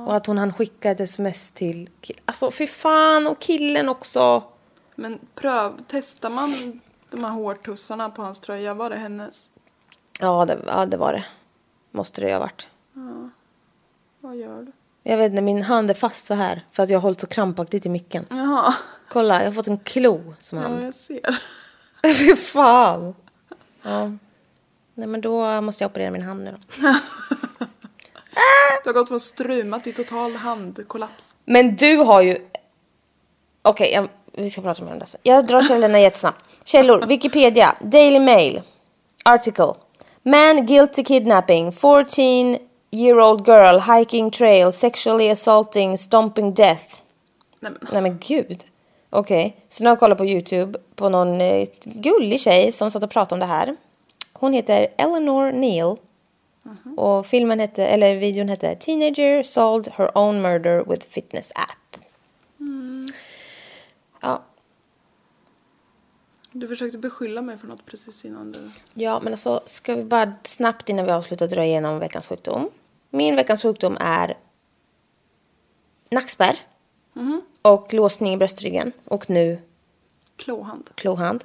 Och 0.07 0.15
att 0.15 0.25
hon 0.25 0.37
hann 0.37 0.53
skicka 0.53 0.91
ett 0.91 0.99
sms 0.99 1.51
till 1.51 1.89
kill- 2.01 2.19
Alltså 2.25 2.51
fy 2.51 2.67
fan 2.67 3.27
och 3.27 3.39
killen 3.39 3.89
också. 3.89 4.43
Men 4.95 5.19
pröv, 5.35 5.73
testar 5.87 6.29
man 6.29 6.81
de 7.11 7.23
här 7.23 7.31
hårtussarna 7.31 8.09
på 8.09 8.21
hans 8.21 8.39
tröja, 8.39 8.73
var 8.73 8.89
det 8.89 8.95
hennes? 8.95 9.49
Ja 10.19 10.45
det, 10.45 10.59
ja, 10.67 10.85
det 10.85 10.97
var 10.97 11.13
det. 11.13 11.25
Måste 11.91 12.21
det 12.21 12.27
ju 12.27 12.33
ha 12.33 12.39
varit. 12.39 12.67
Vad 14.19 14.35
gör 14.35 14.61
du? 14.61 14.71
Jag 15.03 15.17
vet 15.17 15.29
inte, 15.31 15.41
min 15.41 15.61
hand 15.63 15.89
är 15.89 15.93
fast 15.93 16.25
så 16.25 16.33
här 16.33 16.65
för 16.71 16.83
att 16.83 16.89
jag 16.89 16.97
har 16.97 17.01
hållit 17.01 17.21
så 17.21 17.27
krampaktigt 17.27 17.85
i 17.85 17.89
micken. 17.89 18.25
Jaha, 18.29 18.73
Kolla, 19.09 19.39
jag 19.39 19.45
har 19.45 19.53
fått 19.53 19.67
en 19.67 19.79
klo 19.79 20.33
som 20.39 20.57
ja, 20.57 20.63
hand. 20.67 20.83
jag 20.83 20.93
ser. 20.93 21.39
Fy 22.17 22.35
fan. 22.35 23.15
Ja. 23.83 24.11
Nej 24.95 25.07
men 25.07 25.21
då 25.21 25.61
måste 25.61 25.83
jag 25.83 25.91
operera 25.91 26.11
min 26.11 26.21
hand 26.21 26.43
nu 26.43 26.51
då. 26.51 26.87
Du 28.83 28.89
har 28.89 28.93
gått 28.93 29.07
från 29.07 29.19
struma 29.19 29.79
till 29.79 29.93
total 29.93 30.35
handkollaps. 30.35 31.37
Men 31.45 31.75
du 31.75 31.97
har 31.97 32.21
ju... 32.21 32.37
Okej, 33.61 33.91
jag- 33.93 34.07
vi 34.33 34.49
ska 34.49 34.61
prata 34.61 34.83
mer 34.83 34.91
om 34.93 34.99
det 34.99 35.05
sen. 35.05 35.19
Jag 35.23 35.47
drar 35.47 35.61
källorna 35.61 35.99
jättesnabbt. 35.99 36.45
Källor, 36.63 37.05
Wikipedia, 37.07 37.75
Daily 37.81 38.19
Mail, 38.19 38.61
Article. 39.25 39.73
Man 40.23 40.65
guilty 40.65 41.03
kidnapping, 41.03 41.71
14 41.71 42.57
year 42.91 43.19
old 43.19 43.47
girl 43.47 43.79
hiking 43.79 44.31
trail, 44.31 44.73
sexually 44.73 45.29
assaulting, 45.29 45.97
stomping 45.97 46.53
death. 46.53 46.83
Nej 47.59 47.71
men, 47.71 47.87
Nej 47.91 48.01
men 48.01 48.17
gud. 48.19 48.63
Okej, 49.15 49.65
så 49.69 49.83
nu 49.83 49.89
har 49.89 49.91
jag 49.91 49.99
kollat 49.99 50.17
på 50.17 50.25
YouTube 50.25 50.79
på 50.95 51.09
någon 51.09 51.41
eh, 51.41 51.67
gullig 51.83 52.39
tjej 52.39 52.71
som 52.71 52.91
satt 52.91 53.03
och 53.03 53.09
pratade 53.09 53.35
om 53.35 53.39
det 53.39 53.45
här. 53.45 53.75
Hon 54.33 54.53
heter 54.53 54.87
Eleanor 54.97 55.51
Neal. 55.51 55.97
Och 56.97 57.25
filmen 57.25 57.59
hette, 57.59 57.87
eller 57.87 58.15
videon 58.15 58.49
hette 58.49 58.75
Teenager 58.75 59.43
solved 59.43 59.93
her 59.97 60.17
own 60.17 60.41
murder 60.41 60.83
with 60.89 61.05
fitness 61.05 61.51
app. 61.55 62.03
Ja, 64.21 64.43
du 66.51 66.67
försökte 66.67 66.97
beskylla 66.97 67.41
mig 67.41 67.57
för 67.57 67.67
något 67.67 67.85
precis 67.85 68.25
innan 68.25 68.51
du... 68.51 68.71
ja, 68.93 69.19
men 69.23 69.33
alltså 69.33 69.61
ska 69.65 69.95
vi 69.95 70.03
bara 70.03 70.33
snabbt 70.43 70.89
innan 70.89 71.05
vi 71.05 71.11
avslutar 71.11 71.47
dra 71.47 71.65
igenom 71.65 71.99
veckans 71.99 72.27
sjukdom. 72.27 72.69
Min 73.09 73.35
veckans 73.35 73.61
sjukdom 73.61 73.97
är 73.99 74.37
nackspärr 76.09 76.59
och 77.61 77.93
låsning 77.93 78.33
i 78.33 78.37
bröstryggen 78.37 78.91
och 79.05 79.29
nu 79.29 79.61
Klåhand. 80.35 80.89
klohand. 80.95 81.43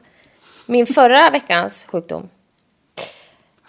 Min 0.66 0.86
förra 0.86 1.30
veckans 1.30 1.84
sjukdom 1.84 2.28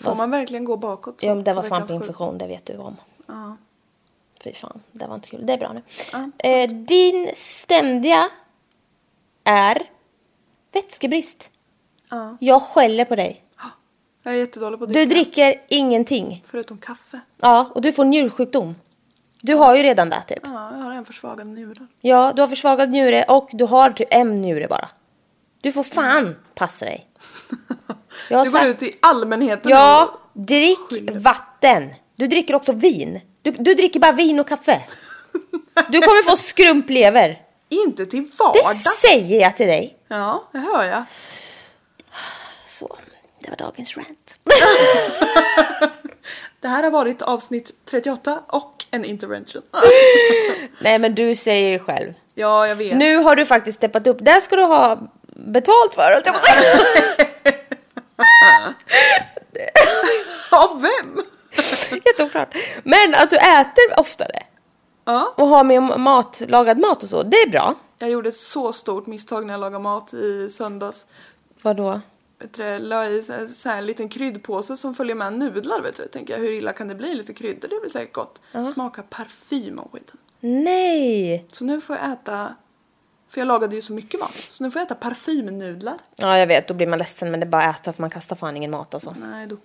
Får 0.01 0.15
man 0.15 0.31
verkligen 0.31 0.65
gå 0.65 0.77
bakåt? 0.77 1.23
Ja, 1.23 1.35
det 1.35 1.53
var 1.53 1.61
svampinfektion, 1.61 2.37
det 2.37 2.47
vet 2.47 2.65
du 2.65 2.77
om. 2.77 2.97
Ja. 3.27 3.57
Fy 4.43 4.53
fan, 4.53 4.81
det 4.91 5.07
var 5.07 5.15
inte 5.15 5.29
kul. 5.29 5.45
Det 5.45 5.53
är 5.53 5.57
bra 5.57 5.73
nu. 5.73 5.81
Ja. 6.13 6.31
Eh, 6.49 6.69
din 6.69 7.29
ständiga 7.33 8.29
är 9.43 9.89
vätskebrist. 10.71 11.49
Ja. 12.09 12.37
Jag 12.39 12.61
skäller 12.61 13.05
på 13.05 13.15
dig. 13.15 13.43
Jag 14.23 14.33
är 14.33 14.37
jättedålig 14.37 14.79
på 14.79 14.85
att 14.85 14.93
Du 14.93 15.05
dricka. 15.05 15.15
dricker 15.15 15.61
ingenting. 15.69 16.43
Förutom 16.45 16.77
kaffe. 16.77 17.19
Ja, 17.37 17.71
och 17.75 17.81
du 17.81 17.91
får 17.91 18.05
njursjukdom. 18.05 18.75
Du 19.41 19.53
har 19.55 19.75
ju 19.75 19.83
redan 19.83 20.09
det 20.09 20.23
typ. 20.27 20.39
Ja, 20.43 20.71
jag 20.77 20.83
har 20.83 20.91
en 20.93 21.05
försvagad 21.05 21.47
njurar. 21.47 21.87
Ja, 22.01 22.33
du 22.35 22.41
har 22.41 22.47
försvagad 22.47 22.89
njure 22.89 23.23
och 23.23 23.49
du 23.53 23.65
har 23.65 23.89
typ 23.91 24.07
en 24.11 24.35
njure 24.35 24.67
bara. 24.67 24.89
Du 25.61 25.71
får 25.71 25.83
fan 25.83 26.35
passa 26.55 26.85
dig. 26.85 27.07
Du 28.29 28.35
går 28.35 28.45
sagt- 28.45 28.65
ut 28.65 28.83
i 28.83 28.95
allmänheten 29.01 29.71
Ja, 29.71 30.09
och 30.33 30.41
drick 30.41 30.79
skyller. 30.89 31.19
vatten. 31.19 31.93
Du 32.15 32.27
dricker 32.27 32.55
också 32.55 32.71
vin. 32.71 33.21
Du, 33.41 33.51
du 33.51 33.73
dricker 33.73 33.99
bara 33.99 34.11
vin 34.11 34.39
och 34.39 34.47
kaffe. 34.47 34.81
Du 35.89 36.01
kommer 36.01 36.23
få 36.29 36.37
skrumplever. 36.37 37.41
Inte 37.69 38.05
till 38.05 38.23
Det 38.29 38.35
vardags. 38.39 38.83
säger 39.01 39.41
jag 39.41 39.57
till 39.57 39.67
dig. 39.67 39.97
Ja, 40.07 40.43
det 40.51 40.59
hör 40.59 40.83
jag. 40.83 41.03
Så, 42.67 42.97
det 43.39 43.49
var 43.49 43.57
dagens 43.57 43.97
rant. 43.97 44.39
Det 46.61 46.67
här 46.67 46.83
har 46.83 46.91
varit 46.91 47.21
avsnitt 47.21 47.71
38 47.89 48.39
och 48.47 48.85
en 48.91 49.05
intervention. 49.05 49.61
Nej 50.81 50.99
men 50.99 51.15
du 51.15 51.35
säger 51.35 51.71
det 51.71 51.79
själv. 51.79 52.13
Ja, 52.35 52.67
jag 52.67 52.75
vet. 52.75 52.95
Nu 52.97 53.17
har 53.17 53.35
du 53.35 53.45
faktiskt 53.45 53.77
steppat 53.77 54.07
upp. 54.07 54.17
Det 54.21 54.41
ska 54.41 54.55
du 54.55 54.63
ha 54.63 54.99
betalt 55.35 55.93
för. 55.93 56.01
höll 56.01 56.21
jag 56.25 56.35
på. 56.35 56.39
Av 60.55 60.81
vem? 60.81 61.23
Jätteoklart. 62.05 62.55
Men 62.83 63.15
att 63.15 63.29
du 63.29 63.35
äter 63.37 63.99
oftare 63.99 64.39
Ja. 65.05 65.33
och 65.37 65.47
har 65.47 65.63
med 65.63 65.99
mat, 65.99 66.41
lagad 66.47 66.79
mat 66.79 67.03
och 67.03 67.09
så, 67.09 67.23
det 67.23 67.37
är 67.37 67.49
bra. 67.49 67.75
Jag 67.97 68.09
gjorde 68.09 68.29
ett 68.29 68.37
så 68.37 68.73
stort 68.73 69.07
misstag 69.07 69.45
när 69.45 69.53
jag 69.53 69.59
lagade 69.61 69.83
mat 69.83 70.13
i 70.13 70.49
söndags. 70.49 71.05
Vadå? 71.61 71.99
Du, 72.51 72.79
la 72.79 73.05
i 73.07 73.23
så 73.23 73.33
här, 73.33 73.47
så 73.47 73.69
här 73.69 73.77
en 73.77 73.85
liten 73.85 74.09
kryddpåse 74.09 74.77
som 74.77 74.95
följer 74.95 75.15
med 75.15 75.33
nudlar 75.33 75.81
vet 75.81 75.95
du. 75.95 76.07
Tänker 76.07 76.33
jag, 76.33 76.41
hur 76.41 76.51
illa 76.51 76.73
kan 76.73 76.87
det 76.87 76.95
bli? 76.95 77.13
Lite 77.13 77.33
kryddor, 77.33 77.67
det 77.67 77.79
blir 77.81 77.89
säkert 77.91 78.13
gott. 78.13 78.41
Smakar 78.73 79.03
parfym 79.03 79.79
och 79.79 79.91
skiten. 79.93 80.17
Nej! 80.39 81.45
Så 81.51 81.63
nu 81.63 81.81
får 81.81 81.95
jag 81.95 82.11
äta, 82.11 82.55
för 83.29 83.41
jag 83.41 83.47
lagade 83.47 83.75
ju 83.75 83.81
så 83.81 83.93
mycket 83.93 84.19
mat. 84.19 84.31
Så 84.49 84.63
nu 84.63 84.71
får 84.71 84.79
jag 84.79 84.85
äta 84.85 84.95
parfymnudlar. 84.95 85.97
Ja 86.15 86.37
jag 86.37 86.47
vet, 86.47 86.67
då 86.67 86.73
blir 86.73 86.87
man 86.87 86.99
ledsen 86.99 87.31
men 87.31 87.39
det 87.39 87.45
är 87.45 87.49
bara 87.49 87.63
att 87.63 87.79
äta 87.79 87.93
för 87.93 88.01
man 88.01 88.09
kastar 88.09 88.35
fan 88.35 88.57
ingen 88.57 88.71
mat 88.71 88.93
alltså. 88.93 89.15
Nej 89.19 89.47
då. 89.47 89.57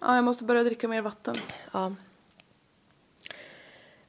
Ja, 0.00 0.14
jag 0.14 0.24
måste 0.24 0.44
börja 0.44 0.64
dricka 0.64 0.88
mer 0.88 1.02
vatten. 1.02 1.34
Ja. 1.72 1.94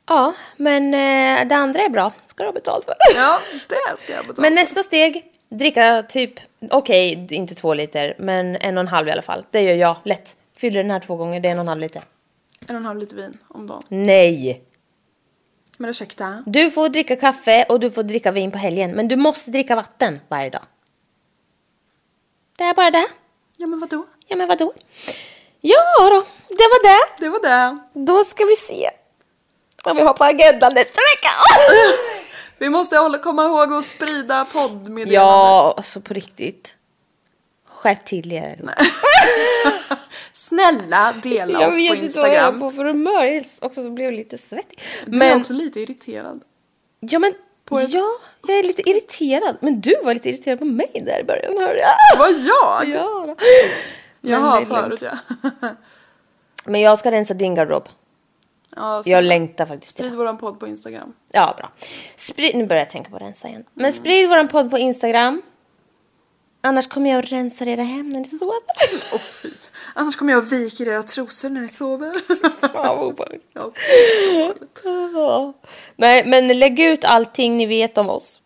Ja, 0.06 0.34
men 0.58 0.86
eh, 0.94 1.48
det 1.48 1.56
andra 1.56 1.82
är 1.82 1.90
bra. 1.90 2.12
Ska 2.28 2.44
du 2.44 2.48
ha 2.48 2.54
betalt 2.54 2.86
för. 2.86 2.96
Ja, 3.16 3.40
det 3.70 4.02
ska 4.02 4.14
jag 4.14 4.28
betala. 4.28 4.42
Men 4.42 4.56
nästa 4.56 4.84
steg, 4.84 5.32
dricka 5.50 6.04
typ, 6.10 6.34
okej, 6.72 7.28
inte 7.30 7.56
två 7.56 7.74
liter, 7.74 8.16
men 8.20 8.56
en 8.56 8.78
och 8.78 8.82
en 8.82 8.88
halv 8.88 9.08
i 9.08 9.12
alla 9.12 9.22
fall. 9.22 9.46
Det 9.52 9.62
gör 9.62 9.76
jag 9.76 9.96
lätt. 10.04 10.36
Fyller 10.56 10.84
den 10.84 10.92
här 10.92 11.00
två 11.00 11.16
gånger, 11.16 11.40
det 11.40 11.48
är 11.48 11.52
en 11.52 11.58
och 11.58 11.62
en 11.62 11.68
halv 11.68 11.82
liter. 11.82 12.04
En 12.68 12.76
och 12.76 12.80
en 12.80 12.86
halv 12.86 13.00
liter 13.00 13.16
vin 13.16 13.38
om 13.48 13.68
dagen. 13.68 13.84
Nej! 13.88 14.64
Men 15.78 15.90
ursäkta? 15.90 16.44
Du 16.46 16.72
får 16.72 16.90
dricka 16.90 17.16
kaffe 17.16 17.66
och 17.70 17.80
du 17.80 17.92
får 17.92 18.04
dricka 18.04 18.32
vin 18.32 18.52
på 18.52 18.58
helgen, 18.58 18.92
men 18.92 19.08
du 19.08 19.16
måste 19.16 19.52
dricka 19.52 19.76
vatten 19.76 20.20
varje 20.28 20.50
dag. 20.50 20.64
Det 22.58 22.64
är 22.64 22.74
bara 22.74 22.92
det. 22.92 23.08
Ja 23.58 23.68
men 23.68 23.80
vadå? 23.80 24.06
Ja, 24.28 24.36
men 24.36 24.48
vadå? 24.48 24.74
Ja 25.62 26.10
då, 26.10 26.24
det 26.48 26.64
var 26.64 26.84
det. 26.84 27.24
Det 27.24 27.30
var 27.30 27.40
det. 27.40 27.80
Då 27.94 28.24
ska 28.24 28.46
vi 28.46 28.56
se 28.56 28.90
vad 29.84 29.96
vi 29.96 30.02
har 30.02 30.14
på 30.14 30.24
agendan 30.24 30.74
nästa 30.74 31.00
vecka. 31.12 31.30
Vi 32.60 32.70
måste 32.70 32.98
hålla, 32.98 33.18
komma 33.18 33.44
ihåg 33.46 33.74
att 33.74 33.86
sprida 33.86 34.46
poddmeddelanden. 34.54 35.14
ja, 35.14 35.74
alltså 35.78 36.02
på 36.02 36.14
riktigt. 36.14 36.76
Skärp 37.70 38.06
till 38.06 38.32
er. 38.34 38.60
Snälla 40.34 41.14
dela 41.24 41.62
Jag 41.62 41.70
oss 41.70 41.76
vet 41.76 41.90
på 42.00 42.04
inte 42.04 42.20
vad 42.20 42.30
jag 42.30 42.36
är 42.36 42.40
Instagram. 42.48 42.60
på 42.60 42.72
för 42.72 42.86
humör. 42.86 43.24
Jag 43.26 43.46
också 43.62 43.84
så 43.84 43.90
blev 43.90 44.06
jag 44.06 44.14
lite 44.14 44.38
svettig. 44.38 44.80
Du 45.06 45.12
är 45.12 45.20
Men, 45.20 45.40
också 45.42 45.54
lite 45.54 45.80
irriterad. 45.80 46.42
ja 47.00 47.20
men, 47.20 47.32
ett- 47.32 47.94
ja, 47.94 48.06
jag 48.48 48.58
är 48.60 48.64
lite 48.64 48.90
irriterad. 48.90 49.58
Men 49.62 49.82
du 49.82 49.96
var 50.04 50.14
lite 50.14 50.30
irriterad 50.30 50.60
på 50.60 50.66
mig 50.66 51.04
där 51.06 51.20
i 51.20 51.24
början, 51.24 51.58
hörde 51.58 51.80
jag. 51.80 52.20
Var 52.20 52.28
jag? 52.30 52.90
Ja, 52.96 53.24
då. 53.28 53.36
Jaha, 54.22 54.56
Men 54.60 54.66
förut 54.68 55.02
ja. 55.02 55.18
Men 56.66 56.82
jag 56.82 57.00
ska 57.00 57.12
rensa 57.12 57.34
din 57.34 57.56
garderob. 57.56 57.90
Ja 58.76 59.02
Jag 59.06 59.24
längtar 59.24 59.66
faktiskt 59.66 59.96
till 59.96 60.06
Sprid 60.06 60.18
våran 60.18 60.38
podd 60.38 60.60
på 60.60 60.68
Instagram. 60.68 61.14
Ja, 61.32 61.54
bra. 61.58 61.72
Sprid, 62.18 62.56
nu 62.56 62.66
börjar 62.66 62.82
jag 62.82 62.90
tänka 62.90 63.10
på 63.10 63.16
att 63.16 63.22
rensa 63.22 63.48
igen. 63.48 63.64
Men 63.74 63.86
Mm. 63.86 63.98
sprid 63.98 64.30
våran 64.30 64.48
podd 64.48 64.72
på 64.72 64.78
Instagram. 64.78 65.42
Annars 66.62 66.88
kommer 66.88 67.10
jag 67.10 67.20
att 67.20 67.32
rensa 67.32 67.66
era 67.66 67.84
hem 67.84 68.10
när 68.10 68.20
ni 68.20 68.26
sover. 68.26 68.60
Fy. 69.42 69.50
Annars 69.96 70.16
kommer 70.16 70.34
jag 70.34 70.44
och 70.44 70.52
viker 70.54 70.88
era 70.88 71.04
trosor 71.04 71.50
när 71.50 71.62
ni 71.62 71.70
sover. 71.70 72.14
Fan 72.74 73.16
ja. 73.54 73.72
Ja. 75.14 75.54
Nej, 75.96 76.24
men 76.26 76.48
lägg 76.60 76.80
ut 76.80 77.06
allting 77.06 77.58
ni 77.58 77.66
vet 77.66 77.98
om 77.98 78.10
oss. 78.10 78.40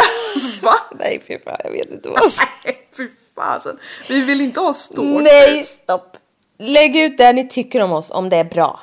Va? 0.62 0.74
Nej, 0.98 1.22
fy 1.26 1.38
fan, 1.38 1.56
jag 1.64 1.70
vet 1.70 1.90
inte 1.90 2.08
vad 2.08 2.20
Nej, 2.64 2.88
fy 2.96 3.08
fasen. 3.34 3.78
Vi 4.08 4.20
vill 4.20 4.40
inte 4.40 4.60
ha 4.60 4.72
stalkers. 4.72 5.22
Nej, 5.24 5.64
stopp. 5.64 6.16
Lägg 6.58 6.96
ut 6.96 7.18
det 7.18 7.32
ni 7.32 7.48
tycker 7.48 7.80
om 7.82 7.92
oss, 7.92 8.10
om 8.10 8.28
det 8.28 8.36
är 8.36 8.44
bra. 8.44 8.80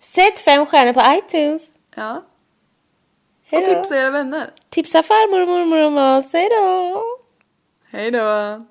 Sätt 0.00 0.38
fem 0.38 0.66
stjärnor 0.66 0.92
på 0.92 1.02
iTunes. 1.18 1.62
Ja. 1.94 2.16
Och 2.16 2.24
Hej 3.46 3.60
då. 3.66 3.74
tipsa 3.74 3.96
era 3.96 4.10
vänner. 4.10 4.50
Tipsa 4.68 5.02
farmor 5.02 5.42
och 5.42 5.48
mormor 5.48 5.84
om 5.86 5.98
oss. 6.18 6.32
Hej 6.32 6.48
då. 6.50 7.02
Hej 7.90 8.10
då. 8.10 8.66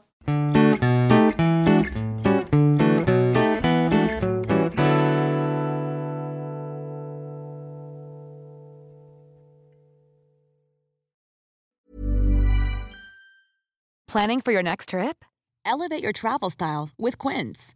Planning 14.07 14.41
for 14.41 14.51
your 14.51 14.63
next 14.63 14.89
trip? 14.89 15.23
Elevate 15.65 16.01
your 16.03 16.13
travel 16.13 16.49
style 16.49 16.89
with 16.97 17.17
Quince. 17.17 17.75